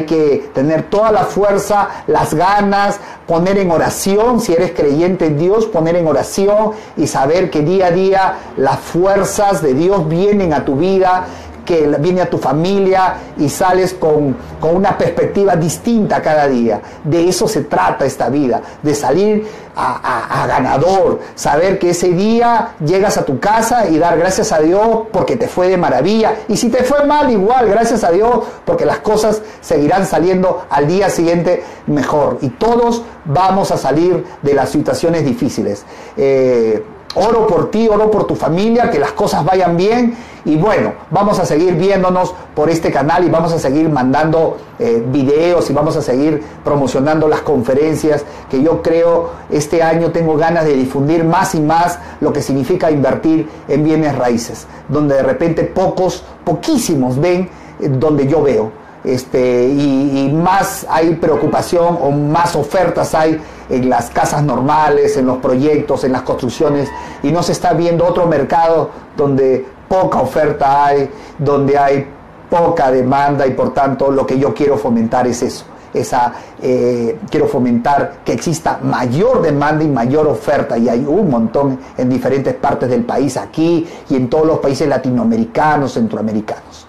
Que 0.00 0.50
tener 0.52 0.90
toda 0.90 1.12
la 1.12 1.24
fuerza, 1.24 1.88
las 2.06 2.34
ganas, 2.34 2.98
poner 3.26 3.58
en 3.58 3.70
oración, 3.70 4.40
si 4.40 4.52
eres 4.52 4.72
creyente 4.72 5.26
en 5.26 5.38
Dios, 5.38 5.66
poner 5.66 5.96
en 5.96 6.06
oración 6.06 6.72
y 6.96 7.06
saber 7.06 7.50
que 7.50 7.60
día 7.60 7.86
a 7.86 7.90
día 7.90 8.34
las 8.56 8.78
fuerzas 8.80 9.62
de 9.62 9.74
Dios 9.74 10.08
vienen 10.08 10.52
a 10.52 10.64
tu 10.64 10.76
vida 10.76 11.26
que 11.64 11.86
viene 11.98 12.20
a 12.20 12.30
tu 12.30 12.38
familia 12.38 13.14
y 13.38 13.48
sales 13.48 13.94
con, 13.94 14.36
una 14.62 14.96
perspectiva 14.96 15.56
distinta 15.56 16.22
cada 16.22 16.46
día. 16.46 16.80
De 17.02 17.28
eso 17.28 17.48
se 17.48 17.62
trata 17.64 18.04
esta 18.04 18.28
vida, 18.28 18.62
de 18.82 18.94
salir 18.94 19.46
a, 19.74 20.46
ganador, 20.46 21.20
saber 21.34 21.78
que 21.78 21.90
ese 21.90 22.10
día 22.10 22.74
llegas 22.84 23.16
a 23.18 23.24
tu 23.24 23.40
casa 23.40 23.88
y 23.88 23.98
dar 23.98 24.18
gracias 24.18 24.52
a 24.52 24.60
Dios 24.60 25.06
porque 25.12 25.36
te 25.36 25.48
fue 25.48 25.68
de 25.68 25.76
maravilla. 25.76 26.34
Y 26.48 26.56
si 26.56 26.68
te 26.68 26.84
fue 26.84 27.04
mal, 27.06 27.30
igual, 27.30 27.68
gracias 27.68 28.04
a 28.04 28.10
Dios 28.10 28.40
porque 28.64 28.84
las 28.84 28.98
cosas 28.98 29.42
seguirán 29.60 30.06
saliendo 30.06 30.66
al 30.70 30.86
día 30.86 31.10
siguiente 31.10 31.62
mejor. 31.86 32.38
Y 32.40 32.50
todos 32.50 33.02
vamos 33.24 33.70
a 33.70 33.76
salir 33.76 34.24
de 34.42 34.54
las 34.54 34.70
situaciones 34.70 35.24
difíciles. 35.24 35.84
Eh, 36.16 36.84
Oro 37.14 37.46
por 37.46 37.70
ti, 37.70 37.88
oro 37.88 38.10
por 38.10 38.26
tu 38.26 38.34
familia, 38.34 38.90
que 38.90 38.98
las 38.98 39.12
cosas 39.12 39.44
vayan 39.44 39.76
bien. 39.76 40.16
Y 40.44 40.56
bueno, 40.56 40.94
vamos 41.10 41.38
a 41.38 41.46
seguir 41.46 41.74
viéndonos 41.74 42.34
por 42.54 42.68
este 42.70 42.90
canal 42.90 43.24
y 43.24 43.28
vamos 43.28 43.52
a 43.52 43.58
seguir 43.58 43.88
mandando 43.88 44.56
eh, 44.78 45.04
videos 45.06 45.70
y 45.70 45.72
vamos 45.72 45.96
a 45.96 46.02
seguir 46.02 46.42
promocionando 46.64 47.28
las 47.28 47.42
conferencias 47.42 48.24
que 48.50 48.60
yo 48.60 48.82
creo 48.82 49.30
este 49.50 49.82
año 49.82 50.10
tengo 50.10 50.36
ganas 50.36 50.64
de 50.64 50.74
difundir 50.74 51.22
más 51.22 51.54
y 51.54 51.60
más 51.60 51.98
lo 52.20 52.32
que 52.32 52.42
significa 52.42 52.90
invertir 52.90 53.48
en 53.68 53.84
bienes 53.84 54.16
raíces, 54.16 54.66
donde 54.88 55.14
de 55.16 55.22
repente 55.22 55.62
pocos, 55.64 56.24
poquísimos 56.44 57.20
ven 57.20 57.48
eh, 57.80 57.88
donde 57.88 58.26
yo 58.26 58.42
veo. 58.42 58.82
Este, 59.04 59.66
y, 59.66 60.32
más 60.32 60.86
hay 60.88 61.14
preocupación 61.16 61.98
o 62.00 62.12
más 62.12 62.54
ofertas 62.54 63.14
hay 63.14 63.40
en 63.72 63.88
las 63.88 64.10
casas 64.10 64.42
normales, 64.42 65.16
en 65.16 65.26
los 65.26 65.38
proyectos, 65.38 66.04
en 66.04 66.12
las 66.12 66.22
construcciones, 66.22 66.88
y 67.22 67.32
no 67.32 67.42
se 67.42 67.52
está 67.52 67.72
viendo 67.72 68.06
otro 68.06 68.26
mercado 68.26 68.90
donde 69.16 69.66
poca 69.88 70.20
oferta 70.20 70.86
hay, 70.86 71.10
donde 71.38 71.78
hay 71.78 72.06
poca 72.50 72.90
demanda 72.90 73.46
y 73.46 73.52
por 73.52 73.72
tanto 73.72 74.10
lo 74.10 74.26
que 74.26 74.38
yo 74.38 74.52
quiero 74.54 74.76
fomentar 74.76 75.26
es 75.26 75.42
eso. 75.42 75.64
Esa, 75.94 76.32
eh, 76.62 77.18
quiero 77.30 77.46
fomentar 77.46 78.20
que 78.24 78.32
exista 78.32 78.78
mayor 78.82 79.42
demanda 79.42 79.84
y 79.84 79.88
mayor 79.88 80.26
oferta 80.26 80.78
y 80.78 80.88
hay 80.88 81.04
un 81.06 81.28
montón 81.28 81.78
en 81.98 82.08
diferentes 82.08 82.54
partes 82.54 82.88
del 82.88 83.04
país, 83.04 83.36
aquí 83.36 83.86
y 84.08 84.16
en 84.16 84.30
todos 84.30 84.46
los 84.46 84.58
países 84.58 84.88
latinoamericanos, 84.88 85.92
centroamericanos. 85.92 86.86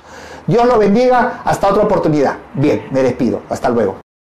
Dios 0.48 0.66
lo 0.66 0.78
bendiga. 0.78 1.42
Hasta 1.46 1.70
otra 1.70 1.84
oportunidad. 1.84 2.36
Bien, 2.54 2.84
me 2.92 3.02
despido. 3.02 3.42
Hasta 3.50 3.70
luego. 3.70 4.03